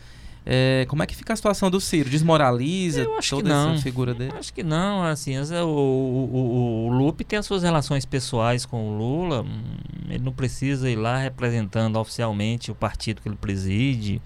é, 0.47 0.87
como 0.89 1.03
é 1.03 1.07
que 1.07 1.15
fica 1.15 1.33
a 1.33 1.37
situação 1.37 1.71
do 1.71 1.81
Ciro? 1.81 2.09
Desmoraliza 2.09 3.03
Eu 3.03 3.19
toda 3.29 3.49
não. 3.49 3.73
essa 3.75 3.83
figura 3.83 4.15
dele? 4.15 4.33
Acho 4.39 4.53
que 4.55 4.63
não, 4.63 5.03
assim, 5.03 5.37
as- 5.37 5.51
o, 5.51 5.67
o, 5.67 5.67
o- 5.67 6.87
o 6.89 6.93
Lupe 6.93 7.25
tem 7.25 7.39
as 7.39 7.45
suas 7.47 7.63
relações 7.63 8.05
pessoais 8.07 8.65
com 8.65 8.89
o 8.91 8.97
Lula, 8.97 9.43
hum, 9.43 9.63
ele 10.09 10.25
não 10.25 10.33
precisa 10.33 10.89
ir 10.89 10.97
lá 10.97 11.19
representando 11.19 11.97
oficialmente 11.97 12.71
o 12.71 12.75
partido 12.75 13.21
que 13.21 13.29
ele 13.29 13.37
preside, 13.37 14.23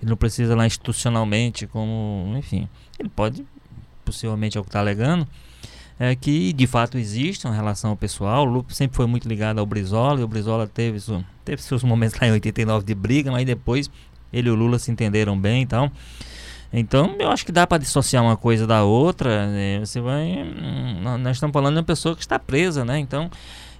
ele 0.00 0.10
não 0.10 0.16
precisa 0.16 0.52
ir 0.52 0.56
lá 0.56 0.66
institucionalmente 0.66 1.66
como, 1.66 2.32
enfim, 2.36 2.68
ele 2.98 3.08
pode, 3.08 3.44
possivelmente 4.04 4.56
é 4.56 4.60
o 4.60 4.62
que 4.64 4.68
está 4.68 4.78
alegando, 4.78 5.26
é 5.98 6.14
que 6.14 6.52
de 6.52 6.66
fato 6.66 6.98
existe 6.98 7.46
uma 7.46 7.54
relação 7.54 7.94
pessoal, 7.96 8.46
o 8.46 8.50
Lupe 8.50 8.74
sempre 8.74 8.96
foi 8.96 9.06
muito 9.06 9.28
ligado 9.28 9.58
ao 9.58 9.66
Brizola, 9.66 10.20
e 10.20 10.24
o 10.24 10.28
Brizola 10.28 10.66
teve, 10.66 10.98
teve 11.44 11.62
seus 11.62 11.82
momentos 11.84 12.18
lá 12.20 12.26
em 12.28 12.32
89 12.32 12.84
de 12.84 12.94
briga, 12.94 13.30
mas 13.30 13.46
depois 13.46 13.90
ele 14.32 14.48
e 14.48 14.50
o 14.50 14.54
Lula 14.54 14.78
se 14.78 14.90
entenderam 14.90 15.38
bem 15.38 15.62
e. 15.62 15.90
Então, 16.72 17.14
eu 17.20 17.30
acho 17.30 17.46
que 17.46 17.52
dá 17.52 17.66
para 17.66 17.78
dissociar 17.78 18.22
uma 18.24 18.36
coisa 18.36 18.66
da 18.66 18.82
outra. 18.82 19.46
né? 19.46 19.78
Você 19.78 20.00
vai. 20.00 20.24
hum, 20.42 20.98
nó- 21.02 21.16
Nós 21.18 21.36
estamos 21.36 21.52
falando 21.52 21.74
de 21.74 21.78
uma 21.78 21.84
pessoa 21.84 22.16
que 22.16 22.22
está 22.22 22.36
presa, 22.36 22.84
né? 22.84 22.98
Então, 22.98 23.30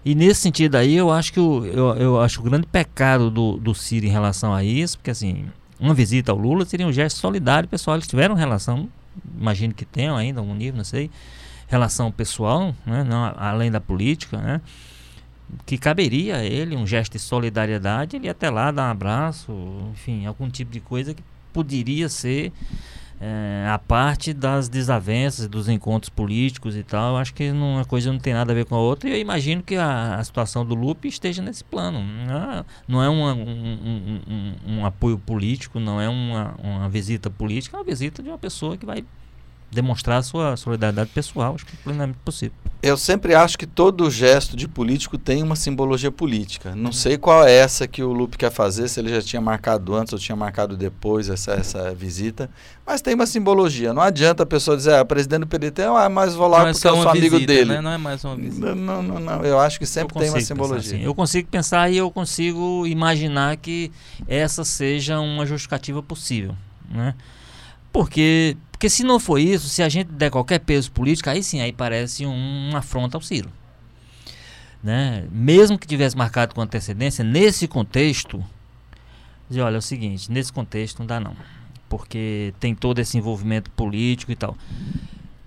e 0.05 0.15
nesse 0.15 0.43
sentido 0.43 0.77
aí, 0.77 0.95
eu 0.95 1.11
acho 1.11 1.33
que 1.33 1.41
o, 1.41 1.65
eu, 1.67 1.95
eu 1.97 2.21
acho 2.21 2.39
o 2.41 2.45
grande 2.45 2.69
pecado 2.69 3.31
do, 3.33 3.57
do 3.57 3.75
Ciro 3.75 4.07
em 4.07 4.11
relação 4.11 4.55
a 4.55 4.63
isso, 4.63 4.97
porque 4.99 5.11
assim, 5.11 5.47
uma 5.81 5.93
visita 5.93 6.31
ao 6.31 6.39
Lula 6.39 6.65
seria 6.65 6.87
um 6.87 6.93
gesto 6.93 7.19
solidário, 7.19 7.69
pessoal. 7.69 7.97
Eles 7.97 8.07
tiveram 8.07 8.37
relação, 8.37 8.89
imagino 9.41 9.75
que 9.75 9.85
tenham 9.85 10.17
ainda, 10.17 10.39
algum 10.39 10.55
nível, 10.55 10.77
não 10.77 10.85
sei, 10.85 11.11
relação 11.67 12.11
pessoal, 12.13 12.75
né? 12.87 13.05
Não, 13.05 13.33
além 13.37 13.71
da 13.71 13.81
política, 13.81 14.39
né? 14.39 14.61
Que 15.67 15.77
caberia 15.79 16.37
a 16.37 16.45
ele 16.45 16.75
um 16.77 16.87
gesto 16.87 17.13
de 17.13 17.19
solidariedade, 17.19 18.17
ele 18.17 18.29
até 18.29 18.51
lá 18.51 18.71
dar 18.71 18.89
um 18.89 18.91
abraço, 18.91 19.53
enfim, 19.93 20.27
algum 20.27 20.49
tipo 20.49 20.71
de 20.73 20.81
coisa 20.81 21.15
que 21.15 21.23
poderia 21.53 22.09
ser 22.09 22.53
é, 23.21 23.67
a 23.71 23.79
parte 23.79 24.33
das 24.33 24.69
desavenças, 24.69 25.47
dos 25.47 25.69
encontros 25.69 26.09
políticos 26.09 26.75
e 26.77 26.83
tal. 26.83 27.17
Acho 27.17 27.33
que 27.33 27.51
uma 27.51 27.85
coisa 27.85 28.11
não 28.13 28.19
tem 28.19 28.35
nada 28.35 28.51
a 28.53 28.55
ver 28.55 28.65
com 28.65 28.75
a 28.75 28.79
outra. 28.79 29.09
E 29.09 29.13
eu 29.13 29.19
imagino 29.21 29.63
que 29.63 29.77
a, 29.77 30.17
a 30.17 30.25
situação 30.25 30.65
do 30.67 30.75
Lupe 30.75 31.07
esteja 31.07 31.41
nesse 31.41 31.63
plano. 31.63 32.03
Não 32.89 33.01
é, 33.03 33.07
é 33.07 33.11
um, 33.11 33.23
um- 33.31 34.21
um- 34.27 34.55
um 34.79 34.87
apoio 34.87 35.17
político, 35.19 35.79
não 35.79 36.01
é 36.01 36.09
uma, 36.09 36.55
uma 36.63 36.89
visita 36.89 37.31
política, 37.31 37.77
é 37.77 37.79
uma 37.79 37.85
visita 37.85 38.23
de 38.23 38.29
uma 38.29 38.39
pessoa 38.39 38.77
que 38.77 38.85
vai 38.85 39.05
demonstrar 39.75 40.19
a 40.19 40.23
sua 40.23 40.57
solidariedade 40.57 41.11
pessoal. 41.11 41.55
Acho 41.55 41.67
que 41.67 41.75
é 41.75 41.79
plenamente 41.83 42.19
possível. 42.25 42.55
Eu 42.83 42.99
sempre 42.99 43.35
acho 43.35 43.57
que 43.59 43.67
todo 43.67 44.11
gesto 44.11 44.55
de 44.55 44.69
político 44.69 45.17
tem 45.17 45.43
uma 45.43 45.57
simbologia 45.57 46.13
política. 46.13 46.75
Não 46.77 46.93
sei 46.93 47.17
qual 47.17 47.47
é 47.47 47.51
essa 47.51 47.89
que 47.89 48.03
o 48.03 48.13
Lupe 48.13 48.37
quer 48.37 48.51
fazer, 48.51 48.89
se 48.89 49.01
ele 49.01 49.09
já 49.09 49.23
tinha 49.23 49.41
marcado 49.41 49.95
antes 49.95 50.13
ou 50.13 50.19
tinha 50.19 50.37
marcado 50.37 50.77
depois 50.77 51.31
essa, 51.31 51.53
essa 51.53 51.95
visita, 51.95 52.51
mas 52.87 53.01
tem 53.01 53.15
uma 53.15 53.27
simbologia. 53.27 53.95
Não 53.95 54.03
adianta 54.03 54.43
a 54.43 54.47
pessoa 54.47 54.77
dizer, 54.77 54.95
ah, 54.97 55.05
presidente 55.05 55.41
do 55.41 55.47
PDT, 55.47 55.83
ah, 55.83 56.11
mas 56.11 56.35
vou 56.35 56.47
lá 56.47 56.59
não 56.59 56.67
é 56.69 56.73
porque 56.73 56.87
só 56.87 56.95
eu 56.95 57.03
sou 57.03 57.11
amigo 57.11 57.37
visita, 57.37 57.53
dele. 57.53 57.73
né? 57.73 57.81
Não 57.81 57.91
é 57.91 57.97
mais 57.97 58.23
uma 58.23 58.37
visita. 58.37 58.75
Não, 58.75 59.03
não, 59.03 59.19
não, 59.19 59.43
Eu 59.43 59.59
acho 59.59 59.79
que 59.79 59.87
sempre 59.87 60.19
tem 60.19 60.29
uma 60.29 60.41
simbologia. 60.43 60.97
assim. 60.97 61.03
Eu 61.03 61.15
consigo 61.15 61.49
pensar 61.49 61.91
e 61.91 61.97
eu 61.97 62.11
consigo 62.11 62.87
imaginar 62.87 63.57
que 63.57 63.91
essa 64.29 64.63
seja 64.63 65.19
uma 65.21 65.47
justificativa 65.47 66.03
possível, 66.03 66.55
né? 66.91 67.15
Porque, 67.91 68.57
porque 68.85 68.91
se 68.91 69.03
não 69.03 69.19
for 69.19 69.39
isso, 69.39 69.67
se 69.71 69.83
a 69.83 69.89
gente 69.89 70.13
der 70.13 70.31
qualquer 70.31 70.59
peso 70.59 70.93
político, 70.93 71.31
aí 71.31 71.43
sim, 71.43 71.59
aí 71.59 71.73
parece 71.73 72.27
um, 72.27 72.69
uma 72.69 72.81
afronta 72.81 73.17
ao 73.17 73.23
Ciro. 73.23 73.51
Né? 74.83 75.27
Mesmo 75.33 75.79
que 75.79 75.87
tivesse 75.87 76.15
marcado 76.15 76.55
com 76.55 76.61
antecedência, 76.61 77.25
nesse 77.25 77.67
contexto, 77.67 78.45
dizer, 79.49 79.63
olha, 79.63 79.77
é 79.77 79.79
o 79.79 79.83
seguinte, 79.83 80.31
nesse 80.31 80.53
contexto 80.53 80.99
não 80.99 81.07
dá 81.07 81.19
não. 81.19 81.35
Porque 81.89 82.53
tem 82.61 82.75
todo 82.75 82.99
esse 82.99 83.17
envolvimento 83.17 83.71
político 83.71 84.31
e 84.31 84.37
tal. 84.37 84.55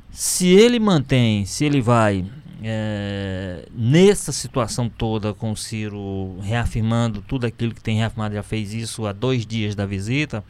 Se 0.09 0.47
ele 0.47 0.79
mantém, 0.79 1.45
se 1.45 1.63
ele 1.63 1.79
vai 1.79 2.25
é, 2.63 3.67
nessa 3.71 4.31
situação 4.31 4.89
toda 4.89 5.31
com 5.31 5.51
o 5.51 5.55
Ciro 5.55 6.39
reafirmando 6.41 7.21
tudo 7.21 7.45
aquilo 7.45 7.75
que 7.75 7.81
tem 7.81 7.97
reafirmado, 7.97 8.33
já 8.33 8.41
fez 8.41 8.73
isso 8.73 9.05
há 9.05 9.13
dois 9.13 9.45
dias 9.45 9.75
da 9.75 9.85
visita, 9.85 10.43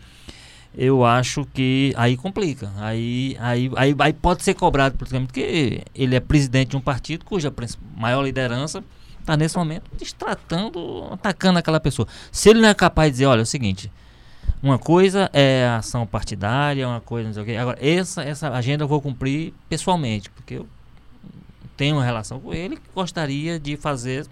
eu 0.78 1.04
acho 1.04 1.44
que 1.54 1.92
aí 1.98 2.16
complica. 2.16 2.72
Aí, 2.78 3.36
aí, 3.40 3.72
aí, 3.76 3.96
aí 3.98 4.14
pode 4.14 4.44
ser 4.44 4.54
cobrado, 4.54 4.96
politicamente, 4.96 5.28
porque 5.28 5.84
ele 5.96 6.16
é 6.16 6.20
presidente 6.20 6.70
de 6.70 6.78
um 6.78 6.82
partido 6.82 7.26
cuja 7.26 7.52
maior 7.96 8.22
liderança 8.22 8.84
está 9.20 9.36
nesse 9.36 9.58
momento 9.58 9.90
destratando, 9.98 11.10
atacando 11.12 11.60
aquela 11.60 11.80
pessoa. 11.80 12.08
Se 12.32 12.50
ele 12.50 12.62
não 12.62 12.70
é 12.70 12.74
capaz 12.74 13.10
de 13.10 13.14
dizer, 13.14 13.26
olha, 13.26 13.40
é 13.40 13.44
o 13.44 13.46
seguinte, 13.46 13.92
uma 14.62 14.78
coisa 14.78 15.30
é 15.34 15.66
a 15.66 15.78
ação 15.78 16.06
partidária, 16.06 16.88
uma 16.88 17.02
coisa 17.02 17.28
não 17.28 17.34
sei 17.34 17.44
o 17.44 17.46
quê. 17.46 17.56
Agora, 17.56 17.78
essa, 17.82 18.24
essa 18.24 18.50
agenda 18.50 18.84
eu 18.84 18.88
vou 18.88 19.02
cumprir 19.02 19.54
pessoalmente, 19.68 20.30
porque 20.30 20.56
eu 20.56 20.68
tenho 21.76 21.96
uma 21.96 22.06
relação 22.06 22.40
com 22.40 22.54
ele 22.54 22.78
que 22.78 22.90
gostaria 22.94 23.60
de 23.60 23.76
fazer. 23.76 24.26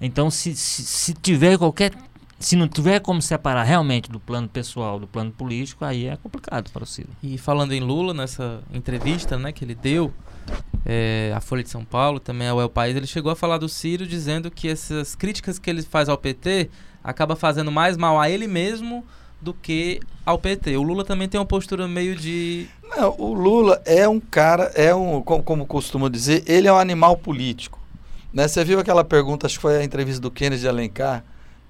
Então, 0.00 0.30
se, 0.30 0.54
se, 0.56 0.82
se 0.82 1.14
tiver 1.14 1.58
qualquer. 1.58 1.92
Se 2.40 2.56
não 2.56 2.66
tiver 2.66 3.00
como 3.00 3.20
separar 3.20 3.64
realmente 3.64 4.10
do 4.10 4.18
plano 4.18 4.48
pessoal 4.48 4.98
do 4.98 5.06
plano 5.06 5.30
político, 5.30 5.84
aí 5.84 6.06
é 6.06 6.16
complicado 6.16 6.70
para 6.72 6.82
o 6.82 6.86
Ciro. 6.86 7.10
E 7.22 7.36
falando 7.36 7.72
em 7.72 7.80
Lula, 7.80 8.14
nessa 8.14 8.62
entrevista 8.72 9.38
né, 9.38 9.52
que 9.52 9.62
ele 9.62 9.74
deu 9.74 10.10
é, 10.86 11.34
à 11.36 11.40
Folha 11.42 11.62
de 11.62 11.68
São 11.68 11.84
Paulo, 11.84 12.18
também 12.18 12.48
ao 12.48 12.58
El 12.58 12.70
País, 12.70 12.96
ele 12.96 13.06
chegou 13.06 13.30
a 13.30 13.36
falar 13.36 13.58
do 13.58 13.68
Ciro 13.68 14.06
dizendo 14.06 14.50
que 14.50 14.68
essas 14.68 15.14
críticas 15.14 15.58
que 15.58 15.68
ele 15.68 15.82
faz 15.82 16.08
ao 16.08 16.16
PT 16.16 16.70
acaba 17.04 17.36
fazendo 17.36 17.70
mais 17.70 17.98
mal 17.98 18.18
a 18.18 18.30
ele 18.30 18.46
mesmo 18.46 19.04
do 19.38 19.52
que 19.52 20.00
ao 20.24 20.38
PT. 20.38 20.78
O 20.78 20.82
Lula 20.82 21.04
também 21.04 21.28
tem 21.28 21.38
uma 21.38 21.46
postura 21.46 21.86
meio 21.86 22.16
de. 22.16 22.66
Não, 22.96 23.14
o 23.18 23.34
Lula 23.34 23.82
é 23.84 24.08
um 24.08 24.18
cara, 24.18 24.72
é 24.74 24.94
um, 24.94 25.20
como, 25.20 25.42
como 25.42 25.66
costumo 25.66 26.08
dizer, 26.08 26.42
ele 26.46 26.66
é 26.66 26.72
um 26.72 26.78
animal 26.78 27.18
político. 27.18 27.78
Né, 28.32 28.48
você 28.48 28.64
viu 28.64 28.78
aquela 28.80 29.04
pergunta, 29.04 29.46
acho 29.46 29.56
que 29.56 29.62
foi 29.62 29.76
a 29.76 29.84
entrevista 29.84 30.22
do 30.22 30.30
Kennedy 30.30 30.66
Alencar, 30.66 31.22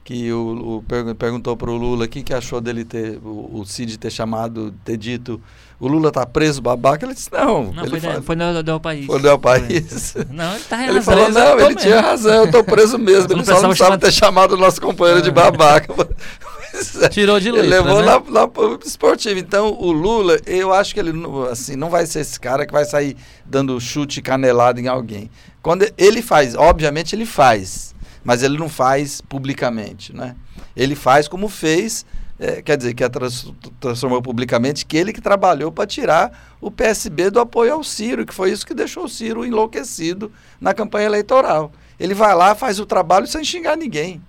que 0.05 0.33
o, 0.33 0.79
o 0.79 0.83
per, 0.83 1.15
perguntou 1.15 1.57
para 1.57 1.71
o 1.71 1.77
Lula 1.77 2.07
o 2.07 2.09
que, 2.09 2.23
que 2.23 2.35
achou 2.35 2.61
dele 2.61 2.85
ter, 2.85 3.19
o, 3.23 3.61
o 3.61 3.65
Cid 3.65 3.99
ter 3.99 4.11
chamado, 4.11 4.75
ter 4.85 4.97
dito, 4.97 5.41
o 5.79 5.89
Lula 5.89 6.11
tá 6.11 6.27
preso, 6.27 6.61
babaca. 6.61 7.07
Ele 7.07 7.15
disse, 7.15 7.33
não. 7.33 7.73
Não, 7.73 7.83
ele 7.83 7.91
foi, 7.91 8.01
fala, 8.01 8.23
foi 8.23 8.37
no 8.37 8.63
Del 8.63 8.81
País. 8.81 9.07
Foi 9.07 9.17
no 9.17 9.23
Del 9.23 9.39
País. 9.39 10.15
Não, 10.31 10.55
ele 10.55 10.65
tá 10.65 10.83
Ele 10.83 10.93
razão, 10.95 11.03
falou, 11.03 11.31
não, 11.31 11.61
ele 11.61 11.75
tinha 11.75 12.01
razão, 12.01 12.45
eu 12.45 12.51
tô 12.51 12.63
preso 12.63 12.99
mesmo. 13.01 13.33
Ele 13.33 13.45
só 13.45 13.63
não 13.63 13.75
sabe 13.75 13.99
ter 13.99 14.13
chamado 14.13 14.53
o 14.53 14.57
nosso 14.57 14.81
companheiro 14.81 15.23
de 15.23 15.31
babaca. 15.31 15.95
Pois 16.73 17.03
é. 17.03 17.09
Tirou 17.09 17.41
de 17.41 17.49
Ele 17.49 17.63
letra, 17.63 17.83
levou 17.83 18.01
né? 18.01 18.07
lá, 18.07 18.23
lá 18.29 18.49
pro 18.49 18.79
esportivo. 18.85 19.39
Então, 19.41 19.77
o 19.79 19.91
Lula, 19.91 20.39
eu 20.47 20.73
acho 20.73 20.95
que 20.95 21.01
ele 21.01 21.13
assim, 21.51 21.75
não 21.75 21.91
vai 21.91 22.07
ser 22.07 22.21
esse 22.21 22.39
cara 22.39 22.65
que 22.65 22.73
vai 22.73 22.85
sair 22.85 23.17
dando 23.45 23.81
chute 23.81 24.23
canelada 24.23 24.81
em 24.81 24.87
alguém. 24.87 25.29
Quando 25.63 25.85
ele 25.99 26.23
faz, 26.23 26.55
obviamente 26.55 27.15
ele 27.15 27.27
faz, 27.27 27.95
mas 28.25 28.43
ele 28.43 28.59
não 28.59 28.69
faz 28.69 29.21
publicamente, 29.21 30.15
né? 30.15 30.37
Ele 30.77 30.95
faz 30.95 31.27
como 31.29 31.49
fez, 31.49 32.05
eh, 32.39 32.63
quer 32.63 32.77
dizer, 32.77 32.95
que 32.95 33.03
a 33.05 33.09
trans- 33.09 33.53
transformou 33.81 34.21
publicamente, 34.23 34.85
que 34.87 34.97
ele 34.97 35.13
que 35.13 35.21
trabalhou 35.21 35.73
para 35.73 35.87
tirar 35.87 36.57
o 36.61 36.71
PSB 36.71 37.31
do 37.31 37.41
apoio 37.41 37.73
ao 37.75 37.85
Ciro, 37.85 38.27
que 38.27 38.35
foi 38.35 38.53
isso 38.53 38.67
que 38.67 38.75
deixou 38.75 39.05
o 39.05 39.09
Ciro 39.09 39.45
enlouquecido 39.45 40.31
na 40.61 40.75
campanha 40.75 41.07
eleitoral. 41.07 41.73
Ele 41.99 42.15
vai 42.15 42.35
lá, 42.35 42.55
faz 42.55 42.79
o 42.79 42.87
trabalho 42.87 43.27
sem 43.27 43.45
xingar 43.45 43.77
ninguém. 43.77 44.21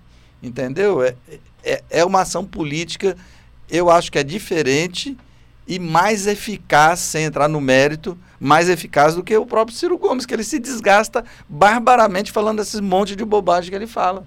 Entendeu? 0.42 1.02
É, 1.02 1.14
é, 1.62 1.82
é 1.90 2.04
uma 2.04 2.22
ação 2.22 2.44
política, 2.44 3.16
eu 3.70 3.88
acho 3.88 4.10
que 4.10 4.18
é 4.18 4.24
diferente 4.24 5.16
e 5.74 5.78
mais 5.78 6.26
eficaz, 6.26 6.98
sem 7.00 7.24
entrar 7.24 7.48
no 7.48 7.60
mérito, 7.60 8.18
mais 8.38 8.68
eficaz 8.68 9.14
do 9.14 9.22
que 9.22 9.36
o 9.36 9.46
próprio 9.46 9.76
Ciro 9.76 9.96
Gomes, 9.96 10.26
que 10.26 10.34
ele 10.34 10.44
se 10.44 10.58
desgasta 10.58 11.24
barbaramente 11.48 12.30
falando 12.30 12.60
esses 12.60 12.80
monte 12.80 13.16
de 13.16 13.24
bobagem 13.24 13.70
que 13.70 13.76
ele 13.76 13.86
fala. 13.86 14.24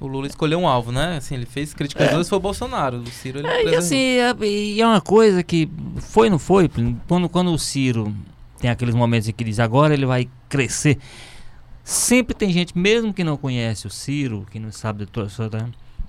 O 0.00 0.06
Lula 0.06 0.26
escolheu 0.26 0.58
um 0.60 0.68
alvo, 0.68 0.92
né? 0.92 1.16
Assim, 1.16 1.34
ele 1.34 1.46
fez 1.46 1.74
críticas 1.74 2.08
É. 2.08 2.24
foi 2.24 2.38
o 2.38 2.40
Bolsonaro. 2.40 2.98
O 2.98 3.06
Ciro, 3.10 3.38
ele 3.40 3.48
É, 3.48 3.64
e 3.64 3.74
assim, 3.74 3.96
é, 3.96 4.34
e 4.44 4.80
é 4.80 4.86
uma 4.86 5.00
coisa 5.00 5.42
que 5.42 5.68
foi 5.96 6.30
não 6.30 6.38
foi, 6.38 6.70
quando, 7.08 7.28
quando 7.28 7.52
o 7.52 7.58
Ciro 7.58 8.14
tem 8.60 8.70
aqueles 8.70 8.94
momentos 8.94 9.28
em 9.28 9.32
que 9.32 9.42
diz 9.42 9.58
agora 9.58 9.94
ele 9.94 10.06
vai 10.06 10.28
crescer, 10.48 10.98
sempre 11.82 12.34
tem 12.34 12.52
gente, 12.52 12.76
mesmo 12.78 13.12
que 13.14 13.24
não 13.24 13.36
conhece 13.36 13.86
o 13.86 13.90
Ciro, 13.90 14.46
que 14.50 14.58
não 14.58 14.70
sabe 14.70 15.04
de 15.04 15.10
toda 15.10 15.28
toda- 15.30 15.68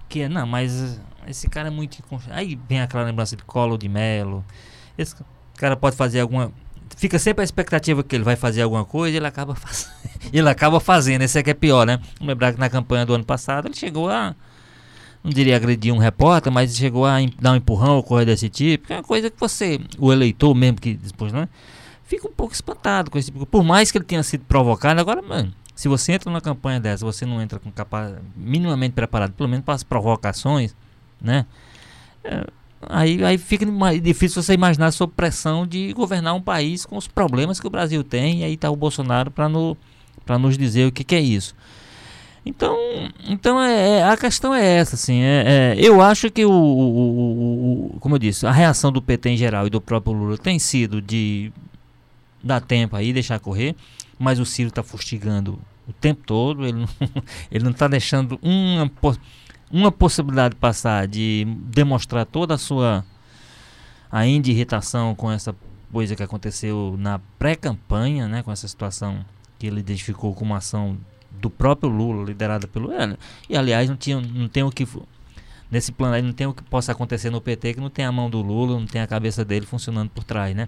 que 0.10 0.28
não, 0.28 0.46
mas 0.48 1.00
esse 1.28 1.48
cara 1.48 1.68
é 1.68 1.72
muito. 1.72 2.04
Aí 2.32 2.60
vem 2.68 2.82
aquela 2.82 3.04
lembrança 3.04 3.36
de 3.36 3.44
Colo 3.44 3.78
de 3.78 3.88
Melo. 3.88 4.44
Esse 4.98 5.16
cara 5.56 5.78
pode 5.78 5.96
fazer 5.96 6.20
alguma. 6.20 6.52
Fica 6.98 7.20
sempre 7.20 7.42
a 7.42 7.46
expectativa 7.46 8.04
que 8.04 8.16
ele 8.16 8.24
vai 8.24 8.36
fazer 8.36 8.64
alguma 8.64 8.84
coisa 8.84 9.14
e 9.14 9.18
ele 9.18 9.28
acaba 9.28 9.54
fazendo. 9.56 9.94
ele 10.34 10.50
acaba 10.50 10.80
fazendo, 10.80 11.22
esse 11.22 11.38
é 11.38 11.44
que 11.44 11.52
é 11.52 11.54
pior, 11.54 11.86
né? 11.86 12.00
Lembrar 12.20 12.52
que 12.54 12.60
na 12.60 12.70
campanha 12.70 13.06
do 13.06 13.14
ano 13.14 13.24
passado 13.24 13.68
ele 13.68 13.76
chegou 13.76 14.10
a 14.10 14.36
não 15.24 15.32
diria 15.32 15.56
agredir 15.56 15.94
um 15.94 15.98
repórter, 15.98 16.52
mas 16.52 16.76
chegou 16.76 17.06
a 17.06 17.18
dar 17.40 17.52
um 17.52 17.56
empurrão 17.58 17.98
ou 17.98 18.04
coisa 18.04 18.26
desse 18.26 18.50
tipo, 18.50 18.88
que 18.88 18.94
é 18.94 18.98
uma 18.98 19.04
coisa 19.04 19.30
que 19.30 19.40
você, 19.40 19.80
o 19.98 20.14
eleitor 20.14 20.56
mesmo 20.56 20.80
que 20.80 20.94
depois, 20.94 21.34
né, 21.34 21.50
fica 22.06 22.28
um 22.28 22.32
pouco 22.32 22.54
espantado 22.54 23.12
com 23.12 23.18
esse 23.18 23.30
tipo. 23.30 23.46
Por 23.46 23.64
mais 23.64 23.92
que 23.92 23.98
ele 23.98 24.06
tenha 24.06 24.24
sido 24.24 24.46
provocado, 24.46 25.00
agora, 25.00 25.22
mano, 25.22 25.54
se 25.80 25.88
você 25.88 26.12
entra 26.12 26.30
numa 26.30 26.42
campanha 26.42 26.78
dessa, 26.78 27.06
você 27.06 27.26
não 27.26 27.42
entra 27.42 27.58
com 27.58 27.72
capa 27.72 28.22
minimamente 28.36 28.92
preparado, 28.94 29.32
pelo 29.32 29.48
menos 29.48 29.64
para 29.64 29.76
as 29.76 29.82
provocações, 29.84 30.76
né? 31.22 31.46
é, 32.22 32.46
aí, 32.82 33.24
aí 33.24 33.38
fica 33.38 33.66
difícil 34.02 34.44
você 34.44 34.54
imaginar 34.54 34.92
sob 34.92 35.14
pressão 35.16 35.66
de 35.66 35.94
governar 35.94 36.34
um 36.36 36.42
país 36.42 36.86
com 36.86 36.98
os 36.98 37.08
problemas 37.08 37.62
que 37.62 37.68
o 37.68 37.70
Brasil 37.70 38.04
tem, 38.04 38.42
e 38.42 38.44
aí 38.44 38.58
tá 38.58 38.70
o 38.70 38.76
Bolsonaro 38.76 39.32
para 39.32 39.48
no, 39.48 39.78
pra 40.26 40.38
nos 40.38 40.58
dizer 40.58 40.86
o 40.88 40.92
que, 40.92 41.02
que 41.06 41.16
é 41.16 41.22
isso. 41.22 41.56
Então, 42.46 42.76
então 43.28 43.62
é, 43.62 44.00
é- 44.00 44.04
a 44.04 44.18
questão 44.18 44.54
é 44.54 44.66
essa, 44.66 44.96
assim. 44.96 45.22
É, 45.22 45.44
é, 45.48 45.76
eu 45.80 46.02
acho 46.02 46.30
que 46.30 46.44
o, 46.46 46.52
o- 46.52 47.00
o- 47.00 47.96
o- 47.96 48.00
como 48.02 48.16
eu 48.16 48.20
disse, 48.20 48.46
a 48.46 48.52
reação 48.52 48.92
do 48.92 49.02
PT 49.02 49.30
em 49.30 49.38
geral 49.38 49.66
e 49.68 49.70
do 49.70 49.80
próprio 49.80 50.14
Lula 50.14 50.38
tem 50.38 50.60
sido 50.60 51.02
de 51.02 51.52
dar 52.44 52.62
tempo 52.62 52.96
aí, 52.96 53.14
deixar 53.14 53.40
correr, 53.40 53.76
mas 54.18 54.40
o 54.40 54.46
Ciro 54.46 54.70
está 54.70 54.84
fustigando 54.84 55.60
o 55.88 55.94
tempo 55.94 56.22
todo. 56.26 56.66
Ele 56.66 56.80
não, 56.80 56.90
ele 57.52 57.64
não 57.64 57.72
está 57.72 57.88
deixando 57.88 58.40
uma, 58.42 58.92
uma 59.72 59.92
possibilidade 59.92 60.56
passar 60.56 61.08
de 61.08 61.46
demonstrar 61.66 62.26
toda 62.26 62.56
a 62.56 62.58
sua 62.58 63.06
ainda 64.12 64.50
irritação 64.50 65.14
com 65.16 65.32
essa 65.32 65.56
coisa 65.92 66.16
que 66.16 66.24
aconteceu 66.24 66.96
na 66.98 67.20
pré-campanha, 67.38 68.28
né, 68.28 68.44
com 68.44 68.52
essa 68.52 68.68
situação 68.68 69.24
que 69.58 69.68
ele 69.68 69.80
identificou 69.80 70.34
como 70.34 70.56
ação 70.56 70.98
do 71.32 71.50
próprio 71.50 71.90
Lula, 71.90 72.26
liderada 72.26 72.68
pelo 72.68 72.92
ele. 72.92 73.18
E 73.50 73.58
aliás, 73.58 73.90
não, 73.90 73.96
tinha, 73.96 74.20
não 74.20 74.48
tem 74.48 74.64
o 74.64 74.72
que. 74.72 74.88
Nesse 75.70 75.92
plano 75.92 76.16
aí, 76.16 76.22
não 76.22 76.34
tem 76.34 76.48
o 76.48 76.54
que 76.54 76.64
possa 76.64 76.92
acontecer 76.92 77.30
no 77.30 77.40
PT 77.40 77.76
que 77.76 77.80
não 77.80 77.92
tem 77.92 78.04
a 78.04 78.12
mão 78.12 78.28
do 78.28 78.42
Lula, 78.42 78.80
não 78.80 78.88
tem 78.88 79.02
a 79.02 79.08
cabeça 79.08 79.46
dele 79.46 79.68
funcionando 79.68 80.10
por 80.10 80.24
trás, 80.24 80.56
né? 80.56 80.68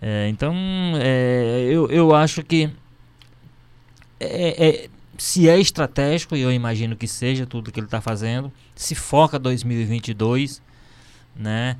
É, 0.00 0.28
então, 0.28 0.54
é, 1.00 1.68
eu, 1.70 1.88
eu 1.90 2.14
acho 2.14 2.42
que. 2.42 2.70
é- 4.20 4.68
é- 4.68 4.88
se 5.18 5.48
é 5.48 5.58
estratégico, 5.58 6.36
e 6.36 6.42
eu 6.42 6.52
imagino 6.52 6.94
que 6.94 7.08
seja 7.08 7.46
tudo 7.46 7.72
que 7.72 7.80
ele 7.80 7.86
está 7.86 8.02
fazendo, 8.02 8.52
se 8.74 8.94
foca 8.94 9.38
2022, 9.38 10.60
né? 11.34 11.76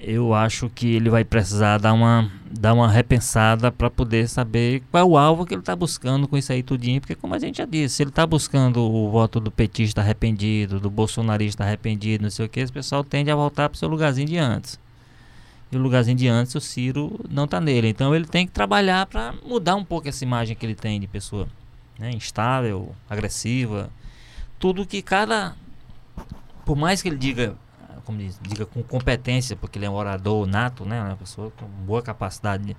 Eu 0.00 0.32
acho 0.34 0.68
que 0.70 0.94
ele 0.94 1.10
vai 1.10 1.24
precisar 1.24 1.78
dar 1.78 1.92
uma, 1.92 2.30
dar 2.50 2.74
uma 2.74 2.88
repensada 2.88 3.72
para 3.72 3.90
poder 3.90 4.28
saber 4.28 4.82
qual 4.90 5.02
é 5.02 5.06
o 5.06 5.18
alvo 5.18 5.44
que 5.46 5.54
ele 5.54 5.62
está 5.62 5.74
buscando 5.74 6.28
com 6.28 6.36
isso 6.36 6.52
aí 6.52 6.62
tudinho, 6.62 7.00
porque 7.00 7.16
como 7.16 7.34
a 7.34 7.38
gente 7.38 7.58
já 7.58 7.64
disse, 7.64 7.96
se 7.96 8.02
ele 8.02 8.10
está 8.10 8.24
buscando 8.26 8.80
o 8.80 9.10
voto 9.10 9.40
do 9.40 9.50
petista 9.50 10.00
arrependido, 10.00 10.78
do 10.78 10.88
bolsonarista 10.90 11.64
arrependido, 11.64 12.22
não 12.22 12.30
sei 12.30 12.46
o 12.46 12.48
que, 12.48 12.60
esse 12.60 12.72
pessoal 12.72 13.02
tende 13.02 13.30
a 13.30 13.34
voltar 13.34 13.68
para 13.68 13.76
o 13.76 13.78
seu 13.78 13.88
lugarzinho 13.88 14.28
de 14.28 14.36
antes. 14.38 14.78
E 15.70 15.76
o 15.76 15.80
lugarzinho 15.80 16.16
de 16.16 16.26
antes, 16.28 16.54
o 16.54 16.60
Ciro 16.60 17.20
não 17.28 17.44
está 17.44 17.60
nele. 17.60 17.88
Então 17.88 18.14
ele 18.14 18.26
tem 18.26 18.46
que 18.46 18.52
trabalhar 18.52 19.06
para 19.06 19.34
mudar 19.44 19.76
um 19.76 19.84
pouco 19.84 20.08
essa 20.08 20.24
imagem 20.24 20.56
que 20.56 20.64
ele 20.64 20.74
tem 20.74 20.98
de 20.98 21.06
pessoa 21.06 21.46
né, 21.98 22.10
instável, 22.10 22.94
agressiva. 23.08 23.90
Tudo 24.58 24.86
que 24.86 25.02
cada. 25.02 25.54
Por 26.64 26.76
mais 26.76 27.02
que 27.02 27.08
ele 27.08 27.16
diga, 27.16 27.56
como 28.04 28.18
diz, 28.18 28.38
diga 28.40 28.64
com 28.64 28.82
competência, 28.82 29.56
porque 29.56 29.78
ele 29.78 29.86
é 29.86 29.90
um 29.90 29.94
orador 29.94 30.46
nato, 30.46 30.84
né, 30.84 31.02
uma 31.02 31.16
pessoa 31.16 31.50
com 31.50 31.66
boa 31.66 32.02
capacidade, 32.02 32.76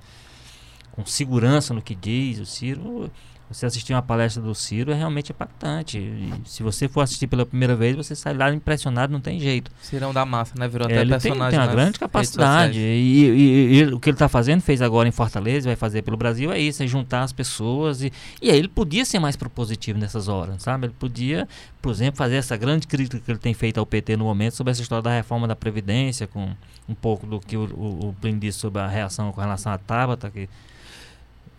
com 0.92 1.06
segurança 1.06 1.74
no 1.74 1.82
que 1.82 1.96
diz, 1.96 2.40
o 2.40 2.46
Ciro. 2.46 3.12
Você 3.52 3.66
assistir 3.66 3.94
uma 3.94 4.02
palestra 4.04 4.44
do 4.44 4.54
Ciro 4.54 4.92
é 4.92 4.94
realmente 4.96 5.32
impactante. 5.32 5.98
E 5.98 6.32
se 6.46 6.62
você 6.62 6.88
for 6.88 7.02
assistir 7.02 7.26
pela 7.26 7.46
primeira 7.48 7.76
vez, 7.76 7.96
você 7.96 8.16
sai 8.16 8.34
lá 8.36 8.54
impressionado, 8.54 9.12
não 9.12 9.20
tem 9.20 9.40
jeito. 9.40 9.72
Cirão 9.82 10.14
da 10.14 10.24
massa, 10.24 10.54
né? 10.56 10.68
Virou 10.68 10.88
É, 10.88 10.92
até 10.94 11.02
ele 11.02 11.10
tem, 11.10 11.20
personagem. 11.20 11.50
tem 11.50 11.60
uma 11.60 11.66
nas 11.66 11.76
grande 11.76 11.98
capacidade. 12.00 12.78
E, 12.80 13.26
e- 13.26 13.74
e 13.80 13.84
o 13.86 14.00
que 14.00 14.10
ele 14.10 14.16
está 14.16 14.30
fazendo, 14.30 14.62
fez 14.62 14.84
agora 14.84 15.10
em 15.10 15.12
Fortaleza, 15.12 15.68
vai 15.68 15.76
fazer 15.76 16.04
pelo 16.04 16.16
Brasil, 16.16 16.52
é 16.52 16.60
isso, 16.60 16.84
é 16.84 16.88
juntar 16.88 17.24
as 17.24 17.34
pessoas. 17.34 18.04
E, 18.04 18.14
e 18.40 18.52
aí 18.52 18.58
ele 18.60 18.68
podia 18.68 19.04
ser 19.04 19.18
mais 19.18 19.36
propositivo 19.36 19.98
nessas 19.98 20.28
horas, 20.28 20.62
sabe? 20.62 20.86
Ele 20.86 20.94
podia, 21.00 21.48
por 21.82 21.92
exemplo, 21.92 22.18
fazer 22.20 22.36
essa 22.36 22.56
grande 22.56 22.86
crítica 22.86 23.20
que 23.20 23.32
ele 23.32 23.40
tem 23.40 23.56
feito 23.56 23.80
ao 23.80 23.86
PT 23.86 24.16
no 24.16 24.26
momento 24.26 24.54
sobre 24.54 24.70
essa 24.72 24.82
história 24.84 25.02
da 25.02 25.12
reforma 25.12 25.48
da 25.48 25.56
Previdência, 25.56 26.28
com 26.28 26.52
um 26.88 26.94
pouco 26.94 27.26
do 27.26 27.40
que 27.40 27.58
o, 27.58 27.62
o, 27.64 28.10
o 28.10 28.16
Plínio 28.22 28.40
disse 28.40 28.60
sobre 28.60 28.80
a 28.80 28.88
reação 28.88 29.32
com 29.32 29.42
relação 29.42 29.72
à 29.72 29.78
Tabata, 29.80 30.30
que 30.30 30.48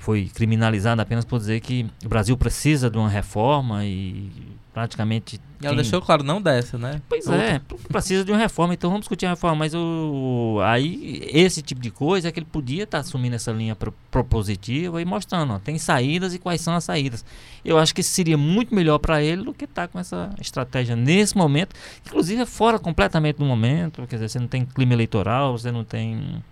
foi 0.01 0.31
criminalizada 0.35 1.03
apenas 1.03 1.25
por 1.27 1.39
dizer 1.39 1.61
que 1.61 1.87
o 2.05 2.09
Brasil 2.09 2.35
precisa 2.37 2.89
de 2.91 2.97
uma 2.99 3.09
reforma 3.09 3.85
e 3.85 4.31
praticamente 4.73 5.37
E 5.61 5.67
ela 5.67 5.75
tem- 5.75 5.83
deixou 5.83 6.01
claro, 6.01 6.23
não 6.23 6.41
dessa, 6.41 6.79
né? 6.79 7.03
Pois 7.07 7.27
Outra. 7.27 7.43
é, 7.45 7.61
precisa 7.93 8.25
de 8.25 8.33
uma 8.33 8.39
reforma, 8.39 8.73
então 8.73 8.89
vamos 8.89 9.03
discutir 9.03 9.27
a 9.27 9.31
reforma. 9.31 9.57
Mas 9.57 9.75
o, 9.75 10.59
aí, 10.65 11.29
esse 11.31 11.61
tipo 11.61 11.81
de 11.83 11.91
coisa 11.91 12.29
é 12.29 12.33
que 12.33 12.39
ele 12.39 12.47
podia 12.51 12.85
estar 12.85 12.99
assumindo 13.01 13.37
essa 13.37 13.53
linha 13.53 13.77
pro- 13.77 13.93
propositiva 14.11 15.03
e 15.03 15.05
mostrando, 15.05 15.53
ó, 15.53 15.59
tem 15.59 15.77
saídas 15.77 16.33
e 16.35 16.39
quais 16.39 16.61
são 16.63 16.73
as 16.75 16.85
saídas. 16.85 17.23
Eu 17.63 17.79
acho 17.79 17.95
que 17.95 18.03
seria 18.03 18.39
muito 18.39 18.75
melhor 18.75 18.99
para 18.99 19.23
ele 19.23 19.43
do 19.45 19.53
que 19.53 19.65
estar 19.67 19.87
com 19.89 19.99
essa 19.99 20.31
estratégia 20.41 20.97
nesse 20.97 21.37
momento, 21.37 21.75
inclusive 22.07 22.41
é 22.41 22.47
fora 22.47 22.79
completamente 22.79 23.37
do 23.37 23.45
momento, 23.45 24.07
quer 24.07 24.17
dizer, 24.17 24.29
você 24.31 24.39
não 24.39 24.49
tem 24.49 24.65
clima 24.65 24.95
eleitoral, 24.95 25.59
você 25.59 25.71
não 25.71 25.85
tem. 25.85 26.43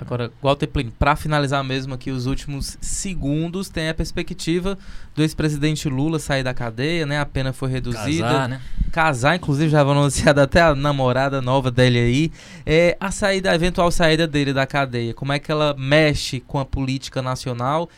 Agora, 0.00 0.30
Walter 0.42 0.66
Plin, 0.66 0.90
para 0.90 1.16
finalizar 1.16 1.62
mesmo 1.64 1.94
aqui 1.94 2.10
os 2.10 2.26
últimos 2.26 2.76
segundos, 2.80 3.68
tem 3.68 3.88
a 3.88 3.94
perspectiva 3.94 4.78
do 5.14 5.22
ex-presidente 5.22 5.88
Lula 5.88 6.18
sair 6.18 6.42
da 6.42 6.54
cadeia, 6.54 7.04
né? 7.04 7.20
A 7.20 7.26
pena 7.26 7.52
foi 7.52 7.70
reduzida. 7.70 8.24
Casar, 8.26 8.48
né? 8.48 8.60
Casar, 8.92 9.36
inclusive 9.36 9.68
já 9.68 9.84
foi 9.84 9.92
anunciada 9.92 10.42
até 10.42 10.60
a 10.60 10.74
namorada 10.74 11.42
nova 11.42 11.70
dele 11.70 11.98
aí. 11.98 12.32
É, 12.64 12.96
a 13.00 13.10
saída, 13.10 13.50
a 13.50 13.54
eventual 13.54 13.90
saída 13.90 14.26
dele 14.26 14.52
da 14.52 14.66
cadeia, 14.66 15.12
como 15.14 15.32
é 15.32 15.38
que 15.38 15.50
ela 15.50 15.74
mexe 15.78 16.40
com 16.40 16.58
a 16.58 16.64
política 16.64 17.20
nacional 17.20 17.88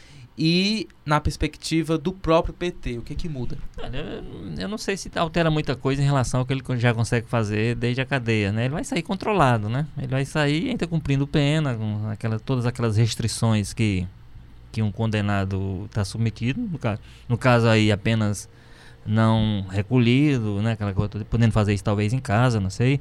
e 0.43 0.89
na 1.05 1.21
perspectiva 1.21 1.99
do 1.99 2.15
próprio 2.15 2.55
PT? 2.55 2.97
O 2.97 3.03
que 3.03 3.15
que 3.15 3.29
muda? 3.29 3.59
Eu 4.59 4.69
não 4.69 4.79
sei 4.79 4.97
se 4.97 5.11
altera 5.15 5.51
muita 5.51 5.77
coisa 5.77 6.01
em 6.01 6.05
relação 6.07 6.41
ao 6.41 6.47
que 6.47 6.55
ele 6.55 6.63
já 6.79 6.95
consegue 6.95 7.29
fazer 7.29 7.77
desde 7.77 8.01
a 8.01 8.07
cadeia, 8.07 8.51
né? 8.51 8.65
Ele 8.65 8.73
vai 8.73 8.83
sair 8.83 9.03
controlado, 9.03 9.69
né? 9.69 9.87
Ele 9.99 10.07
vai 10.07 10.25
sair 10.25 10.71
ainda 10.71 10.87
cumprindo 10.87 11.27
pena, 11.27 11.75
com 11.75 12.09
aquela, 12.09 12.41
todas 12.41 12.65
aquelas 12.65 12.97
restrições 12.97 13.75
que 13.75 14.09
que 14.73 14.81
um 14.81 14.93
condenado 14.93 15.87
está 15.87 16.05
submetido, 16.05 16.61
no 16.61 16.79
caso, 16.79 17.01
no 17.29 17.37
caso 17.37 17.67
aí 17.67 17.91
apenas 17.91 18.49
não 19.05 19.67
recolhido, 19.69 20.63
né, 20.63 20.73
aquela 20.73 20.95
coisa, 20.95 21.25
podendo 21.29 21.51
fazer 21.51 21.75
isso 21.75 21.83
talvez 21.83 22.13
em 22.13 22.21
casa, 22.21 22.61
não 22.61 22.71
sei. 22.71 23.01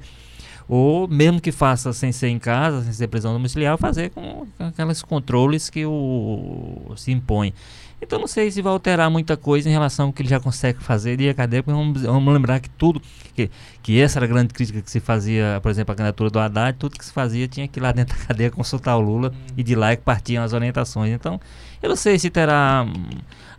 Ou 0.70 1.08
mesmo 1.08 1.42
que 1.42 1.52
faça 1.52 1.92
sem 1.92 2.12
ser 2.12 2.28
em 2.28 2.38
casa, 2.38 2.84
sem 2.84 2.94
ser 2.94 3.08
prisão 3.08 3.34
domiciliar, 3.34 3.76
fazer 3.78 4.12
com 4.12 4.46
aqueles 4.60 5.02
controles 5.02 5.68
que 5.68 5.84
o 5.84 6.94
se 6.96 7.12
impõe. 7.12 7.54
Então 8.02 8.18
não 8.18 8.28
sei 8.28 8.50
se 8.50 8.62
vai 8.62 8.72
alterar 8.72 9.10
muita 9.10 9.36
coisa 9.36 9.68
em 9.68 9.72
relação 9.72 10.08
ao 10.08 10.14
que 10.14 10.22
ele 10.22 10.30
já 10.30 10.40
consegue 10.40 10.82
fazer 10.82 11.20
e 11.20 11.28
a 11.28 11.34
cadeia, 11.34 11.62
porque 11.62 11.78
vamos, 11.78 12.04
vamos 12.04 12.34
lembrar 12.34 12.60
que 12.60 12.70
tudo, 12.70 13.02
que, 13.36 13.50
que 13.84 14.00
essa 14.00 14.20
era 14.20 14.26
a 14.26 14.30
grande 14.30 14.54
crítica 14.54 14.82
que 14.82 14.90
se 14.90 15.00
fazia, 15.00 15.60
por 15.62 15.70
exemplo, 15.70 15.92
a 15.92 15.96
candidatura 15.96 16.30
do 16.30 16.40
Haddad, 16.40 16.78
tudo 16.78 16.98
que 16.98 17.04
se 17.04 17.12
fazia 17.12 17.48
tinha 17.48 17.68
que 17.68 17.80
ir 17.80 17.82
lá 17.82 17.92
dentro 17.92 18.18
da 18.18 18.26
cadeia 18.26 18.50
consultar 18.50 18.96
o 18.96 19.02
Lula 19.02 19.34
e 19.58 19.64
de 19.64 19.76
lá 19.76 19.92
é 19.92 19.96
que 19.98 20.04
partiam 20.04 20.44
as 20.44 20.54
orientações. 20.54 21.12
Então, 21.12 21.42
eu 21.82 21.90
não 21.90 21.96
sei 21.96 22.18
se 22.18 22.30
terá 22.30 22.86
hum, 22.88 23.10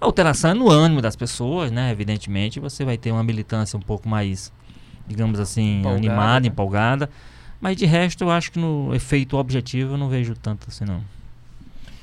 alteração 0.01 0.55
no 0.55 0.71
ânimo 0.71 1.03
das 1.03 1.17
pessoas, 1.17 1.71
né? 1.71 1.91
Evidentemente, 1.91 2.59
você 2.59 2.85
vai 2.85 2.97
ter 2.97 3.13
uma 3.13 3.23
militância 3.23 3.77
um 3.77 3.83
pouco 3.83 4.09
mais, 4.09 4.51
digamos 5.11 5.41
assim, 5.41 5.81
empolgada, 5.81 5.99
animada, 5.99 6.47
empolgada. 6.47 7.11
Mas 7.61 7.77
de 7.77 7.85
resto, 7.85 8.25
eu 8.25 8.31
acho 8.31 8.53
que 8.53 8.59
no 8.59 8.95
efeito 8.95 9.37
objetivo 9.37 9.95
eu 9.95 9.99
não 9.99 10.09
vejo 10.09 10.35
tanto 10.35 10.67
assim, 10.69 10.85
não. 10.85 11.03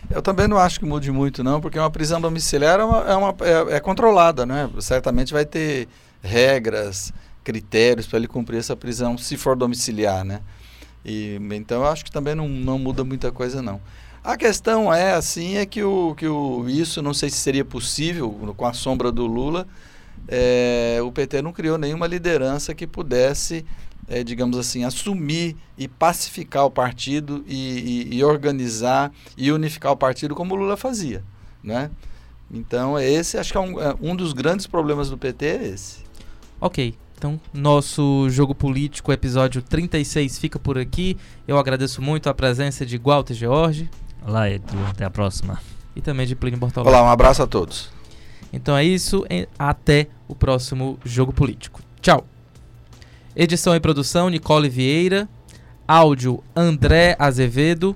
Eu 0.09 0.21
também 0.21 0.47
não 0.47 0.57
acho 0.57 0.79
que 0.79 0.85
mude 0.85 1.11
muito, 1.11 1.43
não, 1.43 1.59
porque 1.59 1.79
uma 1.79 1.89
prisão 1.89 2.21
domiciliar 2.21 2.79
é, 2.79 2.83
uma, 2.83 2.97
é, 2.99 3.15
uma, 3.15 3.35
é, 3.41 3.75
é 3.75 3.79
controlada, 3.79 4.45
né? 4.45 4.69
Certamente 4.79 5.33
vai 5.33 5.45
ter 5.45 5.87
regras, 6.21 7.11
critérios 7.43 8.05
para 8.05 8.19
ele 8.19 8.27
cumprir 8.27 8.57
essa 8.57 8.75
prisão, 8.75 9.17
se 9.17 9.35
for 9.35 9.55
domiciliar, 9.55 10.23
né? 10.23 10.41
E, 11.03 11.39
então 11.51 11.83
eu 11.83 11.87
acho 11.87 12.05
que 12.05 12.11
também 12.11 12.35
não, 12.35 12.47
não 12.47 12.77
muda 12.77 13.03
muita 13.03 13.31
coisa, 13.31 13.61
não. 13.61 13.81
A 14.23 14.35
questão 14.35 14.93
é 14.93 15.13
assim, 15.13 15.55
é 15.55 15.65
que, 15.65 15.81
o, 15.81 16.13
que 16.15 16.27
o, 16.27 16.67
isso 16.67 17.01
não 17.01 17.13
sei 17.13 17.29
se 17.29 17.37
seria 17.37 17.63
possível 17.63 18.29
com 18.55 18.65
a 18.65 18.73
sombra 18.73 19.11
do 19.11 19.25
Lula. 19.25 19.65
É, 20.27 20.99
o 21.01 21.11
PT 21.11 21.41
não 21.41 21.53
criou 21.53 21.77
nenhuma 21.77 22.05
liderança 22.07 22.75
que 22.75 22.85
pudesse 22.85 23.65
é, 24.07 24.23
digamos 24.23 24.57
assim, 24.57 24.83
assumir 24.83 25.55
e 25.77 25.87
pacificar 25.87 26.65
o 26.65 26.71
partido 26.71 27.43
e, 27.45 28.07
e, 28.09 28.15
e, 28.15 28.23
organizar 28.23 29.11
e 29.35 29.51
unificar 29.51 29.91
o 29.91 29.97
partido 29.97 30.33
como 30.33 30.55
o 30.55 30.57
Lula 30.57 30.77
fazia, 30.77 31.23
né? 31.61 31.91
Então, 32.49 32.97
esse 32.97 33.37
acho 33.37 33.51
que 33.51 33.57
é 33.57 33.61
um, 33.61 33.79
é 33.79 33.93
um 34.01 34.15
dos 34.15 34.31
grandes 34.31 34.65
problemas 34.65 35.09
do 35.09 35.17
PT 35.17 35.45
é 35.45 35.67
esse. 35.67 35.97
Ok, 36.61 36.95
então 37.17 37.39
nosso 37.53 38.29
jogo 38.29 38.55
político, 38.55 39.11
episódio 39.11 39.61
36, 39.61 40.39
fica 40.39 40.57
por 40.57 40.77
aqui. 40.77 41.17
Eu 41.45 41.57
agradeço 41.57 42.01
muito 42.01 42.29
a 42.29 42.33
presença 42.33 42.85
de 42.85 42.97
Walter 42.97 43.33
George. 43.33 43.89
Olá, 44.25 44.49
Edu, 44.49 44.77
até 44.89 45.03
a 45.03 45.09
próxima. 45.09 45.59
E 45.93 46.01
também 46.01 46.25
de 46.25 46.35
Plínio 46.35 46.59
Bortolão. 46.59 46.89
Olá, 46.89 47.03
um 47.03 47.09
abraço 47.09 47.43
a 47.43 47.47
todos. 47.47 47.96
Então 48.57 48.75
é 48.75 48.83
isso, 48.83 49.23
até 49.57 50.07
o 50.27 50.33
próximo 50.33 50.97
jogo 51.05 51.31
político. 51.31 51.79
Tchau. 52.01 52.25
Edição 53.35 53.75
e 53.75 53.79
produção 53.79 54.29
Nicole 54.29 54.67
Vieira. 54.67 55.29
Áudio 55.87 56.43
André 56.55 57.15
Azevedo. 57.19 57.95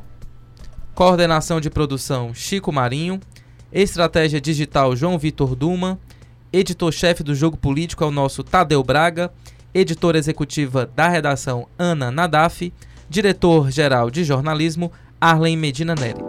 Coordenação 0.93 1.59
de 1.59 1.67
produção 1.69 2.31
Chico 2.31 2.71
Marinho. 2.71 3.19
Estratégia 3.73 4.39
digital 4.39 4.95
João 4.95 5.17
Vitor 5.17 5.55
Duma. 5.55 5.99
Editor-chefe 6.53 7.23
do 7.23 7.33
Jogo 7.33 7.57
Político 7.57 8.03
é 8.03 8.07
o 8.07 8.11
nosso 8.11 8.43
Tadeu 8.43 8.83
Braga. 8.83 9.33
Editora 9.73 10.19
executiva 10.19 10.85
da 10.85 11.09
redação 11.09 11.67
Ana 11.77 12.11
Nadaf. 12.11 12.71
Diretor-geral 13.09 14.11
de 14.11 14.23
jornalismo 14.23 14.91
Arlen 15.19 15.57
Medina 15.57 15.95
Neri. 15.95 16.21